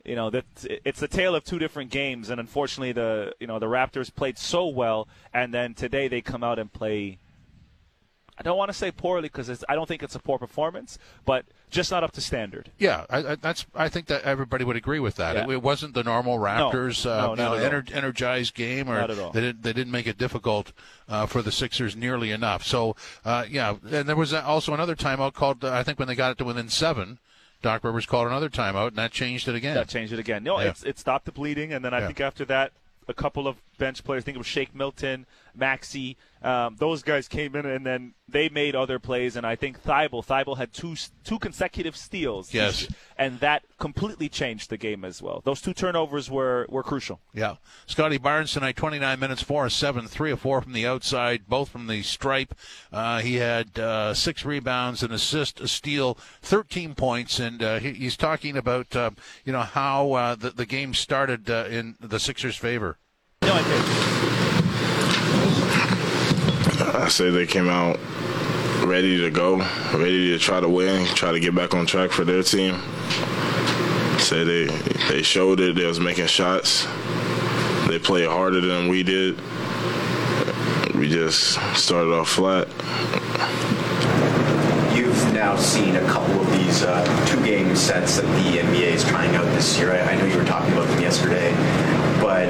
you 0.03 0.15
know 0.15 0.29
that 0.31 0.45
it's 0.85 1.01
a 1.03 1.07
tale 1.07 1.35
of 1.35 1.43
two 1.43 1.59
different 1.59 1.91
games 1.91 2.29
and 2.31 2.39
unfortunately 2.39 2.93
the 2.93 3.33
you 3.39 3.45
know 3.45 3.59
the 3.59 3.67
raptors 3.67 4.09
played 4.13 4.37
so 4.39 4.65
well 4.65 5.07
and 5.33 5.53
then 5.53 5.75
today 5.75 6.07
they 6.07 6.21
come 6.21 6.43
out 6.43 6.57
and 6.57 6.73
play 6.73 7.19
i 8.37 8.43
don't 8.43 8.57
want 8.57 8.69
to 8.69 8.73
say 8.73 8.91
poorly 8.91 9.23
because 9.23 9.63
i 9.69 9.75
don't 9.75 9.87
think 9.87 10.01
it's 10.03 10.15
a 10.15 10.19
poor 10.19 10.37
performance 10.37 10.97
but 11.25 11.45
just 11.69 11.91
not 11.91 12.01
up 12.03 12.11
to 12.13 12.21
standard 12.21 12.71
Yeah, 12.77 13.05
I, 13.09 13.17
I, 13.17 13.35
that's. 13.35 13.65
I 13.75 13.89
think 13.89 14.05
that 14.07 14.21
everybody 14.23 14.63
would 14.63 14.77
agree 14.77 14.99
with 15.01 15.15
that. 15.15 15.35
Yeah. 15.35 15.43
It, 15.43 15.49
it 15.49 15.61
wasn't 15.61 15.95
the 15.95 16.03
normal 16.03 16.37
Raptors, 16.39 17.03
No, 17.03 17.33
uh, 17.33 17.35
no, 17.35 17.55
you 17.55 17.59
know, 17.59 17.69
ener- 17.81 17.91
energized 17.93 18.55
game, 18.55 18.89
or 18.89 18.97
Not 19.01 19.11
at 19.11 19.19
all. 19.19 19.31
they 19.31 19.41
didn't. 19.41 19.63
They 19.63 19.73
didn't 19.73 19.91
make 19.91 20.07
it 20.07 20.17
difficult 20.17 20.71
uh, 21.09 21.25
for 21.25 21.41
the 21.41 21.51
Sixers 21.51 21.93
nearly 21.93 22.31
enough. 22.31 22.63
So, 22.63 22.95
uh, 23.25 23.43
yeah, 23.49 23.75
and 23.91 24.07
there 24.07 24.15
was 24.15 24.33
also 24.33 24.73
another 24.73 24.95
timeout 24.95 25.33
called. 25.33 25.65
Uh, 25.65 25.73
I 25.73 25.83
think 25.83 25.99
when 25.99 26.07
they 26.07 26.15
got 26.15 26.31
it 26.31 26.37
to 26.37 26.45
within 26.45 26.69
seven, 26.69 27.19
Doc 27.61 27.83
Rivers 27.83 28.05
called 28.05 28.27
another 28.27 28.49
timeout, 28.49 28.87
and 28.87 28.95
that 28.95 29.11
changed 29.11 29.49
it 29.49 29.55
again. 29.55 29.75
that 29.75 29.89
changed 29.89 30.13
it 30.13 30.19
again 30.19 30.45
no 30.45 30.61
Yeah. 30.61 30.73
it 30.85 30.97
stopped 30.97 31.25
the 31.25 31.33
bleeding 31.33 31.73
and 31.73 31.83
then 31.83 31.93
i 31.93 31.99
Yeah. 31.99 32.05
think 32.07 32.21
after 32.21 32.45
that 32.45 32.71
a 33.09 33.13
couple 33.13 33.45
of 33.45 33.57
bench 33.77 34.03
players. 34.03 34.23
I 34.23 34.25
think 34.25 34.35
it 34.35 34.39
was 34.39 34.47
Shake 34.47 34.73
Milton, 34.75 35.25
Maxey. 35.55 36.17
Um, 36.43 36.75
those 36.77 37.01
guys 37.01 37.27
came 37.27 37.55
in 37.55 37.65
and 37.65 37.85
then 37.85 38.13
they 38.29 38.47
made 38.47 38.75
other 38.75 38.99
plays. 38.99 39.35
And 39.35 39.45
I 39.45 39.55
think 39.55 39.81
Thybulle, 39.83 40.25
Thybulle 40.25 40.57
had 40.57 40.71
two 40.71 40.95
two 41.23 41.39
consecutive 41.39 41.95
steals. 41.95 42.53
Yes. 42.53 42.87
and 43.17 43.39
that 43.39 43.63
completely 43.79 44.29
changed 44.29 44.69
the 44.69 44.77
game 44.77 45.03
as 45.03 45.21
well. 45.21 45.41
Those 45.43 45.61
two 45.61 45.73
turnovers 45.73 46.29
were 46.29 46.65
were 46.69 46.83
crucial. 46.83 47.19
Yeah. 47.33 47.55
Scottie 47.85 48.17
Barnes 48.17 48.53
tonight, 48.53 48.75
29 48.75 49.19
minutes, 49.19 49.41
4 49.41 49.65
of 49.65 49.73
7, 49.73 50.07
3 50.07 50.31
of 50.31 50.39
4 50.39 50.61
from 50.61 50.73
the 50.73 50.85
outside, 50.85 51.47
both 51.47 51.69
from 51.69 51.87
the 51.87 52.03
stripe. 52.03 52.53
Uh, 52.91 53.19
he 53.19 53.35
had 53.35 53.77
uh, 53.79 54.13
six 54.13 54.45
rebounds, 54.45 55.03
an 55.03 55.11
assist, 55.11 55.59
a 55.59 55.67
steal, 55.67 56.17
13 56.41 56.95
points, 56.95 57.39
and 57.39 57.63
uh, 57.63 57.79
he, 57.79 57.93
he's 57.93 58.17
talking 58.17 58.55
about, 58.57 58.95
uh, 58.95 59.11
you 59.45 59.53
know, 59.53 59.61
how 59.61 60.13
uh, 60.13 60.35
the, 60.35 60.51
the 60.51 60.65
game 60.65 60.93
started 60.93 61.49
uh, 61.49 61.65
in 61.69 61.95
the 61.99 62.19
Sixers' 62.19 62.57
favor. 62.57 62.97
No, 63.47 63.53
I 63.53 63.63
did. 63.63 63.81
I 66.95 67.07
say 67.07 67.29
they 67.29 67.47
came 67.47 67.69
out 67.69 67.97
ready 68.85 69.21
to 69.21 69.29
go, 69.29 69.59
ready 69.93 70.31
to 70.31 70.37
try 70.37 70.59
to 70.59 70.67
win, 70.67 71.05
try 71.15 71.31
to 71.31 71.39
get 71.39 71.55
back 71.55 71.73
on 71.73 71.85
track 71.85 72.11
for 72.11 72.25
their 72.25 72.43
team. 72.43 72.81
Say 74.19 74.43
they 74.43 74.65
they 75.07 75.21
showed 75.21 75.61
it. 75.61 75.75
They 75.75 75.85
was 75.85 76.01
making 76.01 76.27
shots. 76.27 76.85
They 77.87 77.99
played 77.99 78.27
harder 78.27 78.59
than 78.59 78.89
we 78.89 79.01
did. 79.03 79.39
We 80.95 81.07
just 81.07 81.53
started 81.77 82.11
off 82.11 82.27
flat. 82.27 82.67
You've 84.93 85.33
now 85.33 85.55
seen 85.55 85.95
a 85.95 86.05
couple 86.07 86.41
of 86.41 86.51
these 86.51 86.83
uh, 86.83 87.05
two-game 87.27 87.77
sets 87.77 88.17
that 88.17 88.25
the 88.25 88.59
NBA 88.59 88.91
is 88.91 89.05
trying 89.05 89.33
out 89.37 89.45
this 89.55 89.79
year. 89.79 89.93
I, 89.93 90.01
I 90.01 90.15
know 90.17 90.25
you 90.25 90.37
were 90.37 90.43
talking 90.43 90.73
about 90.73 90.89
them 90.89 91.01
yesterday, 91.01 91.53
but 92.19 92.49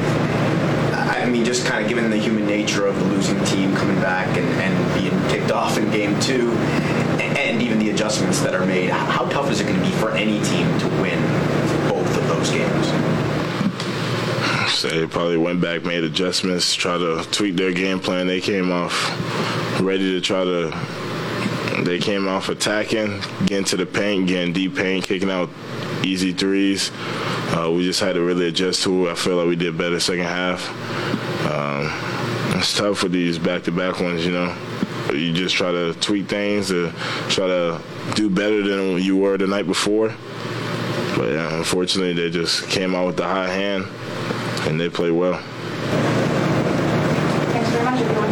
I 1.28 1.30
mean, 1.30 1.44
just 1.44 1.66
kind 1.66 1.84
of 1.84 1.90
given 1.90 2.10
the 2.10 2.16
human 2.16 2.46
nature 2.48 2.88
of 2.88 2.98
the 2.98 3.04
losing 3.04 3.44
team 3.44 3.76
coming 3.76 4.00
back 4.00 4.30
and, 4.38 4.48
and 4.62 4.94
being 4.98 5.12
kicked 5.30 5.52
off 5.52 5.78
in 5.78 5.92
game 5.92 6.18
two, 6.22 6.54
and, 7.20 7.62
even 7.62 7.80
the 7.80 7.90
adjustments 7.90 8.40
that 8.40 8.56
are 8.56 8.66
made, 8.66 8.90
how 8.90 9.26
tough 9.26 9.52
is 9.52 9.60
it 9.60 9.66
going 9.66 9.78
to 9.78 9.84
be 9.84 9.92
for 9.98 10.12
any 10.12 10.42
team 10.46 10.80
to 10.80 10.88
win 11.02 11.22
both 11.90 12.18
of 12.18 12.26
those 12.30 12.50
games? 12.50 12.88
They 14.84 15.06
probably 15.06 15.36
went 15.36 15.60
back, 15.60 15.84
made 15.84 16.06
adjustments, 16.06 16.74
try 16.74 16.98
to 16.98 17.28
tweak 17.32 17.58
their 17.58 17.74
game 17.74 18.00
plan. 18.00 18.28
They 18.28 18.40
came 18.40 18.72
off 18.72 18.94
ready 19.82 20.14
to 20.14 20.22
try 20.22 20.46
to. 20.46 21.84
They 21.84 22.00
came 22.00 22.28
off 22.28 22.48
attacking, 22.48 23.22
getting 23.46 23.66
to 23.66 23.76
the 23.76 23.86
paint, 23.86 24.28
getting 24.28 24.54
deep 24.54 24.76
paint, 24.76 25.04
kicking 25.04 25.30
out 25.30 25.50
easy 26.04 26.32
threes. 26.32 26.92
Uh, 27.50 27.72
we 27.72 27.84
just 27.84 28.00
had 28.00 28.14
to 28.14 28.22
really 28.22 28.48
adjust 28.48 28.84
to 28.84 29.08
it. 29.08 29.12
I 29.12 29.16
feel 29.16 29.36
like 29.36 29.48
we 29.48 29.56
did 29.56 29.78
better 29.78 30.00
second 30.00 30.26
half. 30.26 30.68
Um, 31.58 31.90
it's 32.56 32.78
tough 32.78 33.00
for 33.00 33.08
these 33.08 33.40
back-to-back 33.40 34.00
ones, 34.00 34.24
you 34.24 34.32
know. 34.32 34.56
You 35.12 35.34
just 35.34 35.56
try 35.56 35.72
to 35.72 35.96
tweak 35.96 36.28
things 36.28 36.68
to 36.68 36.92
try 37.30 37.48
to 37.48 37.82
do 38.14 38.30
better 38.30 38.62
than 38.62 39.02
you 39.02 39.18
were 39.18 39.40
the 39.40 39.48
night 39.48 39.66
before. 39.66 40.10
But 41.18 41.32
yeah, 41.32 41.58
unfortunately, 41.58 42.14
they 42.14 42.30
just 42.30 42.70
came 42.70 42.94
out 42.94 43.08
with 43.08 43.18
the 43.18 43.26
high 43.26 43.50
hand, 43.50 43.88
and 44.68 44.80
they 44.80 44.88
played 44.88 45.14
well. 45.14 45.42
Thanks 47.52 47.70
very 47.72 47.86
much, 47.86 48.02
everyone. 48.02 48.28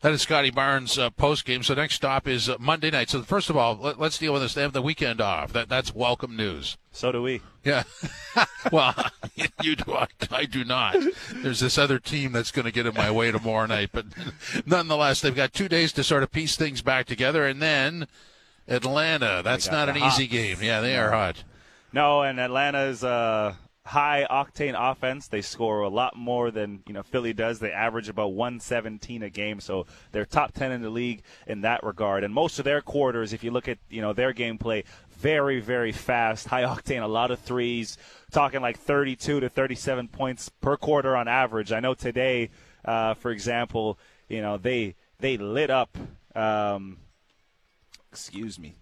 That 0.00 0.12
is 0.12 0.22
Scottie 0.22 0.52
Barnes 0.52 0.96
uh, 0.96 1.10
post 1.10 1.44
game. 1.44 1.64
So 1.64 1.74
next 1.74 1.96
stop 1.96 2.28
is 2.28 2.48
uh, 2.48 2.54
Monday 2.60 2.88
night. 2.88 3.10
So 3.10 3.20
first 3.22 3.50
of 3.50 3.56
all, 3.56 3.76
let, 3.76 4.00
us 4.00 4.16
deal 4.16 4.32
with 4.32 4.42
this. 4.42 4.54
They 4.54 4.62
have 4.62 4.72
the 4.72 4.80
weekend 4.80 5.20
off. 5.20 5.52
That 5.52 5.68
that's 5.68 5.92
welcome 5.92 6.36
news. 6.36 6.76
So 6.92 7.10
do 7.10 7.20
we. 7.20 7.40
Yeah. 7.64 7.82
well, 8.72 8.94
you 9.60 9.74
do. 9.74 9.94
I, 9.94 10.06
I 10.30 10.44
do 10.44 10.64
not. 10.64 10.96
There's 11.34 11.58
this 11.58 11.78
other 11.78 11.98
team 11.98 12.30
that's 12.30 12.52
going 12.52 12.66
to 12.66 12.70
get 12.70 12.86
in 12.86 12.94
my 12.94 13.10
way 13.10 13.32
tomorrow 13.32 13.66
night, 13.66 13.90
but 13.92 14.06
nonetheless, 14.66 15.20
they've 15.20 15.34
got 15.34 15.52
two 15.52 15.68
days 15.68 15.92
to 15.94 16.04
sort 16.04 16.22
of 16.22 16.30
piece 16.30 16.54
things 16.54 16.80
back 16.80 17.06
together, 17.06 17.44
and 17.44 17.60
then 17.60 18.06
Atlanta. 18.68 19.42
That's 19.42 19.68
not 19.68 19.88
an 19.88 19.96
hots. 19.96 20.20
easy 20.20 20.28
game. 20.28 20.58
Yeah, 20.62 20.80
they 20.80 20.96
are 20.96 21.10
hot. 21.10 21.42
No, 21.92 22.22
and 22.22 22.38
Atlanta's 22.38 23.02
uh, 23.02 23.54
high 23.88 24.26
octane 24.30 24.74
offense. 24.76 25.28
They 25.28 25.40
score 25.40 25.80
a 25.80 25.88
lot 25.88 26.14
more 26.14 26.50
than 26.50 26.82
you 26.86 26.92
know 26.92 27.02
Philly 27.02 27.32
does. 27.32 27.58
They 27.58 27.72
average 27.72 28.08
about 28.08 28.34
117 28.34 29.22
a 29.22 29.30
game, 29.30 29.60
so 29.60 29.86
they're 30.12 30.26
top 30.26 30.52
10 30.52 30.72
in 30.72 30.82
the 30.82 30.90
league 30.90 31.22
in 31.46 31.62
that 31.62 31.82
regard. 31.82 32.22
And 32.22 32.32
most 32.34 32.58
of 32.58 32.66
their 32.66 32.82
quarters, 32.82 33.32
if 33.32 33.42
you 33.42 33.50
look 33.50 33.66
at 33.66 33.78
you 33.88 34.02
know 34.02 34.12
their 34.12 34.34
gameplay, 34.34 34.84
very 35.10 35.60
very 35.60 35.92
fast, 35.92 36.48
high 36.48 36.62
octane, 36.64 37.02
a 37.02 37.06
lot 37.06 37.30
of 37.30 37.40
threes. 37.40 37.96
Talking 38.30 38.60
like 38.60 38.78
32 38.78 39.40
to 39.40 39.48
37 39.48 40.08
points 40.08 40.50
per 40.50 40.76
quarter 40.76 41.16
on 41.16 41.26
average. 41.26 41.72
I 41.72 41.80
know 41.80 41.94
today, 41.94 42.50
uh, 42.84 43.14
for 43.14 43.30
example, 43.30 43.98
you 44.28 44.42
know 44.42 44.58
they 44.58 44.96
they 45.18 45.38
lit 45.38 45.70
up. 45.70 45.96
Um, 46.34 46.98
excuse 48.12 48.58
me. 48.58 48.74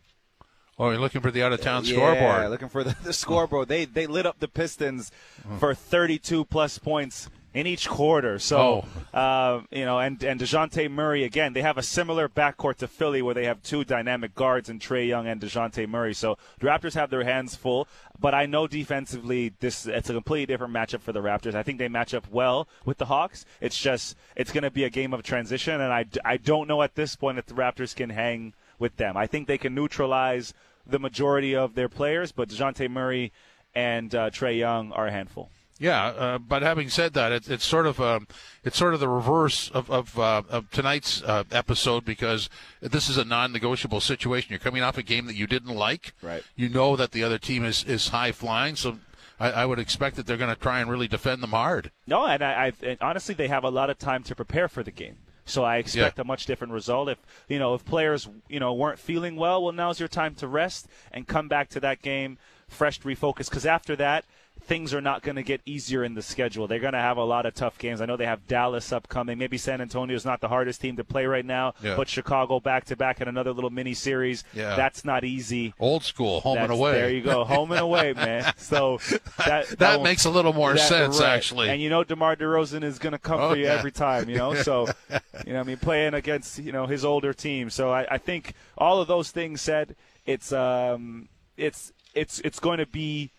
Oh, 0.79 0.91
you're 0.91 0.99
looking 0.99 1.23
for 1.23 1.31
the 1.31 1.43
out 1.43 1.53
of 1.53 1.61
town 1.63 1.85
yeah, 1.85 1.95
scoreboard. 1.95 2.43
Yeah, 2.43 2.49
looking 2.49 2.69
for 2.69 2.85
the, 2.85 2.95
the 3.03 3.13
scoreboard. 3.15 3.69
They 3.69 3.87
they 3.87 4.07
lit 4.07 4.27
up 4.27 4.39
the 4.41 4.49
Pistons 4.49 5.11
for 5.59 5.75
32 5.75 6.45
plus 6.45 6.79
points 6.79 7.31
in 7.57 7.67
each 7.67 7.89
quarter. 7.89 8.39
So, 8.39 8.85
uh, 9.15 9.63
you 9.71 9.87
know, 9.87 9.99
and 9.99 10.23
and 10.23 10.39
Dejounte 10.39 10.91
Murray 10.91 11.25
again. 11.25 11.55
They 11.55 11.63
have 11.63 11.79
a 11.79 11.83
similar 11.83 12.29
backcourt 12.29 12.77
to 12.77 12.89
Philly, 12.89 13.23
where 13.23 13.35
they 13.35 13.47
have 13.47 13.63
two 13.63 13.83
dynamic 13.83 14.35
guards 14.35 14.69
in 14.69 14.79
Trae 14.79 15.09
Young 15.09 15.27
and 15.27 15.41
Dejounte 15.41 15.89
Murray. 15.89 16.13
So 16.13 16.37
the 16.59 16.67
Raptors 16.67 16.93
have 16.93 17.09
their 17.09 17.25
hands 17.25 17.57
full. 17.57 17.89
But 18.21 18.35
I 18.35 18.45
know 18.45 18.67
defensively, 18.67 19.55
this 19.61 19.87
it's 19.87 20.11
a 20.11 20.13
completely 20.13 20.45
different 20.45 20.75
matchup 20.75 21.01
for 21.01 21.13
the 21.13 21.23
Raptors. 21.23 21.55
I 21.55 21.63
think 21.63 21.79
they 21.79 21.89
match 21.89 22.13
up 22.13 22.31
well 22.31 22.69
with 22.85 22.99
the 22.99 23.07
Hawks. 23.07 23.47
It's 23.63 23.79
just 23.79 24.15
it's 24.37 24.53
going 24.53 24.65
to 24.65 24.71
be 24.71 24.85
a 24.85 24.91
game 24.91 25.15
of 25.15 25.23
transition, 25.23 25.81
and 25.81 25.91
I 25.91 26.05
I 26.27 26.37
don't 26.37 26.69
know 26.69 26.83
at 26.83 26.95
this 26.95 27.17
point 27.17 27.39
if 27.39 27.47
the 27.47 27.55
Raptors 27.55 27.97
can 27.97 28.11
hang 28.11 28.53
with 28.79 28.97
them. 28.97 29.17
I 29.17 29.27
think 29.27 29.49
they 29.49 29.57
can 29.59 29.75
neutralize 29.75 30.53
the 30.87 30.99
majority 30.99 31.55
of 31.55 31.75
their 31.75 31.89
players, 31.89 32.33
but 32.33 32.49
Dejounte 32.49 32.89
Murray 32.91 33.33
and 33.75 34.15
uh, 34.15 34.31
Trae 34.31 34.59
Young 34.59 34.93
are 34.93 35.09
a 35.09 35.11
handful. 35.11 35.51
Yeah, 35.79 36.07
uh, 36.07 36.39
but 36.39 36.63
having 36.63 36.89
said 36.89 37.13
that, 37.15 37.33
it, 37.33 37.51
it's 37.51 37.65
sort 37.65 37.87
of 37.87 38.01
um, 38.01 38.27
it's 38.65 38.79
sort 38.79 38.95
of 38.95 39.01
the 39.01 39.09
reverse 39.09 39.71
of 39.71 39.91
of, 39.91 40.19
uh, 40.19 40.43
of 40.49 40.71
tonight's 40.71 41.23
uh, 41.23 41.45
episode 41.53 42.05
because 42.05 42.49
this 42.81 43.11
is 43.11 43.19
a 43.19 43.25
non-negotiable 43.25 44.01
situation. 44.01 44.51
You're 44.51 44.59
coming 44.59 44.83
off 44.83 44.97
a 44.97 45.03
game 45.03 45.27
that 45.27 45.37
you 45.37 45.47
didn't 45.47 45.75
like. 45.75 46.15
Right. 46.23 46.43
You 46.55 46.71
know 46.71 46.97
that 46.97 47.13
the 47.13 47.23
other 47.23 47.39
team 47.39 47.63
is 47.65 47.85
is 47.85 48.09
high 48.09 48.33
flying, 48.33 48.77
so 48.77 48.99
I, 49.39 49.51
I 49.51 49.67
would 49.67 49.79
expect 49.79 50.17
that 50.17 50.27
they're 50.27 50.39
going 50.39 50.55
to 50.55 50.61
try 50.61 50.81
and 50.81 50.91
really 50.91 51.09
defend 51.09 51.43
them 51.43 51.51
hard. 51.51 51.91
No, 52.07 52.25
and 52.25 52.43
I, 52.43 52.67
I 52.67 52.73
and 52.83 52.99
honestly, 53.03 53.35
they 53.35 53.49
have 53.49 53.65
a 53.65 53.71
lot 53.71 53.91
of 53.91 53.99
time 53.99 54.23
to 54.25 54.35
prepare 54.35 54.69
for 54.69 54.83
the 54.83 54.91
game. 54.91 55.19
So 55.47 55.65
I 55.65 55.77
expect 55.77 56.19
Yeah. 56.19 56.23
a 56.23 56.25
much 56.25 56.45
different 56.45 56.73
result. 56.73 57.09
If 57.09 57.19
you 57.49 57.59
know, 57.59 57.75
if 57.75 57.85
players 57.85 58.29
you 58.49 58.61
know 58.61 58.75
weren't 58.75 58.99
feeling 58.99 59.37
well, 59.37 59.63
well, 59.63 59.73
now's 59.73 59.99
your 60.01 60.09
time 60.09 60.35
to 60.37 60.49
rest 60.49 60.89
and 61.13 61.27
come 61.27 61.49
back 61.49 61.69
to 61.71 61.81
that 61.81 62.03
game 62.03 62.37
fresh, 62.69 63.01
refocused. 63.01 63.49
Because 63.51 63.65
after 63.65 63.97
that, 63.97 64.25
things 64.63 64.93
are 64.93 65.01
not 65.01 65.23
going 65.23 65.37
to 65.37 65.43
get 65.45 65.61
easier 65.65 66.03
in 66.03 66.15
the 66.15 66.23
schedule. 66.23 66.67
They're 66.67 66.81
going 66.81 66.93
to 66.95 66.99
have 66.99 67.17
a 67.19 67.25
lot 67.25 67.47
of 67.47 67.55
tough 67.55 67.79
games. 67.79 68.01
I 68.01 68.07
know 68.07 68.17
they 68.17 68.27
have 68.27 68.49
Dallas 68.49 68.93
upcoming. 68.93 69.39
Maybe 69.39 69.59
San 69.59 69.81
Antonio 69.81 70.17
is 70.17 70.25
not 70.25 70.41
the 70.41 70.49
hardest 70.49 70.81
team 70.81 70.97
to 70.97 71.05
play 71.05 71.27
right 71.27 71.45
now, 71.45 71.75
Yeah. 71.83 71.95
but 71.97 72.09
Chicago 72.09 72.59
back 72.59 72.85
to 72.87 72.97
back 72.97 73.21
in 73.21 73.29
another 73.29 73.53
little 73.53 73.71
mini 73.71 73.95
series. 73.95 74.43
Yeah. 74.53 74.75
That's 74.75 75.05
not 75.05 75.23
easy. 75.23 75.73
Old 75.79 76.03
school, 76.03 76.41
home 76.41 76.59
and 76.59 76.73
away. 76.73 76.93
There 76.93 77.11
you 77.11 77.23
go, 77.23 77.45
home 77.45 77.71
and 77.71 77.81
away, 77.81 78.13
man. 78.13 78.53
So 78.59 78.99
that 79.47 79.69
That 79.79 79.91
won't- 79.99 80.03
makes 80.03 80.25
a 80.25 80.31
little 80.31 80.53
more 80.53 80.73
that- 80.75 80.81
sense, 80.89 81.21
right. 81.21 81.29
actually. 81.29 81.69
And 81.69 81.81
you 81.81 81.89
know, 81.89 82.03
DeMar 82.03 82.35
DeRozan 82.37 82.83
is 82.83 82.99
going 82.99 83.13
to 83.13 83.19
come 83.19 83.41
Oh, 83.41 83.51
for 83.51 83.57
you 83.57 83.67
yeah. 83.67 83.75
every 83.75 83.93
time. 83.93 84.29
You 84.29 84.37
know, 84.37 84.55
so 84.55 84.89
you 85.47 85.53
know, 85.53 85.61
I 85.61 85.63
mean, 85.63 85.77
playing 85.77 86.15
against 86.15 86.59
you 86.59 86.73
know 86.73 86.87
his 86.87 87.05
older 87.05 87.33
team. 87.33 87.71
So 87.71 87.93
I, 87.93 88.07
I 88.11 88.19
think 88.19 88.55
all 88.77 89.01
of 89.01 89.07
those 89.07 89.31
things 89.31 89.61
said, 89.61 89.95
it's 90.25 90.53
um, 90.53 91.29
it's 91.57 91.93
it's 92.15 92.41
it's 92.41 92.59
going 92.59 92.79
to 92.79 92.87
be 92.87 93.31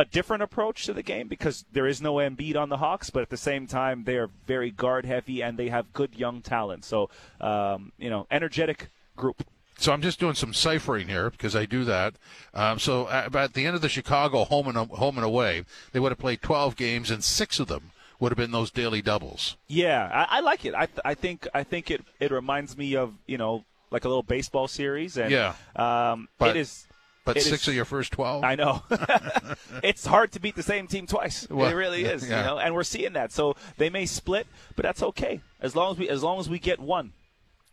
a 0.00 0.04
different 0.06 0.42
approach 0.42 0.86
to 0.86 0.94
the 0.94 1.02
game 1.02 1.28
because 1.28 1.66
there 1.70 1.86
is 1.86 2.00
no 2.00 2.14
Embiid 2.14 2.56
on 2.56 2.70
the 2.70 2.78
Hawks, 2.78 3.10
but 3.10 3.20
at 3.20 3.28
the 3.28 3.36
same 3.36 3.66
time 3.66 4.04
they 4.04 4.16
are 4.16 4.30
very 4.46 4.70
guard 4.70 5.04
heavy 5.04 5.42
and 5.42 5.58
they 5.58 5.68
have 5.68 5.92
good 5.92 6.14
young 6.16 6.40
talent. 6.40 6.86
So 6.86 7.10
um, 7.38 7.92
you 7.98 8.08
know, 8.08 8.26
energetic 8.30 8.88
group. 9.14 9.44
So 9.76 9.92
I'm 9.92 10.00
just 10.00 10.18
doing 10.18 10.34
some 10.34 10.54
ciphering 10.54 11.08
here 11.08 11.28
because 11.28 11.54
I 11.54 11.66
do 11.66 11.84
that. 11.84 12.14
Um, 12.54 12.78
so 12.78 13.08
at, 13.08 13.52
the 13.52 13.66
end 13.66 13.76
of 13.76 13.82
the 13.82 13.88
Chicago 13.90 14.44
home 14.44 14.68
and 14.68 14.76
home 14.76 15.16
and 15.18 15.24
away, 15.24 15.64
they 15.92 16.00
would 16.00 16.12
have 16.12 16.18
played 16.18 16.40
12 16.42 16.76
games, 16.76 17.10
and 17.10 17.22
six 17.22 17.60
of 17.60 17.68
them 17.68 17.90
would 18.18 18.30
have 18.32 18.36
been 18.38 18.52
those 18.52 18.70
daily 18.70 19.02
doubles. 19.02 19.56
Yeah, 19.68 20.10
I, 20.12 20.38
I 20.38 20.40
like 20.40 20.64
it. 20.64 20.74
I, 20.74 20.86
th- 20.86 21.00
I 21.04 21.14
think 21.14 21.46
I 21.54 21.62
think 21.62 21.90
it 21.90 22.02
it 22.20 22.30
reminds 22.30 22.76
me 22.76 22.96
of 22.96 23.14
you 23.26 23.36
know 23.38 23.64
like 23.90 24.04
a 24.04 24.08
little 24.08 24.22
baseball 24.22 24.68
series 24.68 25.16
and 25.18 25.30
Yeah. 25.30 25.54
um, 25.76 26.28
But- 26.38 26.56
it 26.56 26.60
is. 26.60 26.86
But 27.24 27.36
it 27.36 27.42
six 27.42 27.62
is- 27.62 27.68
of 27.68 27.74
your 27.74 27.84
first 27.84 28.12
12. 28.12 28.42
I 28.44 28.54
know. 28.54 28.82
it's 29.82 30.06
hard 30.06 30.32
to 30.32 30.40
beat 30.40 30.56
the 30.56 30.62
same 30.62 30.86
team 30.86 31.06
twice. 31.06 31.46
Well, 31.50 31.70
it 31.70 31.74
really 31.74 32.04
is. 32.04 32.28
yeah. 32.28 32.40
You 32.40 32.46
know, 32.46 32.58
and 32.58 32.74
we're 32.74 32.82
seeing 32.84 33.12
that. 33.12 33.30
So 33.32 33.56
they 33.76 33.90
may 33.90 34.06
split, 34.06 34.46
but 34.74 34.84
that's 34.84 35.02
okay 35.02 35.40
as 35.60 35.76
long 35.76 35.92
as 35.92 35.98
we 35.98 36.08
as 36.08 36.22
long 36.22 36.40
as 36.40 36.48
we 36.48 36.58
get 36.58 36.80
one. 36.80 37.12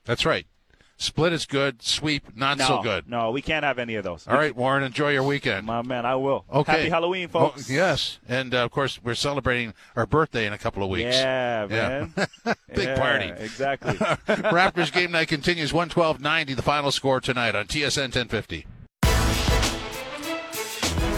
That's 0.06 0.26
right. 0.26 0.46
Split 1.00 1.32
is 1.32 1.46
good. 1.46 1.84
Sweep 1.84 2.36
not 2.36 2.58
no, 2.58 2.66
so 2.66 2.82
good. 2.82 3.08
No, 3.08 3.30
we 3.30 3.42
can't 3.44 3.64
have 3.64 3.78
any 3.78 3.94
of 3.96 4.04
those. 4.04 4.28
All 4.28 4.34
right, 4.34 4.56
Warren, 4.56 4.84
enjoy 4.84 5.12
your 5.12 5.22
weekend. 5.22 5.68
My 5.68 5.84
man, 5.84 6.08
I 6.08 6.16
will. 6.16 6.44
Okay. 6.52 6.72
Happy 6.72 6.90
Halloween, 6.90 7.28
folks. 7.28 7.70
Oh, 7.70 7.74
yes, 7.74 8.18
and 8.28 8.56
uh, 8.56 8.64
of 8.66 8.72
course 8.72 9.00
we're 9.04 9.14
celebrating 9.14 9.76
our 9.96 10.08
birthday 10.08 10.48
in 10.48 10.54
a 10.54 10.58
couple 10.58 10.84
of 10.84 10.90
weeks. 10.90 11.16
Yeah, 11.16 11.68
man. 11.70 12.14
Big 12.74 12.88
Yeah, 12.88 13.00
party. 13.00 13.44
Exactly. 13.44 13.94
Raptors 14.28 14.92
game 14.92 15.12
night 15.12 15.28
continues 15.28 15.72
112-90, 15.72 16.56
the 16.56 16.62
final 16.64 16.92
score 16.92 17.22
tonight 17.22 17.54
on 17.56 17.68
TSN 17.68 18.02
1050. 18.16 18.66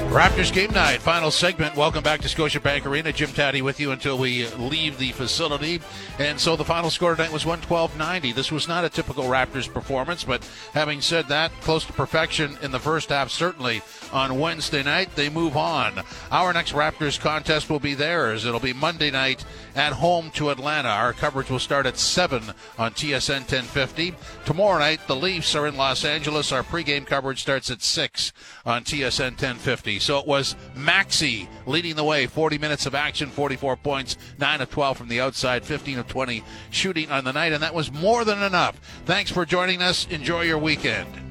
Raptors 0.10 0.52
game 0.52 0.72
night, 0.72 1.04
final 1.04 1.30
segment. 1.30 1.76
Welcome 1.76 2.02
back 2.04 2.19
to 2.22 2.28
Scotiabank 2.28 2.84
Arena. 2.88 3.13
Jim 3.13 3.30
Tatti 3.30 3.62
with 3.62 3.80
you 3.80 3.91
until 3.91 4.17
we 4.17 4.48
leave 4.56 4.98
the 4.98 5.12
facility. 5.12 5.82
And 6.17 6.39
so 6.39 6.56
the 6.56 6.65
final 6.65 6.89
score 6.89 7.15
tonight 7.15 7.32
was 7.32 7.43
112-90. 7.43 8.34
This 8.34 8.52
was 8.52 8.67
not 8.67 8.84
a 8.84 8.89
typical 8.89 9.26
Raptors 9.26 9.72
performance, 9.72 10.24
but 10.24 10.43
having 10.74 11.00
said 11.00 11.28
that, 11.28 11.52
close 11.62 11.86
to 11.86 11.93
perfection 11.93 12.58
in 12.63 12.72
the 12.72 12.80
first 12.80 13.10
half, 13.10 13.30
certainly 13.30 13.84
on 14.12 14.39
Wednesday 14.39 14.82
night. 14.82 15.15
They 15.15 15.30
move 15.30 15.56
on. 15.56 16.02
Our 16.32 16.54
next 16.54 16.74
Raptors 16.74 17.19
contest 17.19 17.69
will 17.69 17.80
be 17.80 17.93
theirs. 17.93 18.45
It'll 18.45 18.60
be 18.60 18.74
Monday 18.74 19.12
night 19.12 19.45
at 19.76 19.93
home 19.93 20.32
to 20.32 20.50
Atlanta. 20.50 20.89
Our 20.89 21.13
coverage 21.13 21.52
will 21.52 21.60
start 21.60 21.86
at 21.86 21.98
7 21.98 22.41
on 22.80 22.93
TSN 22.93 23.41
1050. 23.41 24.15
Tomorrow 24.43 24.80
night, 24.80 25.02
the 25.06 25.15
Leafs 25.15 25.54
are 25.54 25.67
in 25.67 25.78
Los 25.78 26.04
Angeles. 26.04 26.52
Our 26.52 26.63
pregame 26.63 27.06
coverage 27.06 27.41
starts 27.41 27.69
at 27.69 27.84
6 27.84 28.34
on 28.65 28.84
TSN 28.84 29.34
1050. 29.34 29.98
So 29.99 30.17
it 30.19 30.27
was 30.27 30.55
Maxey 30.75 31.47
leading 31.65 31.95
the 31.95 32.03
way. 32.03 32.27
40 32.27 32.57
minutes 32.57 32.85
of 32.85 32.95
action, 32.95 33.29
44 33.29 33.77
points, 33.77 34.17
9 34.39 34.62
of 34.62 34.69
12 34.69 34.97
from 34.97 35.07
the 35.07 35.21
outside, 35.21 35.63
15 35.63 35.99
of 35.99 36.07
20 36.07 36.43
shooting 36.71 37.12
on 37.12 37.23
the 37.23 37.33
night, 37.33 37.53
and 37.53 37.63
that 37.63 37.73
was 37.73 37.91
more 37.91 38.25
than 38.25 38.41
enough. 38.41 38.79
Thanks 39.05 39.31
for 39.31 39.45
joining 39.45 39.81
us. 39.81 40.07
Enjoy 40.07 40.41
your 40.41 40.57
weekend. 40.57 41.29